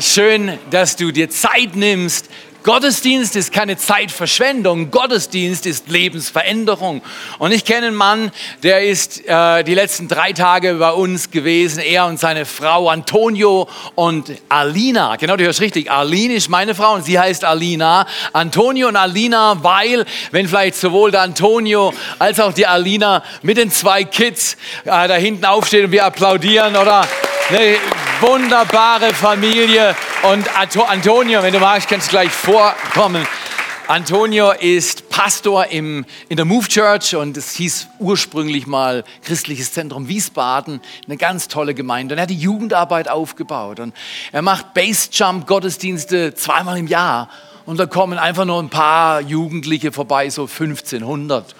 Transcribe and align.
Schön, 0.00 0.58
dass 0.70 0.96
du 0.96 1.12
dir 1.12 1.30
Zeit 1.30 1.74
nimmst. 1.74 2.28
Gottesdienst 2.62 3.36
ist 3.36 3.54
keine 3.54 3.78
Zeitverschwendung. 3.78 4.90
Gottesdienst 4.90 5.64
ist 5.64 5.88
Lebensveränderung. 5.88 7.00
Und 7.38 7.52
ich 7.52 7.64
kenne 7.64 7.86
einen 7.86 7.96
Mann, 7.96 8.30
der 8.62 8.82
ist 8.82 9.26
äh, 9.26 9.64
die 9.64 9.72
letzten 9.72 10.06
drei 10.06 10.34
Tage 10.34 10.74
bei 10.74 10.90
uns 10.90 11.30
gewesen. 11.30 11.78
Er 11.78 12.04
und 12.04 12.20
seine 12.20 12.44
Frau 12.44 12.90
Antonio 12.90 13.66
und 13.94 14.30
Alina. 14.50 15.16
Genau, 15.16 15.38
du 15.38 15.44
hörst 15.44 15.62
richtig. 15.62 15.90
Aline 15.90 16.34
ist 16.34 16.50
meine 16.50 16.74
Frau 16.74 16.92
und 16.92 17.06
sie 17.06 17.18
heißt 17.18 17.46
Alina. 17.46 18.06
Antonio 18.34 18.88
und 18.88 18.96
Alina, 18.96 19.56
weil, 19.62 20.04
wenn 20.32 20.48
vielleicht 20.48 20.76
sowohl 20.76 21.12
der 21.12 21.22
Antonio 21.22 21.94
als 22.18 22.40
auch 22.40 22.52
die 22.52 22.66
Alina 22.66 23.24
mit 23.40 23.56
den 23.56 23.70
zwei 23.70 24.04
Kids 24.04 24.58
äh, 24.84 25.08
da 25.08 25.14
hinten 25.14 25.46
aufstehen 25.46 25.86
und 25.86 25.92
wir 25.92 26.04
applaudieren, 26.04 26.76
oder? 26.76 27.08
Eine 27.50 27.76
wunderbare 28.20 29.14
Familie. 29.14 29.96
Und 30.22 30.46
Antonio, 30.54 31.42
wenn 31.42 31.54
du 31.54 31.58
magst, 31.58 31.88
kannst 31.88 32.08
du 32.08 32.10
gleich 32.10 32.30
vorkommen. 32.30 33.26
Antonio 33.86 34.50
ist 34.50 35.08
Pastor 35.08 35.64
im, 35.68 36.04
in 36.28 36.36
der 36.36 36.44
Move 36.44 36.68
Church 36.68 37.16
und 37.16 37.38
es 37.38 37.54
hieß 37.54 37.88
ursprünglich 38.00 38.66
mal 38.66 39.02
Christliches 39.22 39.72
Zentrum 39.72 40.08
Wiesbaden, 40.08 40.82
eine 41.06 41.16
ganz 41.16 41.48
tolle 41.48 41.72
Gemeinde. 41.72 42.14
Und 42.14 42.18
er 42.18 42.24
hat 42.24 42.30
die 42.30 42.36
Jugendarbeit 42.36 43.08
aufgebaut 43.08 43.80
und 43.80 43.94
er 44.30 44.42
macht 44.42 44.74
Bassjump 44.74 45.46
Gottesdienste 45.46 46.34
zweimal 46.34 46.76
im 46.76 46.86
Jahr 46.86 47.30
und 47.64 47.80
da 47.80 47.86
kommen 47.86 48.18
einfach 48.18 48.44
nur 48.44 48.62
ein 48.62 48.68
paar 48.68 49.22
Jugendliche 49.22 49.90
vorbei, 49.90 50.28
so 50.28 50.42
1500. 50.42 51.54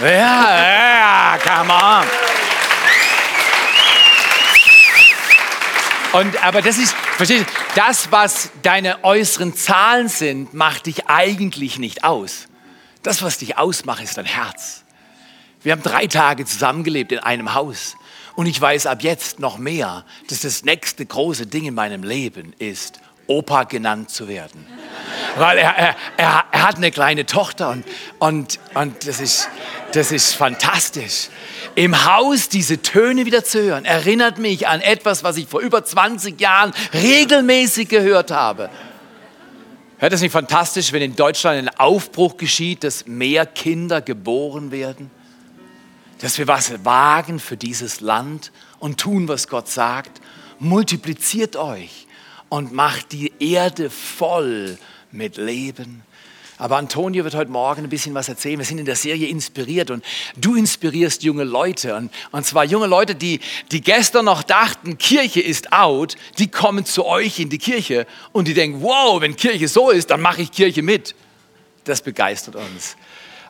Ja, 0.00 1.36
ja, 1.36 1.38
come 1.38 1.72
on. 1.72 2.06
Und, 6.20 6.44
aber 6.44 6.62
das 6.62 6.78
ist, 6.78 6.94
verstehst 7.16 7.46
du, 7.46 7.52
das, 7.74 8.10
was 8.12 8.50
deine 8.62 9.02
äußeren 9.04 9.54
Zahlen 9.54 10.08
sind, 10.08 10.54
macht 10.54 10.86
dich 10.86 11.08
eigentlich 11.08 11.78
nicht 11.78 12.04
aus. 12.04 12.46
Das, 13.02 13.22
was 13.22 13.38
dich 13.38 13.58
ausmacht, 13.58 14.02
ist 14.02 14.16
dein 14.16 14.24
Herz. 14.24 14.84
Wir 15.62 15.72
haben 15.72 15.82
drei 15.82 16.06
Tage 16.06 16.44
zusammengelebt 16.44 17.12
in 17.12 17.18
einem 17.18 17.54
Haus. 17.54 17.96
Und 18.36 18.46
ich 18.46 18.60
weiß 18.60 18.86
ab 18.86 19.02
jetzt 19.02 19.38
noch 19.38 19.58
mehr, 19.58 20.04
dass 20.28 20.40
das 20.40 20.64
nächste 20.64 21.06
große 21.06 21.46
Ding 21.46 21.66
in 21.66 21.74
meinem 21.74 22.02
Leben 22.02 22.52
ist, 22.58 23.00
Opa 23.26 23.64
genannt 23.64 24.10
zu 24.10 24.28
werden. 24.28 24.66
Weil 25.36 25.58
er, 25.58 25.76
er, 25.76 25.96
er, 26.16 26.62
hat 26.62 26.76
eine 26.76 26.90
kleine 26.90 27.26
Tochter 27.26 27.70
und, 27.70 27.84
und, 28.18 28.60
und 28.74 29.06
das, 29.06 29.20
ist, 29.20 29.48
das 29.92 30.12
ist 30.12 30.34
fantastisch. 30.34 31.28
Im 31.74 32.06
Haus 32.06 32.48
diese 32.48 32.80
Töne 32.82 33.26
wieder 33.26 33.42
zu 33.44 33.62
hören, 33.62 33.84
erinnert 33.84 34.38
mich 34.38 34.68
an 34.68 34.80
etwas, 34.80 35.24
was 35.24 35.36
ich 35.36 35.48
vor 35.48 35.60
über 35.60 35.84
20 35.84 36.40
Jahren 36.40 36.72
regelmäßig 36.92 37.88
gehört 37.88 38.30
habe. 38.30 38.70
Hört 39.98 40.12
es 40.12 40.20
nicht 40.20 40.32
fantastisch, 40.32 40.92
wenn 40.92 41.02
in 41.02 41.16
Deutschland 41.16 41.58
ein 41.58 41.78
Aufbruch 41.78 42.36
geschieht, 42.36 42.84
dass 42.84 43.06
mehr 43.06 43.46
Kinder 43.46 44.00
geboren 44.00 44.70
werden? 44.70 45.10
Dass 46.20 46.38
wir 46.38 46.46
was 46.46 46.84
wagen 46.84 47.40
für 47.40 47.56
dieses 47.56 48.00
Land 48.00 48.52
und 48.78 49.00
tun, 49.00 49.28
was 49.28 49.48
Gott 49.48 49.68
sagt? 49.68 50.20
Multipliziert 50.58 51.56
euch 51.56 52.06
und 52.48 52.72
macht 52.72 53.12
die 53.12 53.32
Erde 53.40 53.90
voll 53.90 54.78
mit 55.10 55.36
Leben. 55.36 56.02
Aber 56.56 56.76
Antonio 56.76 57.24
wird 57.24 57.34
heute 57.34 57.50
Morgen 57.50 57.82
ein 57.82 57.88
bisschen 57.88 58.14
was 58.14 58.28
erzählen. 58.28 58.58
Wir 58.58 58.64
sind 58.64 58.78
in 58.78 58.84
der 58.84 58.94
Serie 58.94 59.26
inspiriert 59.26 59.90
und 59.90 60.04
du 60.36 60.54
inspirierst 60.54 61.24
junge 61.24 61.42
Leute. 61.42 61.96
Und, 61.96 62.12
und 62.30 62.46
zwar 62.46 62.64
junge 62.64 62.86
Leute, 62.86 63.16
die, 63.16 63.40
die 63.72 63.80
gestern 63.80 64.26
noch 64.26 64.44
dachten, 64.44 64.96
Kirche 64.96 65.40
ist 65.40 65.72
out, 65.72 66.16
die 66.38 66.48
kommen 66.48 66.84
zu 66.84 67.06
euch 67.06 67.40
in 67.40 67.48
die 67.48 67.58
Kirche 67.58 68.06
und 68.32 68.46
die 68.46 68.54
denken, 68.54 68.82
wow, 68.82 69.20
wenn 69.20 69.34
Kirche 69.34 69.66
so 69.66 69.90
ist, 69.90 70.10
dann 70.10 70.20
mache 70.20 70.42
ich 70.42 70.52
Kirche 70.52 70.82
mit. 70.82 71.16
Das 71.84 72.02
begeistert 72.02 72.54
uns. 72.54 72.96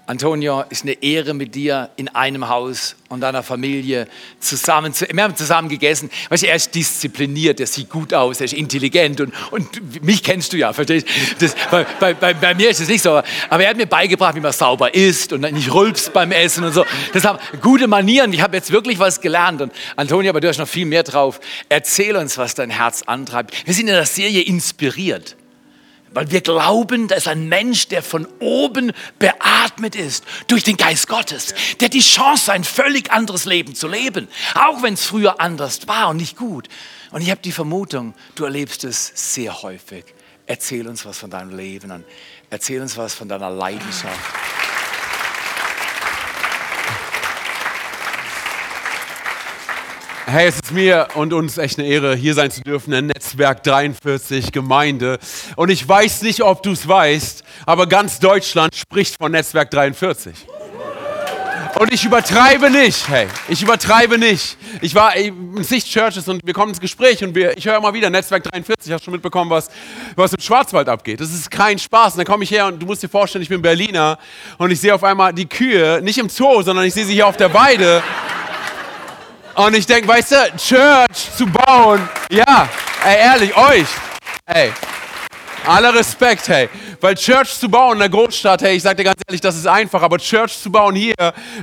Antonio, 0.06 0.64
ist 0.68 0.82
eine 0.82 1.02
Ehre 1.02 1.32
mit 1.32 1.54
dir 1.54 1.88
in 1.96 2.08
einem 2.08 2.48
Haus 2.50 2.94
und 3.08 3.20
deiner 3.20 3.42
Familie 3.42 4.06
zusammen. 4.38 4.92
Zu, 4.92 5.06
wir 5.10 5.22
haben 5.22 5.34
zusammen 5.34 5.70
gegessen. 5.70 6.10
Weißt 6.28 6.42
du, 6.42 6.48
er 6.48 6.56
ist 6.56 6.74
diszipliniert, 6.74 7.58
er 7.58 7.66
sieht 7.66 7.88
gut 7.88 8.12
aus, 8.12 8.38
er 8.40 8.44
ist 8.44 8.52
intelligent 8.52 9.22
und, 9.22 9.32
und 9.50 10.04
mich 10.04 10.22
kennst 10.22 10.52
du 10.52 10.58
ja, 10.58 10.74
verstehst 10.74 11.06
das, 11.38 11.54
bei, 11.70 11.86
bei, 11.98 12.12
bei, 12.12 12.34
bei, 12.34 12.54
mir 12.54 12.68
ist 12.68 12.80
es 12.80 12.88
nicht 12.88 13.00
so. 13.00 13.22
Aber 13.48 13.64
er 13.64 13.70
hat 13.70 13.78
mir 13.78 13.86
beigebracht, 13.86 14.34
wie 14.34 14.40
man 14.40 14.52
sauber 14.52 14.94
isst 14.94 15.32
und 15.32 15.40
nicht 15.40 15.72
rülpst 15.72 16.12
beim 16.12 16.32
Essen 16.32 16.64
und 16.64 16.74
so. 16.74 16.84
Das 17.14 17.24
haben 17.24 17.38
gute 17.62 17.86
Manieren. 17.86 18.30
Ich 18.34 18.42
habe 18.42 18.56
jetzt 18.56 18.70
wirklich 18.70 18.98
was 18.98 19.22
gelernt. 19.22 19.62
Und 19.62 19.72
Antonio, 19.96 20.28
aber 20.30 20.40
du 20.40 20.48
hast 20.48 20.58
noch 20.58 20.68
viel 20.68 20.84
mehr 20.84 21.02
drauf. 21.02 21.40
Erzähl 21.70 22.14
uns, 22.16 22.36
was 22.36 22.54
dein 22.54 22.68
Herz 22.68 23.04
antreibt. 23.06 23.66
Wir 23.66 23.72
sind 23.72 23.88
in 23.88 23.94
der 23.94 24.04
Serie 24.04 24.42
inspiriert. 24.42 25.36
Weil 26.14 26.30
wir 26.30 26.40
glauben, 26.40 27.08
da 27.08 27.16
ist 27.16 27.26
ein 27.26 27.48
Mensch, 27.48 27.88
der 27.88 28.02
von 28.02 28.26
oben 28.38 28.92
beatmet 29.18 29.96
ist 29.96 30.24
durch 30.46 30.62
den 30.62 30.76
Geist 30.76 31.08
Gottes, 31.08 31.54
der 31.80 31.88
die 31.88 32.00
Chance, 32.00 32.52
ein 32.52 32.62
völlig 32.62 33.10
anderes 33.10 33.44
Leben 33.44 33.74
zu 33.74 33.88
leben, 33.88 34.28
auch 34.54 34.82
wenn 34.82 34.94
es 34.94 35.04
früher 35.04 35.40
anders 35.40 35.88
war 35.88 36.08
und 36.10 36.18
nicht 36.18 36.36
gut. 36.36 36.68
Und 37.10 37.20
ich 37.20 37.30
habe 37.30 37.40
die 37.42 37.52
Vermutung, 37.52 38.14
du 38.36 38.44
erlebst 38.44 38.84
es 38.84 39.12
sehr 39.14 39.62
häufig. 39.62 40.04
Erzähl 40.46 40.86
uns 40.86 41.04
was 41.04 41.18
von 41.18 41.30
deinem 41.30 41.56
Leben 41.56 41.90
und 41.90 42.04
erzähl 42.48 42.80
uns 42.80 42.96
was 42.96 43.14
von 43.14 43.28
deiner 43.28 43.50
Leidenschaft. 43.50 44.43
Hey, 50.26 50.48
es 50.48 50.54
ist 50.54 50.72
mir 50.72 51.08
und 51.16 51.34
uns 51.34 51.58
echt 51.58 51.78
eine 51.78 51.86
Ehre, 51.86 52.16
hier 52.16 52.32
sein 52.32 52.50
zu 52.50 52.62
dürfen 52.62 52.94
in 52.94 53.08
Netzwerk 53.08 53.62
43 53.62 54.52
Gemeinde. 54.52 55.18
Und 55.54 55.68
ich 55.68 55.86
weiß 55.86 56.22
nicht, 56.22 56.42
ob 56.42 56.62
du 56.62 56.72
es 56.72 56.88
weißt, 56.88 57.44
aber 57.66 57.86
ganz 57.86 58.20
Deutschland 58.20 58.74
spricht 58.74 59.16
von 59.18 59.32
Netzwerk 59.32 59.70
43. 59.70 60.34
Und 61.78 61.92
ich 61.92 62.04
übertreibe 62.06 62.70
nicht, 62.70 63.06
hey, 63.06 63.26
ich 63.48 63.60
übertreibe 63.60 64.16
nicht. 64.16 64.56
Ich 64.80 64.94
war 64.94 65.14
in 65.14 65.62
Sicht 65.62 65.88
Churches 65.88 66.26
und 66.26 66.40
wir 66.42 66.54
kommen 66.54 66.70
ins 66.70 66.80
Gespräch 66.80 67.22
und 67.22 67.34
wir, 67.34 67.58
ich 67.58 67.66
höre 67.66 67.76
immer 67.76 67.92
wieder 67.92 68.08
Netzwerk 68.08 68.44
43, 68.44 68.92
hast 68.92 69.04
schon 69.04 69.12
mitbekommen, 69.12 69.50
was, 69.50 69.68
was 70.16 70.32
im 70.32 70.40
Schwarzwald 70.40 70.88
abgeht. 70.88 71.20
Das 71.20 71.34
ist 71.34 71.50
kein 71.50 71.78
Spaß. 71.78 72.14
Und 72.14 72.18
dann 72.18 72.26
komme 72.26 72.44
ich 72.44 72.50
her 72.50 72.66
und 72.66 72.80
du 72.80 72.86
musst 72.86 73.02
dir 73.02 73.08
vorstellen, 73.10 73.42
ich 73.42 73.50
bin 73.50 73.60
Berliner 73.60 74.18
und 74.56 74.70
ich 74.70 74.80
sehe 74.80 74.94
auf 74.94 75.04
einmal 75.04 75.34
die 75.34 75.46
Kühe, 75.46 76.00
nicht 76.02 76.16
im 76.16 76.30
Zoo, 76.30 76.62
sondern 76.62 76.86
ich 76.86 76.94
sehe 76.94 77.04
sie 77.04 77.12
hier 77.12 77.26
auf 77.26 77.36
der 77.36 77.52
Weide. 77.52 78.02
Und 79.54 79.74
ich 79.74 79.86
denke, 79.86 80.08
weißt 80.08 80.32
du, 80.32 80.36
Church 80.56 81.36
zu 81.36 81.46
bauen, 81.46 82.08
ja, 82.30 82.68
ey, 83.04 83.18
ehrlich, 83.18 83.56
euch, 83.56 83.86
ey, 84.46 84.72
aller 85.64 85.94
Respekt, 85.94 86.48
hey. 86.48 86.68
Weil 87.00 87.14
Church 87.14 87.54
zu 87.60 87.68
bauen 87.68 87.92
in 87.92 87.98
der 88.00 88.08
Großstadt, 88.08 88.62
hey, 88.62 88.76
ich 88.76 88.82
sag 88.82 88.96
dir 88.96 89.04
ganz 89.04 89.20
ehrlich, 89.28 89.40
das 89.40 89.54
ist 89.54 89.68
einfach, 89.68 90.02
aber 90.02 90.18
Church 90.18 90.60
zu 90.60 90.72
bauen 90.72 90.96
hier 90.96 91.14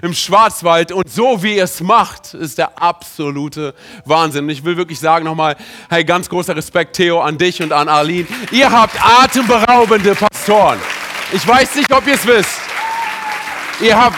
im 0.02 0.14
Schwarzwald 0.14 0.94
und 0.94 1.12
so 1.12 1.44
wie 1.44 1.58
ihr 1.58 1.66
es 1.66 1.82
macht, 1.82 2.34
ist 2.34 2.58
der 2.58 2.82
absolute 2.82 3.74
Wahnsinn. 4.06 4.46
Und 4.46 4.52
ich 4.52 4.64
will 4.64 4.78
wirklich 4.78 5.00
sagen 5.00 5.26
nochmal, 5.26 5.58
hey, 5.90 6.06
ganz 6.06 6.30
großer 6.30 6.56
Respekt, 6.56 6.96
Theo, 6.96 7.20
an 7.20 7.38
dich 7.38 7.62
und 7.62 7.74
an 7.74 7.90
Arlene. 7.90 8.28
Ihr 8.52 8.72
habt 8.72 8.96
atemberaubende 9.04 10.16
Pastoren. 10.16 10.80
Ich 11.34 11.46
weiß 11.46 11.76
nicht, 11.76 11.92
ob 11.92 12.08
ihr 12.08 12.14
es 12.14 12.26
wisst. 12.26 12.60
Ihr 13.82 13.98
habt, 13.98 14.18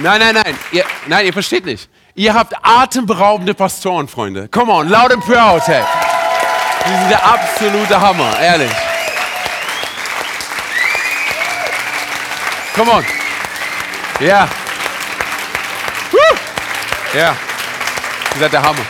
nein, 0.00 0.20
nein, 0.20 0.34
nein, 0.34 0.56
ihr, 0.70 0.84
nein, 1.08 1.26
ihr 1.26 1.32
versteht 1.32 1.64
nicht. 1.64 1.88
Ihr 2.14 2.34
habt 2.34 2.52
atemberaubende 2.62 3.54
Pastoren, 3.54 4.06
Freunde. 4.06 4.46
Come 4.48 4.70
on, 4.70 4.88
loud 4.88 5.12
and 5.12 5.24
proud, 5.24 5.66
hey. 5.66 5.82
Die 6.84 6.98
sind 6.98 7.10
der 7.10 7.24
absolute 7.24 7.98
Hammer, 7.98 8.38
ehrlich. 8.38 8.70
Come 12.74 12.90
on. 12.90 13.04
Ja. 14.20 14.26
Yeah. 14.26 14.48
Ja. 17.14 17.20
Yeah. 17.20 17.36
Ihr 18.34 18.40
seid 18.40 18.52
der 18.52 18.62
Hammer. 18.62 18.86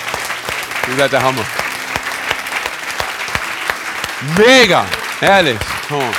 Ihr 0.89 0.97
seid 0.97 1.13
der 1.13 1.23
Hammer. 1.23 1.45
Mega. 4.37 4.85
Ehrlich. 5.21 5.59
Come 5.89 6.03
on. 6.03 6.15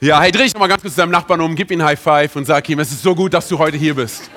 Ja, 0.00 0.20
hey, 0.20 0.32
dreh 0.32 0.42
dich 0.42 0.52
nochmal 0.52 0.68
ganz 0.68 0.82
kurz 0.82 0.94
zu 0.94 1.00
deinem 1.00 1.12
Nachbarn 1.12 1.40
um, 1.40 1.54
gib 1.54 1.70
ihm 1.70 1.80
ein 1.80 1.86
High 1.86 2.00
Five 2.00 2.36
und 2.36 2.44
sag 2.44 2.68
ihm, 2.68 2.78
es 2.78 2.92
ist 2.92 3.02
so 3.02 3.14
gut, 3.14 3.32
dass 3.32 3.48
du 3.48 3.58
heute 3.58 3.78
hier 3.78 3.94
bist. 3.94 4.30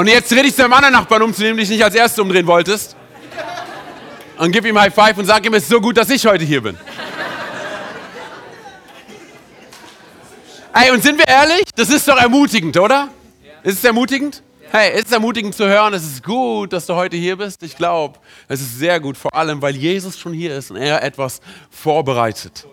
Und 0.00 0.06
jetzt 0.06 0.32
dreh 0.32 0.40
dich 0.40 0.54
zu 0.54 0.62
deinem 0.62 0.72
anderen 0.72 0.94
Nachbarn 0.94 1.20
um, 1.20 1.34
zu 1.34 1.42
dem 1.42 1.58
du 1.58 1.60
dich 1.60 1.68
nicht 1.68 1.84
als 1.84 1.94
erstes 1.94 2.18
umdrehen 2.18 2.46
wolltest. 2.46 2.96
Und 4.38 4.50
gib 4.50 4.64
ihm 4.64 4.80
High 4.80 4.94
Five 4.94 5.18
und 5.18 5.26
sag 5.26 5.44
ihm, 5.44 5.52
es 5.52 5.64
ist 5.64 5.68
so 5.68 5.78
gut, 5.78 5.98
dass 5.98 6.08
ich 6.08 6.24
heute 6.24 6.42
hier 6.42 6.62
bin. 6.62 6.78
Ey, 10.72 10.90
und 10.90 11.02
sind 11.02 11.18
wir 11.18 11.28
ehrlich? 11.28 11.64
Das 11.76 11.90
ist 11.90 12.08
doch 12.08 12.16
ermutigend, 12.16 12.78
oder? 12.78 13.10
Ist 13.62 13.76
es 13.76 13.84
ermutigend? 13.84 14.42
Hey, 14.70 14.98
ist 14.98 15.08
es 15.08 15.12
ermutigend 15.12 15.54
zu 15.54 15.68
hören, 15.68 15.92
es 15.92 16.04
ist 16.04 16.24
gut, 16.24 16.72
dass 16.72 16.86
du 16.86 16.94
heute 16.94 17.18
hier 17.18 17.36
bist? 17.36 17.62
Ich 17.62 17.76
glaube, 17.76 18.20
es 18.48 18.62
ist 18.62 18.78
sehr 18.78 19.00
gut, 19.00 19.18
vor 19.18 19.34
allem, 19.34 19.60
weil 19.60 19.76
Jesus 19.76 20.18
schon 20.18 20.32
hier 20.32 20.56
ist 20.56 20.70
und 20.70 20.78
er 20.78 21.02
etwas 21.02 21.42
vorbereitet. 21.68 22.66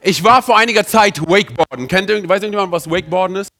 Ich 0.00 0.22
war 0.22 0.40
vor 0.44 0.56
einiger 0.56 0.86
Zeit 0.86 1.20
Wakeboarden. 1.20 1.88
Kennt 1.88 2.08
irgend, 2.08 2.28
weiß 2.28 2.42
irgendjemand, 2.42 2.70
was 2.70 2.88
Wakeboarden 2.88 3.38
ist? 3.38 3.50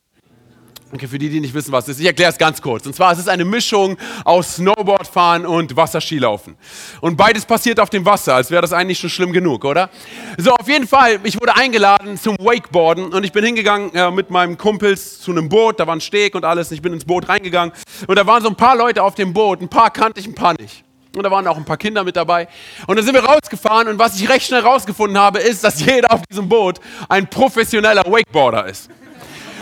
Okay, 0.90 1.06
für 1.06 1.19
die, 1.19 1.29
die 1.29 1.40
nicht 1.40 1.52
wissen, 1.52 1.70
was 1.70 1.85
es 1.85 1.96
ist, 1.96 2.00
ich 2.00 2.06
erkläre 2.06 2.32
es 2.32 2.38
ganz 2.38 2.62
kurz. 2.62 2.87
Und 2.87 2.94
zwar, 2.94 3.12
es 3.12 3.19
ist 3.19 3.29
eine 3.29 3.44
Mischung 3.44 3.99
aus 4.25 4.56
Snowboardfahren 4.56 5.44
und 5.44 5.76
Wasserskilaufen. 5.76 6.56
Und 7.02 7.17
beides 7.17 7.44
passiert 7.44 7.79
auf 7.79 7.90
dem 7.90 8.06
Wasser, 8.06 8.35
als 8.35 8.50
wäre 8.50 8.62
das 8.62 8.73
eigentlich 8.73 8.99
schon 8.99 9.11
schlimm 9.11 9.32
genug, 9.32 9.67
oder? 9.67 9.90
So, 10.38 10.52
auf 10.52 10.67
jeden 10.67 10.88
Fall, 10.88 11.20
ich 11.25 11.38
wurde 11.38 11.55
eingeladen 11.56 12.17
zum 12.17 12.37
Wakeboarden 12.38 13.12
und 13.12 13.23
ich 13.23 13.32
bin 13.32 13.44
hingegangen 13.44 13.94
äh, 13.94 14.11
mit 14.11 14.31
meinem 14.31 14.56
Kumpels 14.56 15.20
zu 15.20 15.31
einem 15.31 15.50
Boot, 15.50 15.79
da 15.79 15.87
war 15.87 15.94
ein 15.94 16.00
Steg 16.00 16.35
und 16.35 16.46
alles. 16.46 16.70
Ich 16.70 16.81
bin 16.81 16.94
ins 16.94 17.05
Boot 17.05 17.29
reingegangen 17.29 17.75
und 18.06 18.17
da 18.17 18.26
waren 18.26 18.43
so 18.43 18.49
ein 18.49 18.56
paar 18.56 18.76
Leute 18.76 19.02
auf 19.02 19.14
dem 19.14 19.34
Boot, 19.34 19.61
ein 19.61 19.69
paar 19.69 19.91
kannte 19.91 20.20
ich, 20.20 20.26
ein 20.26 20.34
paar 20.34 20.55
nicht. 20.58 20.84
Und 21.14 21.23
da 21.23 21.31
waren 21.31 21.46
auch 21.49 21.56
ein 21.56 21.64
paar 21.64 21.76
Kinder 21.76 22.05
mit 22.05 22.17
dabei. 22.17 22.49
Und 22.87 22.96
dann 22.96 23.05
sind 23.05 23.14
wir 23.14 23.25
rausgefahren 23.25 23.88
und 23.88 23.99
was 23.99 24.19
ich 24.19 24.29
recht 24.29 24.46
schnell 24.46 24.61
rausgefunden 24.61 25.19
habe, 25.19 25.41
ist, 25.41 25.64
dass 25.64 25.84
jeder 25.84 26.12
auf 26.12 26.23
diesem 26.31 26.49
Boot 26.49 26.81
ein 27.11 27.29
professioneller 27.29 28.05
Wakeboarder 28.06 28.67
ist. 28.67 28.88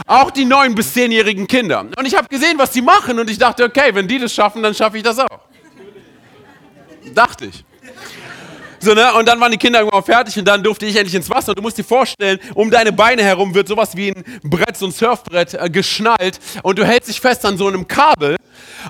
Auch 0.06 0.30
die 0.30 0.44
neun- 0.44 0.74
bis 0.74 0.92
zehnjährigen 0.92 1.46
Kinder. 1.46 1.80
Und 1.80 2.06
ich 2.06 2.14
habe 2.14 2.28
gesehen, 2.28 2.56
was 2.58 2.70
die 2.70 2.82
machen 2.82 3.18
und 3.18 3.28
ich 3.28 3.38
dachte, 3.38 3.64
okay, 3.64 3.90
wenn 3.92 4.06
die 4.06 4.18
das 4.18 4.32
schaffen, 4.32 4.62
dann 4.62 4.74
schaffe 4.74 4.98
ich 4.98 5.02
das 5.02 5.18
auch. 5.18 5.40
Dachte 7.12 7.46
ich. 7.46 7.64
So, 8.78 8.94
ne? 8.94 9.12
Und 9.14 9.26
dann 9.26 9.40
waren 9.40 9.50
die 9.50 9.58
Kinder 9.58 9.80
irgendwann 9.80 10.04
fertig 10.04 10.38
und 10.38 10.44
dann 10.44 10.62
durfte 10.62 10.86
ich 10.86 10.94
endlich 10.94 11.14
ins 11.14 11.28
Wasser. 11.28 11.48
Und 11.50 11.58
du 11.58 11.62
musst 11.62 11.78
dir 11.78 11.82
vorstellen, 11.84 12.38
um 12.54 12.70
deine 12.70 12.92
Beine 12.92 13.24
herum 13.24 13.52
wird 13.54 13.66
sowas 13.66 13.96
wie 13.96 14.10
ein 14.10 14.24
Brett, 14.44 14.76
so 14.76 14.86
ein 14.86 14.92
Surfbrett 14.92 15.54
äh, 15.54 15.68
geschnallt 15.70 16.38
und 16.62 16.78
du 16.78 16.84
hältst 16.86 17.08
dich 17.08 17.20
fest 17.20 17.44
an 17.44 17.56
so 17.56 17.66
einem 17.66 17.88
Kabel 17.88 18.36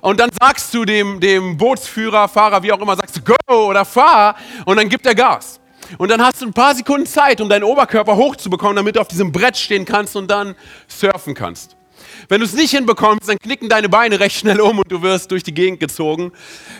und 0.02 0.20
dann 0.20 0.28
sagst 0.38 0.74
du 0.74 0.84
dem, 0.84 1.20
dem 1.20 1.56
Bootsführer, 1.56 2.28
Fahrer, 2.28 2.62
wie 2.62 2.72
auch 2.72 2.80
immer, 2.80 2.96
sagst 2.96 3.16
du 3.16 3.20
go 3.22 3.68
oder 3.68 3.84
fahr 3.86 4.36
und 4.66 4.76
dann 4.76 4.88
gibt 4.88 5.06
er 5.06 5.14
Gas. 5.14 5.60
Und 5.98 6.10
dann 6.10 6.22
hast 6.22 6.42
du 6.42 6.46
ein 6.46 6.52
paar 6.52 6.74
Sekunden 6.74 7.06
Zeit, 7.06 7.40
um 7.40 7.48
deinen 7.48 7.64
Oberkörper 7.64 8.16
hochzubekommen, 8.16 8.76
damit 8.76 8.96
du 8.96 9.00
auf 9.00 9.08
diesem 9.08 9.32
Brett 9.32 9.56
stehen 9.56 9.84
kannst 9.84 10.16
und 10.16 10.30
dann 10.30 10.54
surfen 10.88 11.34
kannst. 11.34 11.76
Wenn 12.28 12.40
du 12.40 12.46
es 12.46 12.52
nicht 12.52 12.70
hinbekommst, 12.70 13.28
dann 13.28 13.38
knicken 13.38 13.68
deine 13.68 13.88
Beine 13.88 14.18
recht 14.20 14.36
schnell 14.36 14.60
um 14.60 14.78
und 14.78 14.90
du 14.90 15.02
wirst 15.02 15.30
durch 15.30 15.42
die 15.42 15.54
Gegend 15.54 15.80
gezogen. 15.80 16.32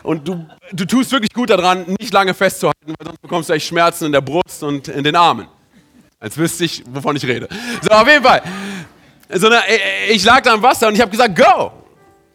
Und 0.02 0.26
du, 0.26 0.46
du 0.72 0.84
tust 0.84 1.12
wirklich 1.12 1.32
gut 1.32 1.50
daran, 1.50 1.84
nicht 1.98 2.12
lange 2.12 2.34
festzuhalten, 2.34 2.94
weil 2.98 3.06
sonst 3.06 3.22
bekommst 3.22 3.48
du 3.48 3.54
echt 3.54 3.66
Schmerzen 3.66 4.06
in 4.06 4.12
der 4.12 4.20
Brust 4.20 4.62
und 4.62 4.88
in 4.88 5.04
den 5.04 5.16
Armen. 5.16 5.48
Als 6.18 6.36
wüsste 6.36 6.64
ich, 6.64 6.82
wovon 6.86 7.16
ich 7.16 7.26
rede. 7.26 7.48
So, 7.82 7.90
auf 7.90 8.08
jeden 8.08 8.24
Fall. 8.24 8.42
So, 9.30 9.48
na, 9.48 9.60
ich 10.08 10.24
lag 10.24 10.42
da 10.42 10.54
im 10.54 10.62
Wasser 10.62 10.88
und 10.88 10.94
ich 10.94 11.00
habe 11.00 11.10
gesagt, 11.10 11.36
go! 11.36 11.72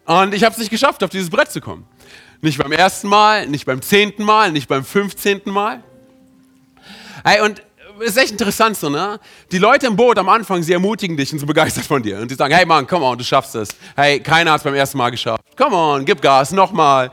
Und 0.04 0.34
ich 0.34 0.42
habe 0.44 0.52
es 0.52 0.58
nicht 0.58 0.70
geschafft, 0.70 1.02
auf 1.04 1.10
dieses 1.10 1.30
Brett 1.30 1.50
zu 1.50 1.60
kommen. 1.60 1.86
Nicht 2.40 2.58
beim 2.58 2.72
ersten 2.72 3.08
Mal, 3.08 3.46
nicht 3.46 3.66
beim 3.66 3.82
zehnten 3.82 4.24
Mal, 4.24 4.52
nicht 4.52 4.68
beim 4.68 4.84
fünfzehnten 4.84 5.52
Mal. 5.52 5.82
Hey, 7.24 7.40
und 7.40 7.62
es 8.00 8.10
ist 8.10 8.16
echt 8.16 8.32
interessant 8.32 8.76
so, 8.76 8.88
ne? 8.88 9.20
Die 9.50 9.58
Leute 9.58 9.86
im 9.86 9.96
Boot 9.96 10.18
am 10.18 10.28
Anfang, 10.28 10.62
sie 10.62 10.72
ermutigen 10.72 11.16
dich 11.16 11.32
und 11.32 11.38
sind 11.38 11.46
begeistert 11.46 11.84
von 11.84 12.02
dir. 12.02 12.18
Und 12.20 12.30
die 12.30 12.34
sagen, 12.34 12.54
hey 12.54 12.66
Mann, 12.66 12.86
come 12.86 13.04
on, 13.04 13.18
du 13.18 13.24
schaffst 13.24 13.54
es. 13.54 13.68
Hey, 13.94 14.20
keiner 14.20 14.52
hat 14.52 14.58
es 14.58 14.64
beim 14.64 14.74
ersten 14.74 14.98
Mal 14.98 15.10
geschafft. 15.10 15.42
Come 15.56 15.76
on, 15.76 16.04
gib 16.04 16.20
Gas, 16.20 16.52
nochmal. 16.52 17.10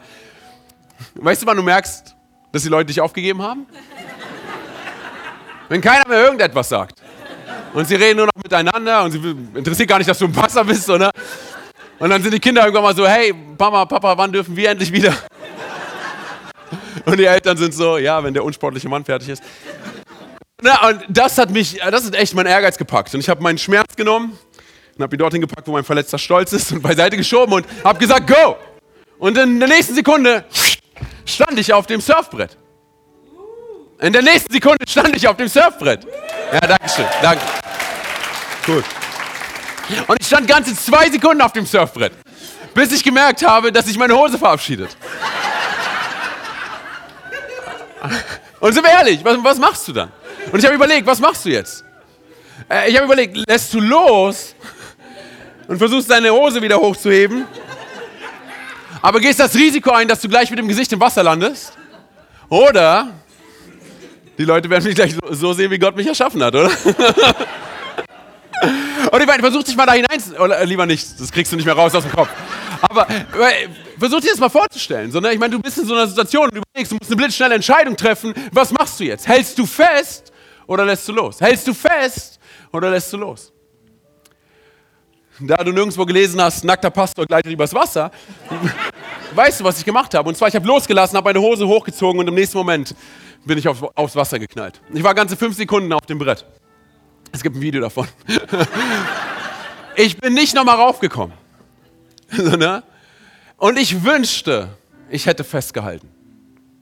Weißt 1.16 1.42
du, 1.42 1.46
wann 1.46 1.58
du 1.58 1.64
merkst, 1.64 2.16
dass 2.52 2.64
die 2.64 2.70
Leute 2.70 2.88
dich 2.88 3.02
aufgegeben 3.02 3.42
haben? 3.42 3.66
Wenn 5.68 5.82
keiner 5.82 6.08
mehr 6.08 6.24
irgendetwas 6.24 6.70
sagt. 6.70 7.00
Und 7.74 7.88
sie 7.88 7.96
reden 7.96 8.18
nur 8.18 8.26
noch 8.26 8.44
miteinander 8.44 9.04
und 9.04 9.12
sie 9.12 9.20
interessiert 9.54 9.88
gar 9.88 10.00
nicht, 10.00 10.10
dass 10.10 10.18
du 10.18 10.26
im 10.26 10.36
Wasser 10.36 10.64
bist, 10.64 10.90
oder? 10.90 11.12
Und 12.00 12.10
dann 12.10 12.24
sind 12.24 12.34
die 12.34 12.40
Kinder 12.40 12.62
irgendwann 12.62 12.84
mal 12.84 12.96
so, 12.96 13.08
hey, 13.08 13.34
Mama, 13.58 13.86
Papa, 13.86 14.18
wann 14.18 14.32
dürfen 14.32 14.56
wir 14.56 14.70
endlich 14.70 14.92
wieder? 14.92 15.14
Und 17.06 17.20
die 17.20 17.26
Eltern 17.26 17.58
sind 17.58 17.74
so, 17.74 17.98
ja, 17.98 18.24
wenn 18.24 18.34
der 18.34 18.44
unsportliche 18.44 18.90
Mann 18.90 19.06
fertig 19.06 19.30
ist. 19.30 19.44
Na, 20.62 20.90
und 20.90 21.06
das 21.08 21.38
hat 21.38 21.52
mich, 21.52 21.80
das 21.80 22.06
hat 22.06 22.16
echt 22.16 22.34
mein 22.34 22.46
Ehrgeiz 22.46 22.78
gepackt. 22.78 23.14
Und 23.14 23.22
ich 23.22 23.30
habe 23.30 23.42
meinen 23.42 23.58
Schmerz 23.58 23.96
genommen 23.96 24.38
und 24.98 25.04
habe 25.04 25.16
ihn 25.16 25.20
dorthin 25.20 25.42
gepackt, 25.42 25.68
wo 25.68 25.72
mein 25.72 25.86
verletzter 25.86 26.18
Stolz 26.18 26.52
ist 26.52 26.72
und 26.72 26.82
beiseite 26.82 27.16
geschoben 27.16 27.54
und 27.54 27.66
habe 27.84 27.98
gesagt, 28.00 28.28
go! 28.28 28.58
Und 29.18 29.38
in 29.38 29.60
der 29.60 29.70
nächsten 29.70 29.96
Sekunde 29.96 30.46
stand 31.26 31.58
ich 31.60 31.72
auf 31.72 31.88
dem 31.88 32.02
Surfbrett. 32.02 32.58
In 34.02 34.14
der 34.14 34.22
nächsten 34.22 34.52
Sekunde 34.52 34.84
stand 34.88 35.16
ich 35.16 35.28
auf 35.28 35.38
dem 35.38 35.48
Surfbrett. 35.48 36.06
Ja, 36.54 36.60
danke 36.60 36.90
schön, 36.90 37.06
danke. 37.22 37.44
Gut. 38.66 38.86
Und 40.08 40.18
ich 40.20 40.28
stand 40.28 40.48
ganze 40.48 40.76
zwei 40.76 41.10
Sekunden 41.10 41.42
auf 41.42 41.54
dem 41.54 41.66
Surfbrett, 41.66 42.14
bis 42.74 42.92
ich 42.92 43.04
gemerkt 43.04 43.46
habe, 43.46 43.72
dass 43.72 43.86
sich 43.86 43.98
meine 43.98 44.16
Hose 44.16 44.38
verabschiedet. 44.38 44.96
Und 48.60 48.74
sind 48.74 48.84
wir 48.84 48.92
ehrlich, 48.92 49.24
was, 49.24 49.38
was 49.42 49.58
machst 49.58 49.88
du 49.88 49.94
dann? 49.94 50.12
Und 50.52 50.60
ich 50.60 50.66
habe 50.66 50.76
überlegt, 50.76 51.06
was 51.06 51.20
machst 51.20 51.46
du 51.46 51.50
jetzt? 51.50 51.84
Äh, 52.70 52.90
ich 52.90 52.96
habe 52.96 53.06
überlegt, 53.06 53.38
lässt 53.48 53.74
du 53.74 53.80
los 53.80 54.56
und 55.68 55.78
versuchst 55.78 56.10
deine 56.10 56.32
Hose 56.32 56.62
wieder 56.62 56.78
hochzuheben, 56.78 57.46
aber 59.02 59.20
gehst 59.20 59.40
das 59.40 59.56
Risiko 59.56 59.92
ein, 59.92 60.08
dass 60.08 60.22
du 60.22 60.28
gleich 60.28 60.50
mit 60.50 60.60
dem 60.60 60.68
Gesicht 60.68 60.92
im 60.92 61.00
Wasser 61.00 61.24
landest? 61.24 61.74
Oder 62.50 63.14
die 64.38 64.44
Leute 64.44 64.70
werden 64.70 64.84
mich 64.84 64.96
gleich 64.96 65.16
so 65.32 65.54
sehen, 65.54 65.72
wie 65.72 65.80
Gott 65.80 65.96
mich 65.96 66.08
erschaffen 66.08 66.44
hat, 66.44 66.54
oder? 66.56 66.70
Und 69.12 69.22
ich 69.22 69.28
meine, 69.28 69.42
versuch 69.42 69.64
dich 69.64 69.76
mal 69.76 69.86
da 69.86 69.94
hinein, 69.94 70.22
oder 70.40 70.66
lieber 70.66 70.86
nicht, 70.86 71.20
das 71.20 71.32
kriegst 71.32 71.52
du 71.52 71.56
nicht 71.56 71.66
mehr 71.66 71.76
raus 71.76 71.96
aus 71.96 72.04
dem 72.04 72.12
Kopf. 72.12 72.30
Aber 72.82 73.08
versuch 73.98 74.20
dir 74.22 74.32
das 74.32 74.40
mal 74.40 74.50
vorzustellen. 74.50 75.12
So, 75.12 75.20
ne? 75.20 75.34
Ich 75.34 75.40
meine, 75.40 75.52
du 75.52 75.60
bist 75.60 75.78
in 75.78 75.86
so 75.86 75.94
einer 75.94 76.08
Situation 76.08 76.46
und 76.46 76.52
überlegst, 76.52 76.92
du 76.92 76.96
musst 76.96 77.10
eine 77.10 77.16
blitzschnelle 77.16 77.56
Entscheidung 77.56 77.96
treffen. 77.96 78.34
Was 78.52 78.72
machst 78.72 79.00
du 79.00 79.06
jetzt? 79.06 79.28
Hältst 79.28 79.58
du 79.58 79.66
fest 79.66 80.32
oder 80.70 80.86
lässt 80.86 81.08
du 81.08 81.14
los? 81.14 81.42
Hältst 81.42 81.68
du 81.68 81.74
fest 81.74 82.40
oder 82.72 82.92
lässt 82.92 83.12
du 83.12 83.18
los? 83.18 83.52
Da 85.40 85.58
du 85.64 85.72
nirgendwo 85.72 86.06
gelesen 86.06 86.40
hast, 86.40 86.64
nackter 86.64 86.92
Pastor 86.92 87.26
gleitet 87.26 87.52
übers 87.52 87.74
Wasser, 87.74 88.12
weißt 89.34 89.62
du, 89.62 89.64
was 89.64 89.80
ich 89.80 89.86
gemacht 89.86 90.14
habe? 90.14 90.30
Und 90.30 90.36
zwar, 90.36 90.48
ich 90.48 90.56
habe 90.56 90.68
losgelassen, 90.68 91.18
habe 91.18 91.30
meine 91.30 91.42
Hose 91.42 91.68
hochgezogen 91.68 92.20
und 92.20 92.28
im 92.28 92.36
nächsten 92.36 92.58
Moment 92.58 92.94
bin 93.46 93.58
ich 93.58 93.68
auf, 93.68 93.84
aufs 93.96 94.16
Wasser 94.16 94.38
geknallt. 94.38 94.80
Ich 94.94 95.02
war 95.02 95.16
ganze 95.16 95.36
fünf 95.36 95.56
Sekunden 95.56 95.92
auf 95.92 96.06
dem 96.06 96.20
Brett. 96.20 96.46
Es 97.32 97.42
gibt 97.42 97.56
ein 97.56 97.62
Video 97.62 97.82
davon. 97.82 98.08
ich 99.96 100.18
bin 100.18 100.36
nicht 100.36 100.54
nochmal 100.54 100.76
raufgekommen. 100.76 101.36
Ne? 102.38 102.84
Und 103.58 103.80
ich 103.80 104.04
wünschte, 104.04 104.70
ich 105.10 105.26
hätte 105.26 105.44
festgehalten. 105.44 106.19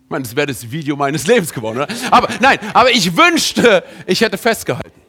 Ich 0.08 0.12
meine, 0.12 0.24
das 0.24 0.38
wäre 0.38 0.48
das 0.48 0.72
Video 0.72 0.96
meines 0.96 1.28
Lebens 1.28 1.52
geworden, 1.52 1.80
oder? 1.80 1.88
Aber 2.12 2.30
nein, 2.40 2.60
aber 2.74 2.92
ich 2.92 3.18
wünschte, 3.18 3.84
ich 4.06 4.22
hätte 4.22 4.38
festgehalten. 4.38 5.02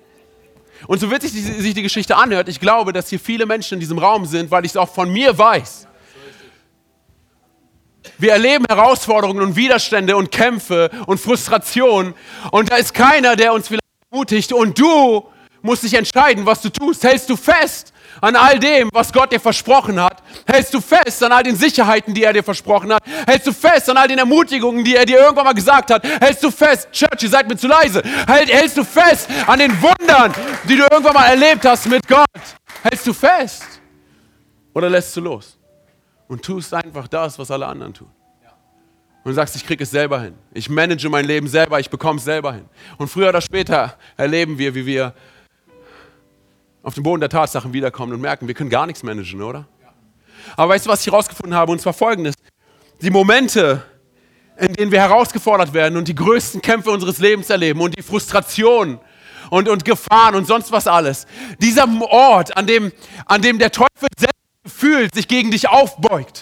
Und 0.88 0.98
so 0.98 1.08
witzig 1.08 1.30
sich 1.30 1.72
die 1.72 1.82
Geschichte 1.82 2.16
anhört, 2.16 2.48
ich 2.48 2.58
glaube, 2.58 2.92
dass 2.92 3.08
hier 3.08 3.20
viele 3.20 3.46
Menschen 3.46 3.74
in 3.74 3.80
diesem 3.80 3.98
Raum 3.98 4.26
sind, 4.26 4.50
weil 4.50 4.64
ich 4.64 4.72
es 4.72 4.76
auch 4.76 4.92
von 4.92 5.08
mir 5.12 5.38
weiß. 5.38 5.86
Wir 8.18 8.32
erleben 8.32 8.64
Herausforderungen 8.68 9.40
und 9.40 9.54
Widerstände 9.54 10.16
und 10.16 10.32
Kämpfe 10.32 10.90
und 11.06 11.20
Frustrationen. 11.20 12.14
Und 12.50 12.72
da 12.72 12.74
ist 12.74 12.92
keiner, 12.92 13.36
der 13.36 13.52
uns 13.52 13.68
vielleicht 13.68 13.84
ermutigt. 14.10 14.52
Und 14.52 14.80
du 14.80 15.28
musst 15.62 15.84
dich 15.84 15.94
entscheiden, 15.94 16.44
was 16.44 16.60
du 16.60 16.70
tust. 16.70 17.04
Hältst 17.04 17.30
du 17.30 17.36
fest 17.36 17.92
an 18.20 18.36
all 18.36 18.58
dem, 18.58 18.88
was 18.92 19.12
Gott 19.12 19.32
dir 19.32 19.40
versprochen 19.40 20.00
hat? 20.00 20.22
Hältst 20.46 20.72
du 20.74 20.80
fest 20.80 21.22
an 21.22 21.32
all 21.32 21.42
den 21.42 21.56
Sicherheiten, 21.56 22.14
die 22.14 22.24
er 22.24 22.32
dir 22.32 22.42
versprochen 22.42 22.92
hat? 22.92 23.02
Hältst 23.26 23.46
du 23.46 23.52
fest 23.52 23.88
an 23.90 23.96
all 23.96 24.08
den 24.08 24.18
Ermutigungen, 24.18 24.84
die 24.84 24.96
er 24.96 25.04
dir 25.04 25.18
irgendwann 25.18 25.44
mal 25.44 25.54
gesagt 25.54 25.90
hat? 25.90 26.04
Hältst 26.04 26.42
du 26.42 26.50
fest, 26.50 26.88
Church, 26.92 27.22
ihr 27.22 27.28
seid 27.28 27.48
mir 27.48 27.56
zu 27.56 27.68
leise. 27.68 28.02
hältst 28.26 28.76
du 28.76 28.84
fest 28.84 29.28
an 29.46 29.58
den 29.58 29.72
Wundern, 29.82 30.32
die 30.68 30.76
du 30.76 30.82
irgendwann 30.90 31.14
mal 31.14 31.26
erlebt 31.26 31.64
hast 31.64 31.86
mit 31.86 32.06
Gott? 32.06 32.26
Hältst 32.82 33.06
du 33.06 33.12
fest? 33.12 33.64
Oder 34.74 34.90
lässt 34.90 35.16
du 35.16 35.20
los? 35.20 35.58
Und 36.28 36.44
tust 36.44 36.72
einfach 36.74 37.08
das, 37.08 37.38
was 37.38 37.50
alle 37.50 37.66
anderen 37.66 37.94
tun. 37.94 38.10
Und 39.24 39.34
sagst, 39.34 39.56
ich 39.56 39.66
kriege 39.66 39.82
es 39.82 39.90
selber 39.90 40.20
hin. 40.20 40.34
Ich 40.54 40.70
manage 40.70 41.08
mein 41.08 41.24
Leben 41.24 41.48
selber, 41.48 41.80
ich 41.80 41.90
bekomme 41.90 42.18
es 42.18 42.24
selber 42.24 42.52
hin. 42.52 42.66
Und 42.96 43.08
früher 43.08 43.28
oder 43.28 43.40
später 43.40 43.96
erleben 44.16 44.56
wir, 44.56 44.74
wie 44.74 44.86
wir 44.86 45.12
auf 46.88 46.94
den 46.94 47.02
Boden 47.02 47.20
der 47.20 47.28
Tatsachen 47.28 47.74
wiederkommen 47.74 48.14
und 48.14 48.20
merken, 48.22 48.48
wir 48.48 48.54
können 48.54 48.70
gar 48.70 48.86
nichts 48.86 49.02
managen, 49.02 49.42
oder? 49.42 49.68
Aber 50.56 50.72
weißt 50.72 50.86
du, 50.86 50.90
was 50.90 51.02
ich 51.02 51.12
herausgefunden 51.12 51.54
habe? 51.54 51.70
Und 51.70 51.80
zwar 51.80 51.92
folgendes. 51.92 52.34
Die 53.02 53.10
Momente, 53.10 53.84
in 54.56 54.72
denen 54.72 54.90
wir 54.90 55.00
herausgefordert 55.00 55.74
werden 55.74 55.98
und 55.98 56.08
die 56.08 56.14
größten 56.14 56.62
Kämpfe 56.62 56.90
unseres 56.90 57.18
Lebens 57.18 57.50
erleben 57.50 57.82
und 57.82 57.96
die 57.96 58.02
Frustration 58.02 58.98
und, 59.50 59.68
und 59.68 59.84
Gefahren 59.84 60.34
und 60.34 60.46
sonst 60.46 60.72
was 60.72 60.86
alles. 60.86 61.26
Dieser 61.60 61.86
Ort, 62.08 62.56
an 62.56 62.66
dem, 62.66 62.90
an 63.26 63.42
dem 63.42 63.58
der 63.58 63.70
Teufel 63.70 64.08
selbst 64.16 64.34
fühlt, 64.66 65.14
sich 65.14 65.28
gegen 65.28 65.50
dich 65.50 65.68
aufbeugt, 65.68 66.40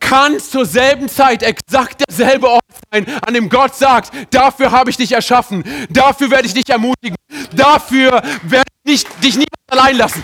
kann 0.00 0.38
zur 0.38 0.64
selben 0.64 1.08
Zeit 1.08 1.42
exakt 1.42 2.02
derselbe 2.08 2.48
Ort 2.48 2.64
sein, 2.92 3.06
an 3.26 3.34
dem 3.34 3.48
Gott 3.48 3.74
sagt, 3.74 4.12
dafür 4.30 4.70
habe 4.70 4.90
ich 4.90 4.96
dich 4.96 5.12
erschaffen, 5.12 5.64
dafür 5.90 6.30
werde 6.30 6.46
ich 6.46 6.54
dich 6.54 6.68
ermutigen, 6.68 7.16
dafür 7.54 8.22
werde 8.42 8.70
ich 8.84 9.04
dich 9.22 9.34
niemals 9.34 9.68
allein 9.70 9.96
lassen, 9.96 10.22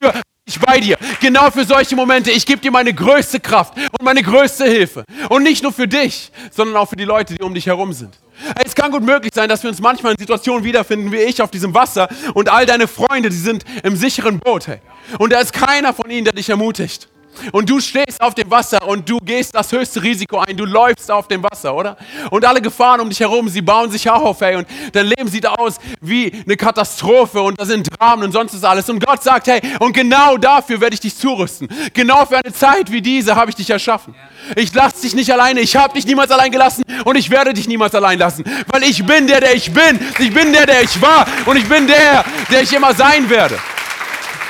dafür 0.00 0.22
ich 0.46 0.60
bei 0.60 0.78
dir. 0.78 0.98
Genau 1.20 1.50
für 1.50 1.64
solche 1.64 1.96
Momente. 1.96 2.30
Ich 2.30 2.44
gebe 2.44 2.60
dir 2.60 2.70
meine 2.70 2.92
größte 2.92 3.40
Kraft 3.40 3.76
und 3.76 4.02
meine 4.02 4.22
größte 4.22 4.64
Hilfe. 4.64 5.04
Und 5.30 5.42
nicht 5.42 5.62
nur 5.62 5.72
für 5.72 5.88
dich, 5.88 6.30
sondern 6.50 6.76
auch 6.76 6.88
für 6.88 6.96
die 6.96 7.04
Leute, 7.04 7.34
die 7.34 7.42
um 7.42 7.54
dich 7.54 7.66
herum 7.66 7.92
sind. 7.92 8.18
Es 8.62 8.74
kann 8.74 8.90
gut 8.90 9.02
möglich 9.02 9.32
sein, 9.34 9.48
dass 9.48 9.62
wir 9.62 9.70
uns 9.70 9.80
manchmal 9.80 10.12
in 10.12 10.18
Situationen 10.18 10.64
wiederfinden 10.64 11.12
wie 11.12 11.18
ich 11.18 11.40
auf 11.40 11.50
diesem 11.50 11.72
Wasser 11.72 12.08
und 12.34 12.50
all 12.50 12.66
deine 12.66 12.88
Freunde, 12.88 13.30
die 13.30 13.36
sind 13.36 13.64
im 13.82 13.96
sicheren 13.96 14.38
Boot. 14.38 14.66
Hey. 14.66 14.80
Und 15.18 15.32
da 15.32 15.40
ist 15.40 15.52
keiner 15.52 15.94
von 15.94 16.10
ihnen, 16.10 16.24
der 16.24 16.34
dich 16.34 16.50
ermutigt. 16.50 17.08
Und 17.52 17.68
du 17.68 17.80
stehst 17.80 18.20
auf 18.20 18.34
dem 18.34 18.50
Wasser 18.50 18.86
und 18.86 19.08
du 19.08 19.18
gehst 19.18 19.54
das 19.54 19.70
höchste 19.72 20.02
Risiko 20.02 20.38
ein. 20.38 20.56
Du 20.56 20.64
läufst 20.64 21.10
auf 21.10 21.28
dem 21.28 21.42
Wasser, 21.42 21.74
oder? 21.74 21.96
Und 22.30 22.44
alle 22.44 22.60
Gefahren 22.60 23.00
um 23.00 23.08
dich 23.08 23.20
herum, 23.20 23.48
sie 23.48 23.62
bauen 23.62 23.90
sich 23.90 24.08
auf, 24.08 24.40
hey. 24.40 24.56
Und 24.56 24.66
dein 24.92 25.06
Leben 25.06 25.28
sieht 25.28 25.46
aus 25.46 25.76
wie 26.00 26.32
eine 26.44 26.56
Katastrophe 26.56 27.40
und 27.40 27.60
da 27.60 27.64
sind 27.64 27.88
Dramen 27.98 28.24
und 28.24 28.32
sonst 28.32 28.54
ist 28.54 28.64
alles. 28.64 28.88
Und 28.88 29.04
Gott 29.04 29.22
sagt, 29.22 29.46
hey, 29.46 29.60
und 29.80 29.92
genau 29.92 30.36
dafür 30.36 30.80
werde 30.80 30.94
ich 30.94 31.00
dich 31.00 31.16
zurüsten. 31.16 31.68
Genau 31.92 32.24
für 32.26 32.36
eine 32.36 32.52
Zeit 32.52 32.90
wie 32.90 33.02
diese 33.02 33.36
habe 33.36 33.50
ich 33.50 33.56
dich 33.56 33.70
erschaffen. 33.70 34.14
Ich 34.56 34.72
lasse 34.74 35.02
dich 35.02 35.14
nicht 35.14 35.32
alleine. 35.32 35.60
Ich 35.60 35.76
habe 35.76 35.94
dich 35.94 36.06
niemals 36.06 36.30
allein 36.30 36.52
gelassen 36.52 36.82
und 37.04 37.16
ich 37.16 37.30
werde 37.30 37.54
dich 37.54 37.68
niemals 37.68 37.94
allein 37.94 38.18
lassen. 38.18 38.44
Weil 38.68 38.82
ich 38.84 39.04
bin 39.04 39.26
der, 39.26 39.40
der 39.40 39.54
ich 39.54 39.72
bin. 39.72 39.98
Ich 40.18 40.32
bin 40.32 40.52
der, 40.52 40.66
der 40.66 40.82
ich 40.82 41.00
war. 41.00 41.26
Und 41.46 41.56
ich 41.56 41.68
bin 41.68 41.86
der, 41.86 42.24
der 42.50 42.62
ich 42.62 42.72
immer 42.72 42.94
sein 42.94 43.28
werde. 43.28 43.58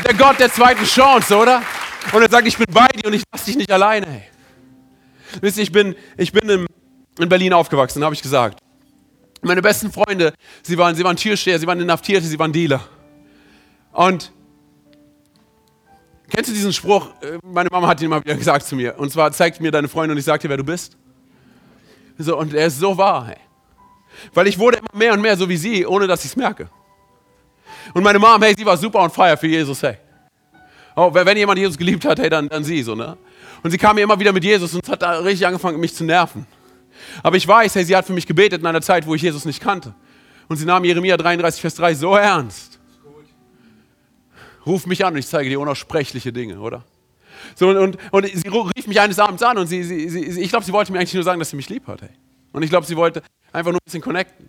Der 0.06 0.14
Gott 0.14 0.38
der 0.38 0.52
zweiten 0.52 0.84
Chance, 0.84 1.36
oder? 1.36 1.62
Und 2.12 2.22
er 2.22 2.30
sagt, 2.30 2.46
ich 2.46 2.56
bin 2.56 2.66
bei 2.72 2.86
dir 2.88 3.06
und 3.06 3.14
ich 3.14 3.22
lasse 3.32 3.46
dich 3.46 3.56
nicht 3.56 3.70
alleine. 3.70 4.06
Hey. 4.06 4.22
Wisst 5.40 5.56
ihr, 5.56 5.62
ich 5.62 5.72
bin, 5.72 5.94
ich 6.16 6.32
bin 6.32 6.48
in, 6.48 6.66
in 7.18 7.28
Berlin 7.28 7.52
aufgewachsen, 7.52 8.04
habe 8.04 8.14
ich 8.14 8.22
gesagt. 8.22 8.58
Meine 9.42 9.62
besten 9.62 9.92
Freunde, 9.92 10.32
sie 10.62 10.78
waren, 10.78 10.94
sie 10.94 11.04
waren 11.04 11.16
Türsteher, 11.16 11.58
sie 11.58 11.66
waren 11.66 11.80
Inhaftierte, 11.80 12.26
sie 12.26 12.38
waren 12.38 12.52
Dealer. 12.52 12.80
Und 13.92 14.32
kennst 16.30 16.50
du 16.50 16.54
diesen 16.54 16.72
Spruch? 16.72 17.10
Äh, 17.20 17.38
meine 17.42 17.68
Mama 17.70 17.88
hat 17.88 18.00
ihn 18.00 18.08
mal 18.08 18.24
wieder 18.24 18.36
gesagt 18.36 18.66
zu 18.66 18.76
mir. 18.76 18.98
Und 18.98 19.10
zwar 19.12 19.32
zeigt 19.32 19.60
mir 19.60 19.70
deine 19.70 19.88
Freunde 19.88 20.12
und 20.12 20.18
ich 20.18 20.24
sage 20.24 20.42
dir, 20.42 20.48
wer 20.48 20.56
du 20.56 20.64
bist. 20.64 20.96
So, 22.16 22.38
und 22.38 22.54
er 22.54 22.66
ist 22.66 22.78
so 22.78 22.96
wahr. 22.96 23.26
Hey. 23.26 23.36
Weil 24.32 24.46
ich 24.46 24.58
wurde 24.58 24.78
immer 24.78 24.98
mehr 24.98 25.12
und 25.12 25.20
mehr 25.20 25.36
so 25.36 25.48
wie 25.48 25.56
sie, 25.56 25.84
ohne 25.86 26.06
dass 26.06 26.24
ich 26.24 26.30
es 26.30 26.36
merke. 26.36 26.68
Und 27.92 28.02
meine 28.02 28.18
Mom, 28.18 28.42
hey, 28.42 28.54
sie 28.56 28.64
war 28.64 28.76
super 28.76 29.00
on 29.00 29.10
fire 29.10 29.36
für 29.36 29.46
Jesus, 29.46 29.82
hey. 29.82 29.98
Oh, 30.96 31.12
wenn 31.12 31.36
jemand 31.36 31.58
Jesus 31.58 31.76
geliebt 31.76 32.04
hat, 32.04 32.18
hey, 32.18 32.30
dann, 32.30 32.48
dann 32.48 32.62
sie 32.62 32.82
so, 32.82 32.94
ne? 32.94 33.16
Und 33.62 33.70
sie 33.70 33.78
kam 33.78 33.96
mir 33.96 34.02
immer 34.02 34.18
wieder 34.18 34.32
mit 34.32 34.44
Jesus 34.44 34.74
und 34.74 34.88
hat 34.88 35.02
da 35.02 35.18
richtig 35.18 35.46
angefangen, 35.46 35.80
mich 35.80 35.94
zu 35.94 36.04
nerven. 36.04 36.46
Aber 37.22 37.36
ich 37.36 37.46
weiß, 37.46 37.74
hey, 37.74 37.84
sie 37.84 37.96
hat 37.96 38.06
für 38.06 38.12
mich 38.12 38.26
gebetet 38.26 38.60
in 38.60 38.66
einer 38.66 38.82
Zeit, 38.82 39.06
wo 39.06 39.14
ich 39.14 39.22
Jesus 39.22 39.44
nicht 39.44 39.60
kannte. 39.60 39.94
Und 40.48 40.56
sie 40.56 40.66
nahm 40.66 40.84
Jeremia 40.84 41.16
33, 41.16 41.60
Vers 41.60 41.74
3 41.76 41.94
so 41.94 42.14
ernst. 42.14 42.78
Ruf 44.66 44.86
mich 44.86 45.04
an 45.04 45.14
und 45.14 45.18
ich 45.18 45.26
zeige 45.26 45.48
dir 45.48 45.60
unaussprechliche 45.60 46.32
Dinge, 46.32 46.58
oder? 46.58 46.84
So, 47.54 47.68
und, 47.68 47.98
und, 48.10 48.26
sie 48.26 48.48
rief 48.48 48.86
mich 48.86 49.00
eines 49.00 49.18
Abends 49.18 49.42
an 49.42 49.58
und 49.58 49.66
sie, 49.66 49.82
sie, 49.82 50.08
sie 50.08 50.40
ich 50.40 50.48
glaube, 50.48 50.64
sie 50.64 50.72
wollte 50.72 50.92
mir 50.92 50.98
eigentlich 50.98 51.14
nur 51.14 51.22
sagen, 51.22 51.38
dass 51.38 51.50
sie 51.50 51.56
mich 51.56 51.68
lieb 51.68 51.86
hat. 51.86 52.02
Hey. 52.02 52.10
Und 52.52 52.62
ich 52.62 52.70
glaube, 52.70 52.86
sie 52.86 52.96
wollte 52.96 53.22
einfach 53.52 53.72
nur 53.72 53.80
ein 53.80 53.84
bisschen 53.84 54.00
connecten. 54.00 54.48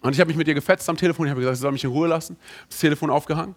Und 0.00 0.14
ich 0.14 0.20
habe 0.20 0.28
mich 0.28 0.36
mit 0.36 0.48
ihr 0.48 0.54
gefetzt 0.54 0.88
am 0.88 0.96
Telefon. 0.96 1.26
Ich 1.26 1.30
habe 1.30 1.40
gesagt, 1.40 1.56
sie 1.56 1.62
soll 1.62 1.72
mich 1.72 1.84
in 1.84 1.90
Ruhe 1.90 2.08
lassen. 2.08 2.36
Das 2.68 2.80
Telefon 2.80 3.10
aufgehangen. 3.10 3.54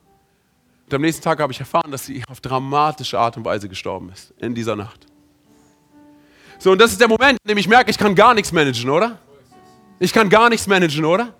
Und 0.86 0.94
am 0.94 1.02
nächsten 1.02 1.24
Tag 1.24 1.40
habe 1.40 1.52
ich 1.52 1.60
erfahren, 1.60 1.92
dass 1.92 2.06
sie 2.06 2.24
auf 2.30 2.42
dramatische 2.42 3.18
Art 3.18 3.38
und 3.38 3.46
Weise 3.46 3.68
gestorben 3.68 4.12
ist, 4.14 4.34
in 4.38 4.54
dieser 4.54 4.76
Nacht. 4.76 5.08
So, 6.60 6.72
und 6.72 6.80
das 6.80 6.92
ist 6.92 7.02
der 7.02 7.08
Moment, 7.08 7.40
in 7.44 7.50
dem 7.50 7.58
ich 7.58 7.68
merke, 7.68 7.90
ich 7.90 7.98
kann 7.98 8.14
gar 8.14 8.34
nichts 8.34 8.52
managen, 8.52 8.90
oder? 8.90 9.18
Ich 10.00 10.14
kann 10.14 10.30
gar 10.30 10.50
nichts 10.50 10.68
managen, 10.68 11.04
oder? 11.06 11.34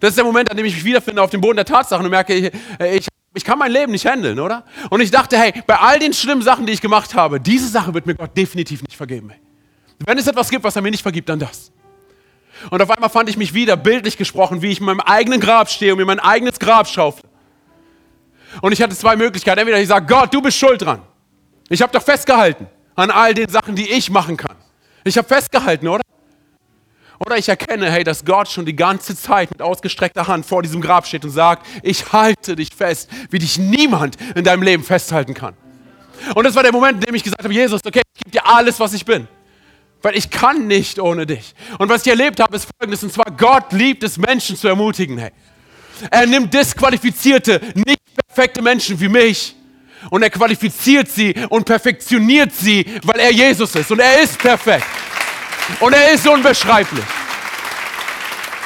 Das 0.00 0.10
ist 0.10 0.16
der 0.16 0.24
Moment, 0.24 0.50
an 0.50 0.56
dem 0.56 0.66
ich 0.66 0.74
mich 0.74 0.84
wiederfinde 0.84 1.20
auf 1.20 1.30
dem 1.30 1.40
Boden 1.40 1.56
der 1.56 1.64
Tatsachen 1.64 2.04
und 2.04 2.10
merke, 2.10 2.34
ich, 2.34 2.52
ich, 2.80 3.08
ich 3.34 3.44
kann 3.44 3.58
mein 3.58 3.72
Leben 3.72 3.92
nicht 3.92 4.06
handeln, 4.06 4.38
oder? 4.38 4.64
Und 4.90 5.00
ich 5.00 5.10
dachte, 5.10 5.36
hey, 5.36 5.52
bei 5.66 5.76
all 5.76 5.98
den 5.98 6.12
schlimmen 6.12 6.42
Sachen, 6.42 6.66
die 6.66 6.72
ich 6.72 6.80
gemacht 6.80 7.14
habe, 7.14 7.40
diese 7.40 7.68
Sache 7.68 7.92
wird 7.92 8.06
mir 8.06 8.14
Gott 8.14 8.36
definitiv 8.36 8.82
nicht 8.82 8.96
vergeben. 8.96 9.32
Wenn 10.04 10.18
es 10.18 10.26
etwas 10.26 10.48
gibt, 10.48 10.64
was 10.64 10.76
er 10.76 10.82
mir 10.82 10.90
nicht 10.90 11.02
vergibt, 11.02 11.28
dann 11.28 11.38
das. 11.38 11.72
Und 12.70 12.80
auf 12.80 12.90
einmal 12.90 13.10
fand 13.10 13.28
ich 13.28 13.36
mich 13.36 13.52
wieder, 13.52 13.76
bildlich 13.76 14.16
gesprochen, 14.16 14.62
wie 14.62 14.70
ich 14.70 14.80
in 14.80 14.86
meinem 14.86 15.00
eigenen 15.00 15.40
Grab 15.40 15.68
stehe 15.68 15.92
und 15.92 15.98
mir 15.98 16.04
mein 16.04 16.20
eigenes 16.20 16.58
Grab 16.58 16.88
schaufle. 16.88 17.28
Und 18.60 18.72
ich 18.72 18.82
hatte 18.82 18.96
zwei 18.96 19.16
Möglichkeiten. 19.16 19.58
Entweder 19.60 19.80
ich 19.80 19.88
sage, 19.88 20.06
Gott, 20.06 20.32
du 20.32 20.40
bist 20.40 20.58
schuld 20.58 20.82
dran. 20.82 21.02
Ich 21.68 21.82
habe 21.82 21.92
doch 21.92 22.02
festgehalten 22.02 22.66
an 22.94 23.10
all 23.10 23.34
den 23.34 23.48
Sachen, 23.48 23.74
die 23.74 23.90
ich 23.90 24.10
machen 24.10 24.36
kann. 24.36 24.56
Ich 25.04 25.18
habe 25.18 25.26
festgehalten, 25.26 25.88
oder? 25.88 26.02
Oder 27.24 27.38
ich 27.38 27.48
erkenne, 27.48 27.90
hey, 27.90 28.04
dass 28.04 28.24
Gott 28.24 28.48
schon 28.48 28.66
die 28.66 28.76
ganze 28.76 29.16
Zeit 29.16 29.50
mit 29.50 29.62
ausgestreckter 29.62 30.26
Hand 30.26 30.44
vor 30.46 30.62
diesem 30.62 30.80
Grab 30.80 31.06
steht 31.06 31.24
und 31.24 31.30
sagt, 31.30 31.66
ich 31.82 32.12
halte 32.12 32.56
dich 32.56 32.70
fest, 32.74 33.08
wie 33.30 33.38
dich 33.38 33.58
niemand 33.58 34.16
in 34.34 34.44
deinem 34.44 34.62
Leben 34.62 34.82
festhalten 34.82 35.32
kann. 35.32 35.54
Und 36.34 36.44
das 36.44 36.54
war 36.54 36.62
der 36.62 36.72
Moment, 36.72 36.96
in 36.96 37.00
dem 37.00 37.14
ich 37.14 37.22
gesagt 37.22 37.42
habe, 37.42 37.54
Jesus, 37.54 37.80
okay, 37.84 38.02
ich 38.14 38.24
gebe 38.24 38.30
dir 38.30 38.46
alles, 38.46 38.80
was 38.80 38.92
ich 38.94 39.04
bin. 39.04 39.28
Weil 40.02 40.16
ich 40.16 40.30
kann 40.30 40.66
nicht 40.66 40.98
ohne 40.98 41.24
dich. 41.24 41.54
Und 41.78 41.88
was 41.88 42.02
ich 42.02 42.08
erlebt 42.08 42.40
habe, 42.40 42.56
ist 42.56 42.68
folgendes, 42.78 43.02
und 43.02 43.12
zwar 43.12 43.30
Gott 43.36 43.72
liebt 43.72 44.02
es, 44.02 44.18
Menschen 44.18 44.56
zu 44.56 44.68
ermutigen. 44.68 45.16
Hey. 45.16 45.30
Er 46.10 46.26
nimmt 46.26 46.52
disqualifizierte, 46.52 47.60
nicht 47.74 48.03
perfekte 48.14 48.62
Menschen 48.62 48.98
wie 49.00 49.08
mich 49.08 49.54
und 50.10 50.22
er 50.22 50.30
qualifiziert 50.30 51.08
sie 51.08 51.34
und 51.48 51.64
perfektioniert 51.64 52.52
sie, 52.52 52.84
weil 53.02 53.20
er 53.20 53.32
Jesus 53.32 53.74
ist 53.74 53.90
und 53.90 54.00
er 54.00 54.20
ist 54.20 54.38
perfekt 54.38 54.86
und 55.80 55.92
er 55.92 56.12
ist 56.12 56.26
unbeschreiblich. 56.26 57.04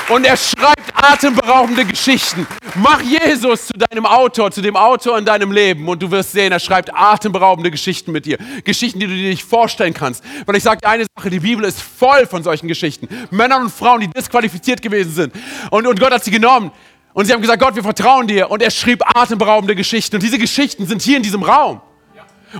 Und 0.09 0.25
er 0.25 0.39
schreibt 0.39 0.91
atemberaubende 0.95 1.85
Geschichten. 1.85 2.47
Mach 2.77 3.03
Jesus 3.03 3.67
zu 3.67 3.75
deinem 3.75 4.07
Autor, 4.07 4.51
zu 4.51 4.63
dem 4.63 4.75
Autor 4.75 5.19
in 5.19 5.27
deinem 5.27 5.53
Leben 5.53 5.87
und 5.87 6.03
du 6.03 6.11
wirst 6.11 6.33
sehen, 6.33 6.51
er 6.51 6.61
schreibt 6.61 6.91
atemberaubende 6.95 7.71
Geschichten 7.71 8.13
mit 8.13 8.25
dir. 8.25 8.39
Geschichten, 8.65 9.01
die 9.01 9.07
du 9.07 9.13
dir 9.13 9.29
nicht 9.29 9.45
vorstellen 9.45 9.93
kannst. 9.93 10.25
Weil 10.47 10.57
ich 10.57 10.63
sage 10.63 10.81
dir 10.81 10.89
eine 10.89 11.05
Sache, 11.15 11.29
die 11.29 11.41
Bibel 11.41 11.63
ist 11.67 11.83
voll 11.83 12.27
von 12.27 12.43
solchen 12.43 12.69
Geschichten. 12.69 13.07
Männern 13.31 13.65
und 13.65 13.71
Frauen, 13.71 14.01
die 14.01 14.09
disqualifiziert 14.09 14.81
gewesen 14.81 15.13
sind. 15.13 15.35
Und, 15.71 15.87
und 15.87 16.01
Gott 16.01 16.13
hat 16.13 16.25
sie 16.25 16.31
genommen 16.31 16.73
und 17.13 17.25
sie 17.25 17.33
haben 17.33 17.41
gesagt, 17.41 17.61
Gott, 17.61 17.75
wir 17.75 17.83
vertrauen 17.83 18.27
dir. 18.27 18.51
Und 18.51 18.63
er 18.63 18.71
schrieb 18.71 19.03
atemberaubende 19.05 19.75
Geschichten. 19.75 20.17
Und 20.17 20.23
diese 20.23 20.39
Geschichten 20.39 20.87
sind 20.87 21.03
hier 21.03 21.17
in 21.17 21.23
diesem 21.23 21.43
Raum. 21.43 21.81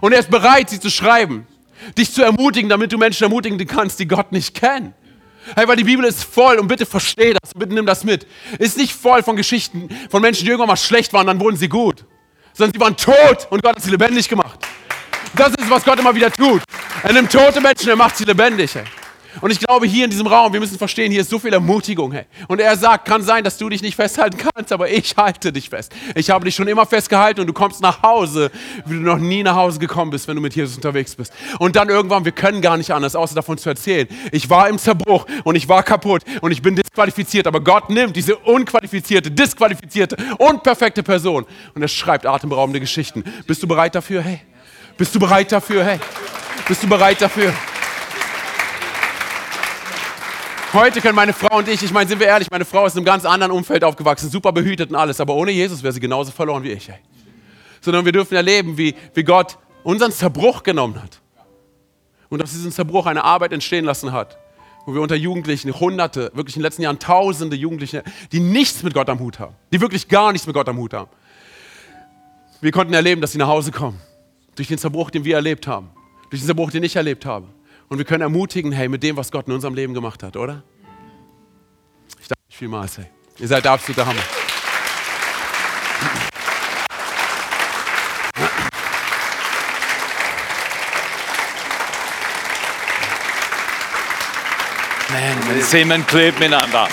Und 0.01 0.13
er 0.13 0.21
ist 0.21 0.31
bereit, 0.31 0.71
sie 0.71 0.81
zu 0.81 0.91
schreiben. 0.91 1.47
Dich 1.97 2.13
zu 2.13 2.23
ermutigen, 2.23 2.69
damit 2.69 2.93
du 2.93 2.99
Menschen 2.99 3.25
ermutigen 3.25 3.65
kannst, 3.67 4.01
die 4.01 4.09
Gott 4.09 4.33
nicht 4.33 4.55
kennen. 4.55 4.95
Hey, 5.55 5.67
weil 5.67 5.77
die 5.77 5.85
Bibel 5.85 6.05
ist 6.05 6.25
voll 6.25 6.57
und 6.57 6.69
bitte 6.69 6.85
versteh 6.85 7.35
das, 7.41 7.55
bitte 7.55 7.73
nimm 7.73 7.87
das 7.87 8.05
mit. 8.05 8.27
Ist 8.59 8.77
nicht 8.77 8.93
voll 8.93 9.23
von 9.23 9.37
Geschichten 9.37 9.89
von 10.11 10.21
Menschen, 10.21 10.45
die 10.45 10.51
irgendwann 10.51 10.69
mal 10.69 10.77
schlecht 10.77 11.13
waren, 11.13 11.27
dann 11.27 11.41
wurden 11.41 11.57
sie 11.57 11.69
gut. 11.69 12.05
Sondern 12.53 12.75
sie 12.75 12.81
waren 12.81 12.97
tot 12.97 13.47
und 13.51 13.63
Gott 13.63 13.77
hat 13.77 13.83
sie 13.83 13.91
lebendig 13.91 14.29
gemacht. 14.29 14.59
Das 15.35 15.51
ist, 15.51 15.71
was 15.71 15.85
Gott 15.85 15.99
immer 15.99 16.15
wieder 16.15 16.31
tut. 16.31 16.63
Er 17.03 17.13
nimmt 17.13 17.33
tote 17.33 17.61
Menschen, 17.61 17.89
er 17.89 17.97
macht 17.97 18.17
sie 18.17 18.25
lebendig. 18.25 18.75
Hey. 18.75 18.85
Und 19.41 19.51
ich 19.51 19.61
glaube, 19.61 19.87
hier 19.87 20.05
in 20.05 20.11
diesem 20.11 20.27
Raum, 20.27 20.53
wir 20.53 20.61
müssen 20.61 20.79
verstehen, 20.79 21.13
hier 21.13 21.21
ist 21.21 21.31
so 21.31 21.39
viel 21.39 21.53
Ermutigung. 21.53 22.13
Hey. 22.13 22.25
Und 22.49 22.61
er 22.61 22.77
sagt, 22.77 23.07
kann 23.07 23.23
sein, 23.23 23.45
dass 23.45 23.59
du 23.59 23.69
dich 23.69 23.83
nicht 23.83 23.97
festhalten 23.97 24.39
kannst, 24.39 24.73
aber 24.73 24.91
ich 24.91 25.17
halte 25.17 25.53
dich 25.53 25.69
fest. 25.69 25.93
Ich 26.15 26.31
habe 26.31 26.45
dich 26.45 26.55
schon 26.55 26.67
immer 26.69 26.87
festgehalten 26.87 27.41
und 27.41 27.47
du 27.47 27.53
kommst 27.53 27.81
nach 27.81 28.03
Hause, 28.03 28.51
wie 28.87 28.95
du 28.95 29.01
noch 29.01 29.19
nie 29.19 29.43
nach 29.43 29.55
Hause 29.55 29.79
gekommen 29.79 30.11
bist, 30.11 30.29
wenn 30.29 30.37
du 30.37 30.43
mit 30.43 30.55
Jesus 30.55 30.77
unterwegs 30.77 31.15
bist. 31.15 31.33
Und 31.59 31.77
dann 31.77 31.89
irgendwann, 31.89 32.25
wir 32.25 32.33
können 32.33 32.61
gar 32.61 32.77
nicht 32.77 32.91
anders, 32.91 33.15
außer 33.15 33.35
davon 33.35 33.59
zu 33.59 33.69
erzählen. 33.69 34.09
Ich 34.33 34.49
war 34.51 34.69
im 34.69 34.79
Zerbruch 34.79 35.27
und 35.45 35.55
ich 35.57 35.69
war 35.69 35.83
kaputt 35.83 36.23
und 36.41 36.51
ich 36.51 36.63
bin 36.63 36.75
disqualifiziert, 36.77 37.47
aber 37.47 37.61
Gott 37.61 37.91
nimmt 37.91 38.17
diese 38.17 38.37
unqualifizierte, 38.37 39.31
disqualifizierte, 39.31 40.17
unperfekte 40.39 41.03
Person 41.03 41.47
und 41.75 41.83
er 41.83 41.89
schreibt 41.89 42.27
atemberaubende 42.27 42.81
Geschichten. 42.81 43.25
Bist 43.47 43.63
du 43.63 43.69
bereit 43.69 43.95
dafür? 43.95 44.23
Hey. 44.23 44.41
Bist 44.97 45.15
du 45.15 45.21
bereit 45.21 45.53
dafür? 45.53 45.85
Hey. 45.85 46.01
Bist 46.67 46.83
du 46.83 46.89
bereit 46.89 47.21
dafür? 47.21 47.53
Heute 50.75 51.01
können 51.01 51.15
meine 51.15 51.33
Frau 51.33 51.57
und 51.57 51.67
ich, 51.67 51.83
ich 51.83 51.93
meine, 51.93 52.11
sind 52.11 52.21
wir 52.21 52.27
ehrlich, 52.27 52.51
meine 52.51 52.67
Frau 52.67 52.85
ist 52.85 52.93
in 52.93 52.99
einem 52.99 53.07
ganz 53.07 53.25
anderen 53.25 53.53
Umfeld 53.53 53.83
aufgewachsen, 53.83 54.29
super 54.29 54.53
behütet 54.53 54.91
und 54.91 54.97
alles, 54.97 55.19
aber 55.19 55.35
ohne 55.35 55.51
Jesus 55.51 55.83
wäre 55.83 55.95
sie 55.95 56.01
genauso 56.01 56.31
verloren 56.31 56.63
wie 56.63 56.73
ich. 56.73 56.91
Ey. 56.91 56.99
Sondern 57.81 58.05
wir 58.05 58.13
dürfen 58.13 58.35
erleben, 58.35 58.77
wie, 58.77 58.95
wie 59.15 59.25
Gott 59.25 59.57
unseren 59.83 60.13
Zerbruch 60.13 60.63
genommen 60.63 61.03
hat. 61.03 61.23
Und 62.29 62.43
aus 62.43 62.51
diesem 62.51 62.71
Zerbruch 62.71 63.07
eine 63.07 63.25
Arbeit 63.25 63.55
entstehen 63.55 63.87
lassen 63.87 64.13
hat, 64.13 64.37
wo 64.85 64.93
wir 64.93 65.01
unter 65.01 65.15
Jugendlichen, 65.15 65.73
Hunderte, 65.81 66.31
wirklich 66.35 66.57
in 66.57 66.61
den 66.61 66.65
letzten 66.65 66.83
Jahren 66.83 66.99
Tausende 66.99 67.57
Jugendliche, 67.57 68.05
die 68.31 68.41
nichts 68.41 68.83
mit 68.83 68.93
Gott 68.93 69.09
am 69.09 69.21
Hut 69.21 69.39
haben, 69.39 69.55
die 69.73 69.81
wirklich 69.81 70.07
gar 70.07 70.33
nichts 70.33 70.47
mit 70.47 70.55
Gott 70.55 70.69
am 70.69 70.77
Hut 70.77 70.93
haben. 70.93 71.09
Wir 72.61 72.73
konnten 72.73 72.93
erleben, 72.93 73.23
dass 73.23 73.33
sie 73.33 73.39
nach 73.39 73.49
Hause 73.49 73.73
kommen. 73.73 73.99
Durch 74.55 74.69
den 74.69 74.77
Zerbruch, 74.77 75.11
den 75.11 75.25
wir 75.25 75.37
erlebt 75.37 75.67
haben. 75.67 75.89
Durch 76.29 76.43
den 76.43 76.47
Zerbruch, 76.47 76.71
den 76.71 76.83
ich 76.83 76.95
erlebt 76.95 77.25
habe. 77.25 77.47
Und 77.89 77.99
wir 77.99 78.05
können 78.05 78.23
ermutigen, 78.23 78.73
hey, 78.73 78.89
mit 78.89 79.03
dem, 79.03 79.17
was 79.17 79.31
Gott 79.33 79.47
in 79.47 79.55
unserem 79.55 79.75
Leben 79.75 79.95
gemacht 79.95 80.23
hat, 80.23 80.37
oder? 80.37 80.63
Ich 82.21 82.29
danke 82.29 82.43
euch 82.51 82.57
vielmals, 82.57 82.99
hey. 82.99 83.07
Ihr 83.39 83.49
seid 83.49 83.65
der 83.65 83.73
absolute 83.73 84.05
Hammer. 84.05 84.21
Man, 95.11 95.57
wir 95.57 95.65
sehen 95.65 95.91
einen 95.91 96.07
Clip 96.07 96.39
miteinander. 96.39 96.89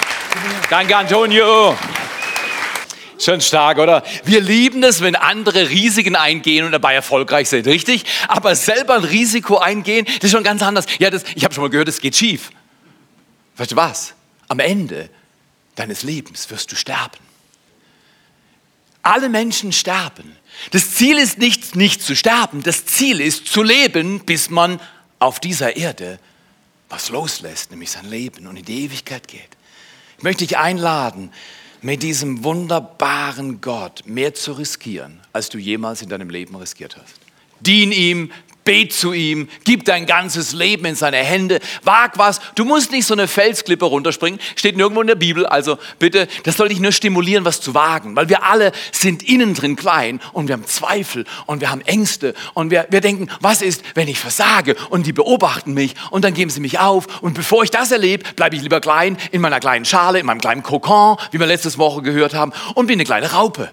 Danke, 0.70 0.96
Antonio. 0.96 1.76
Schon 3.26 3.42
stark, 3.42 3.80
oder? 3.80 4.04
Wir 4.24 4.40
lieben 4.40 4.84
es, 4.84 5.02
wenn 5.02 5.16
andere 5.16 5.72
Risiken 5.72 6.16
eingehen 6.16 6.64
und 6.64 6.72
dabei 6.72 6.94
erfolgreich 6.94 7.50
sind, 7.50 7.66
richtig? 7.66 8.06
Aber 8.28 8.56
selber 8.56 8.94
ein 8.94 9.04
Risiko 9.04 9.58
eingehen, 9.58 10.06
das 10.06 10.26
ist 10.26 10.32
schon 10.32 10.44
ganz 10.44 10.62
anders. 10.62 10.86
Ja, 11.00 11.10
das, 11.10 11.24
ich 11.34 11.44
habe 11.44 11.52
schon 11.52 11.64
mal 11.64 11.72
gehört, 11.72 11.88
es 11.88 12.00
geht 12.00 12.16
schief. 12.16 12.52
Weißt 13.58 13.72
du 13.72 13.76
was? 13.76 14.14
Am 14.48 14.60
Ende 14.60 15.10
deines 15.74 16.04
Lebens 16.04 16.48
wirst 16.52 16.72
du 16.72 16.76
sterben. 16.76 17.18
Alle 19.02 19.30
Menschen 19.30 19.72
sterben. 19.72 20.36
Das 20.70 20.94
Ziel 20.94 21.18
ist 21.18 21.40
nicht, 21.40 21.76
nicht 21.76 22.04
zu 22.04 22.16
sterben. 22.16 22.62
Das 22.62 22.86
Ziel 22.86 23.22
ist 23.22 23.48
zu 23.48 23.64
leben, 23.64 24.20
bis 24.20 24.52
man 24.52 24.80
auf 25.18 25.40
dieser 25.40 25.76
Erde 25.76 26.20
was 26.90 27.10
loslässt, 27.10 27.72
nämlich 27.72 27.90
sein 27.90 28.08
Leben 28.08 28.46
und 28.46 28.56
in 28.56 28.66
die 28.66 28.84
Ewigkeit 28.84 29.28
geht. 29.28 29.50
Ich 30.20 30.24
möchte 30.24 30.46
dich 30.46 30.60
einladen, 30.60 31.32
mit 31.86 32.02
diesem 32.02 32.44
wunderbaren 32.44 33.62
Gott 33.62 34.02
mehr 34.08 34.34
zu 34.34 34.54
riskieren, 34.54 35.20
als 35.34 35.50
du 35.50 35.60
jemals 35.60 36.02
in 36.02 36.10
deinem 36.10 36.32
Leben 36.32 36.56
riskiert 36.56 36.98
hast. 36.98 37.20
Dien 37.60 37.92
ihm, 37.92 38.32
bet 38.66 38.92
zu 38.92 39.14
ihm, 39.14 39.48
gib 39.64 39.86
dein 39.86 40.06
ganzes 40.06 40.52
Leben 40.52 40.86
in 40.86 40.96
seine 40.96 41.18
Hände, 41.18 41.60
wag 41.84 42.14
was. 42.16 42.42
Du 42.56 42.66
musst 42.66 42.92
nicht 42.92 43.06
so 43.06 43.14
eine 43.14 43.28
Felsklippe 43.28 43.86
runterspringen, 43.86 44.40
steht 44.56 44.76
nirgendwo 44.76 45.02
in 45.02 45.08
der 45.08 45.16
Bibel. 45.16 45.46
Also 45.46 45.78
bitte, 46.00 46.28
das 46.44 46.58
soll 46.58 46.70
dich 46.70 46.80
nur 46.80 46.92
stimulieren, 46.92 47.46
was 47.46 47.62
zu 47.62 47.74
wagen, 47.74 48.16
weil 48.16 48.28
wir 48.28 48.44
alle 48.44 48.72
sind 48.92 49.24
innen 49.24 49.54
drin 49.54 49.76
klein 49.76 50.20
und 50.34 50.48
wir 50.48 50.54
haben 50.54 50.66
Zweifel 50.66 51.26
und 51.46 51.62
wir 51.62 51.70
haben 51.70 51.82
Ängste 51.82 52.34
und 52.56 52.72
wir, 52.72 52.88
wir 52.90 53.02
denken, 53.02 53.30
was 53.40 53.62
ist, 53.62 53.84
wenn 53.94 54.08
ich 54.08 54.20
versage 54.20 54.76
und 54.90 55.06
die 55.06 55.14
beobachten 55.14 55.74
mich 55.74 55.94
und 56.10 56.26
dann 56.26 56.34
geben 56.34 56.50
sie 56.50 56.60
mich 56.60 56.80
auf 56.80 57.22
und 57.22 57.36
bevor 57.36 57.64
ich 57.64 57.72
das 57.72 57.92
erlebe, 57.92 58.24
bleibe 58.36 58.56
ich 58.56 58.64
lieber 58.64 58.82
klein 58.82 59.18
in 59.32 59.42
meiner 59.42 59.60
kleinen 59.60 59.86
Schale, 59.86 60.20
in 60.20 60.26
meinem 60.26 60.42
kleinen 60.42 60.64
Kokon, 60.64 61.18
wie 61.32 61.40
wir 61.40 61.48
letztes 61.48 61.78
Woche 61.78 62.02
gehört 62.02 62.34
haben 62.34 62.52
und 62.74 62.88
bin 62.88 62.96
eine 62.96 63.06
kleine 63.06 63.32
Raupe, 63.32 63.72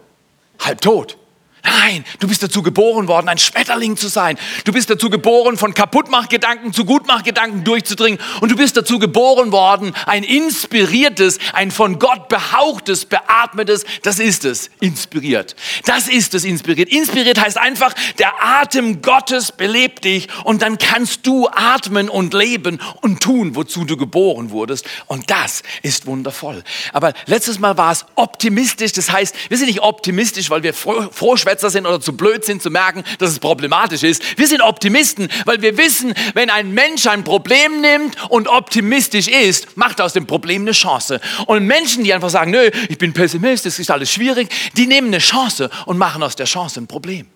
halb 0.60 0.82
tot. 0.82 1.16
Nein, 1.64 2.04
du 2.18 2.26
bist 2.26 2.42
dazu 2.42 2.62
geboren 2.62 3.06
worden, 3.06 3.28
ein 3.28 3.38
Schmetterling 3.38 3.96
zu 3.96 4.08
sein. 4.08 4.36
Du 4.64 4.72
bist 4.72 4.90
dazu 4.90 5.10
geboren, 5.10 5.56
von 5.56 5.74
Kaputtmachgedanken 5.74 6.72
zu 6.72 6.84
Gutmachgedanken 6.84 7.62
durchzudringen. 7.62 8.18
Und 8.40 8.50
du 8.50 8.56
bist 8.56 8.76
dazu 8.76 8.98
geboren 8.98 9.52
worden, 9.52 9.94
ein 10.06 10.24
inspiriertes, 10.24 11.38
ein 11.52 11.70
von 11.70 12.00
Gott 12.00 12.28
behauchtes, 12.28 13.04
beatmetes, 13.04 13.84
das 14.02 14.18
ist 14.18 14.44
es, 14.44 14.70
inspiriert. 14.80 15.54
Das 15.84 16.08
ist 16.08 16.34
es, 16.34 16.44
inspiriert. 16.44 16.88
Inspiriert 16.88 17.40
heißt 17.40 17.58
einfach, 17.58 17.94
der 18.18 18.32
Atem 18.42 19.00
Gottes 19.00 19.52
belebt 19.52 20.04
dich 20.04 20.28
und 20.44 20.62
dann 20.62 20.78
kannst 20.78 21.26
du 21.26 21.48
atmen 21.48 22.08
und 22.08 22.34
leben 22.34 22.80
und 23.02 23.22
tun, 23.22 23.54
wozu 23.54 23.84
du 23.84 23.96
geboren 23.96 24.50
wurdest. 24.50 24.86
Und 25.06 25.30
das 25.30 25.62
ist 25.82 26.06
wundervoll. 26.06 26.64
Aber 26.92 27.12
letztes 27.26 27.60
Mal 27.60 27.76
war 27.78 27.92
es 27.92 28.04
optimistisch. 28.16 28.92
Das 28.92 29.12
heißt, 29.12 29.34
wir 29.48 29.58
sind 29.58 29.66
nicht 29.66 29.82
optimistisch, 29.82 30.50
weil 30.50 30.64
wir 30.64 30.74
froh, 30.74 31.08
froh 31.12 31.36
Schwätzer 31.52 31.68
sind 31.68 31.86
oder 31.86 32.00
zu 32.00 32.16
blöd 32.16 32.46
sind 32.46 32.62
zu 32.62 32.70
merken, 32.70 33.04
dass 33.18 33.30
es 33.30 33.38
problematisch 33.38 34.02
ist. 34.02 34.38
Wir 34.38 34.46
sind 34.46 34.62
Optimisten, 34.62 35.28
weil 35.44 35.60
wir 35.60 35.76
wissen, 35.76 36.14
wenn 36.32 36.48
ein 36.48 36.72
Mensch 36.72 37.06
ein 37.06 37.24
Problem 37.24 37.82
nimmt 37.82 38.16
und 38.30 38.48
optimistisch 38.48 39.28
ist, 39.28 39.76
macht 39.76 40.00
aus 40.00 40.14
dem 40.14 40.26
Problem 40.26 40.62
eine 40.62 40.72
Chance. 40.72 41.20
Und 41.46 41.66
Menschen, 41.66 42.04
die 42.04 42.14
einfach 42.14 42.30
sagen, 42.30 42.52
nö, 42.52 42.70
ich 42.88 42.96
bin 42.96 43.12
Pessimist, 43.12 43.66
es 43.66 43.78
ist 43.78 43.90
alles 43.90 44.10
schwierig, 44.10 44.48
die 44.78 44.86
nehmen 44.86 45.08
eine 45.08 45.18
Chance 45.18 45.68
und 45.84 45.98
machen 45.98 46.22
aus 46.22 46.36
der 46.36 46.46
Chance 46.46 46.80
ein 46.80 46.86
Problem. 46.86 47.26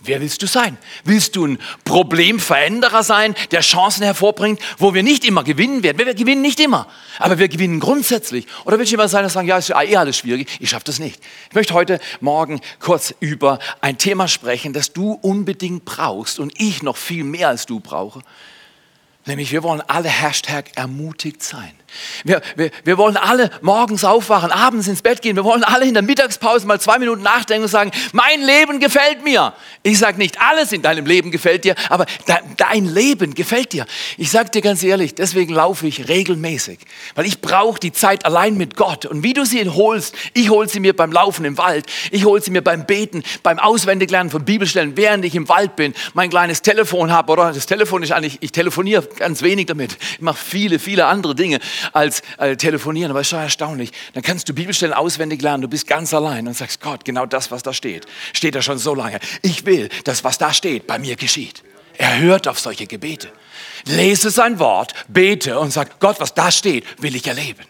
Wer 0.00 0.20
willst 0.20 0.42
du 0.42 0.46
sein? 0.46 0.76
Willst 1.04 1.36
du 1.36 1.46
ein 1.46 1.58
Problemveränderer 1.84 3.02
sein, 3.02 3.34
der 3.50 3.62
Chancen 3.62 4.02
hervorbringt, 4.02 4.60
wo 4.78 4.94
wir 4.94 5.02
nicht 5.02 5.24
immer 5.24 5.42
gewinnen 5.42 5.82
werden? 5.82 5.98
Wir 5.98 6.14
gewinnen 6.14 6.42
nicht 6.42 6.60
immer, 6.60 6.86
aber 7.18 7.38
wir 7.38 7.48
gewinnen 7.48 7.80
grundsätzlich. 7.80 8.46
Oder 8.64 8.78
willst 8.78 8.92
du 8.92 8.94
jemand 8.94 9.10
sein, 9.10 9.22
der 9.22 9.30
sagt, 9.30 9.48
ja, 9.48 9.56
ist 9.56 9.70
eh 9.70 9.96
alles 9.96 10.18
schwierig, 10.18 10.48
ich 10.60 10.70
schaffe 10.70 10.84
das 10.84 10.98
nicht. 10.98 11.20
Ich 11.48 11.54
möchte 11.54 11.74
heute 11.74 11.98
Morgen 12.20 12.60
kurz 12.78 13.14
über 13.20 13.58
ein 13.80 13.96
Thema 13.96 14.28
sprechen, 14.28 14.72
das 14.72 14.92
du 14.92 15.12
unbedingt 15.12 15.84
brauchst 15.86 16.38
und 16.38 16.52
ich 16.60 16.82
noch 16.82 16.96
viel 16.96 17.24
mehr 17.24 17.48
als 17.48 17.66
du 17.66 17.80
brauche. 17.80 18.20
Nämlich 19.24 19.50
wir 19.50 19.62
wollen 19.62 19.80
alle 19.80 20.08
Hashtag 20.08 20.76
ermutigt 20.76 21.42
sein. 21.42 21.72
Wir, 22.24 22.40
wir, 22.56 22.70
wir 22.84 22.98
wollen 22.98 23.16
alle 23.16 23.50
morgens 23.60 24.04
aufwachen, 24.04 24.50
abends 24.50 24.88
ins 24.88 25.02
Bett 25.02 25.22
gehen. 25.22 25.36
Wir 25.36 25.44
wollen 25.44 25.64
alle 25.64 25.86
in 25.86 25.94
der 25.94 26.02
Mittagspause 26.02 26.66
mal 26.66 26.80
zwei 26.80 26.98
Minuten 26.98 27.22
nachdenken 27.22 27.64
und 27.64 27.70
sagen, 27.70 27.90
mein 28.12 28.40
Leben 28.40 28.80
gefällt 28.80 29.22
mir. 29.24 29.54
Ich 29.82 29.98
sage 29.98 30.18
nicht, 30.18 30.40
alles 30.40 30.72
in 30.72 30.82
deinem 30.82 31.06
Leben 31.06 31.30
gefällt 31.30 31.64
dir, 31.64 31.74
aber 31.88 32.06
de, 32.28 32.36
dein 32.56 32.86
Leben 32.86 33.34
gefällt 33.34 33.72
dir. 33.72 33.86
Ich 34.16 34.30
sage 34.30 34.50
dir 34.50 34.62
ganz 34.62 34.82
ehrlich, 34.82 35.14
deswegen 35.14 35.54
laufe 35.54 35.86
ich 35.86 36.08
regelmäßig, 36.08 36.78
weil 37.14 37.26
ich 37.26 37.40
brauche 37.40 37.78
die 37.78 37.92
Zeit 37.92 38.24
allein 38.24 38.56
mit 38.56 38.76
Gott. 38.76 39.06
Und 39.06 39.22
wie 39.22 39.32
du 39.32 39.44
sie 39.44 39.68
holst, 39.68 40.14
ich 40.34 40.50
hole 40.50 40.68
sie 40.68 40.80
mir 40.80 40.94
beim 40.94 41.12
Laufen 41.12 41.44
im 41.44 41.58
Wald, 41.58 41.86
ich 42.10 42.24
hole 42.24 42.40
sie 42.40 42.50
mir 42.50 42.62
beim 42.62 42.86
Beten, 42.86 43.22
beim 43.42 43.58
Auswendiglernen 43.58 44.30
von 44.30 44.44
Bibelstellen, 44.44 44.96
während 44.96 45.24
ich 45.24 45.34
im 45.34 45.48
Wald 45.48 45.76
bin, 45.76 45.94
mein 46.14 46.30
kleines 46.30 46.62
Telefon 46.62 47.12
habe, 47.12 47.32
oder 47.32 47.52
das 47.52 47.66
Telefon 47.66 48.02
ist 48.02 48.12
eigentlich, 48.12 48.38
ich 48.40 48.52
telefoniere 48.52 49.06
ganz 49.18 49.42
wenig 49.42 49.66
damit. 49.66 49.96
Ich 50.12 50.20
mache 50.20 50.38
viele, 50.42 50.78
viele 50.78 51.06
andere 51.06 51.34
Dinge 51.34 51.58
als 51.92 52.22
äh, 52.38 52.56
telefonieren. 52.56 53.10
Aber 53.10 53.20
es 53.20 53.26
ist 53.26 53.30
schon 53.30 53.40
erstaunlich. 53.40 53.92
Dann 54.14 54.22
kannst 54.22 54.48
du 54.48 54.54
Bibelstellen 54.54 54.94
auswendig 54.94 55.42
lernen. 55.42 55.62
Du 55.62 55.68
bist 55.68 55.86
ganz 55.86 56.12
allein 56.14 56.46
und 56.46 56.54
sagst, 56.54 56.80
Gott, 56.80 57.04
genau 57.04 57.26
das, 57.26 57.50
was 57.50 57.62
da 57.62 57.72
steht, 57.72 58.06
steht 58.32 58.54
da 58.54 58.62
schon 58.62 58.78
so 58.78 58.94
lange. 58.94 59.18
Ich 59.42 59.66
will, 59.66 59.88
dass 60.04 60.24
was 60.24 60.38
da 60.38 60.52
steht, 60.52 60.86
bei 60.86 60.98
mir 60.98 61.16
geschieht. 61.16 61.62
Er 61.98 62.18
hört 62.18 62.46
auf 62.48 62.58
solche 62.58 62.86
Gebete. 62.86 63.28
Lese 63.86 64.30
sein 64.30 64.58
Wort, 64.58 64.92
bete 65.08 65.58
und 65.58 65.70
sag, 65.70 65.98
Gott, 66.00 66.20
was 66.20 66.34
da 66.34 66.50
steht, 66.50 66.84
will 67.02 67.14
ich 67.14 67.26
erleben. 67.26 67.64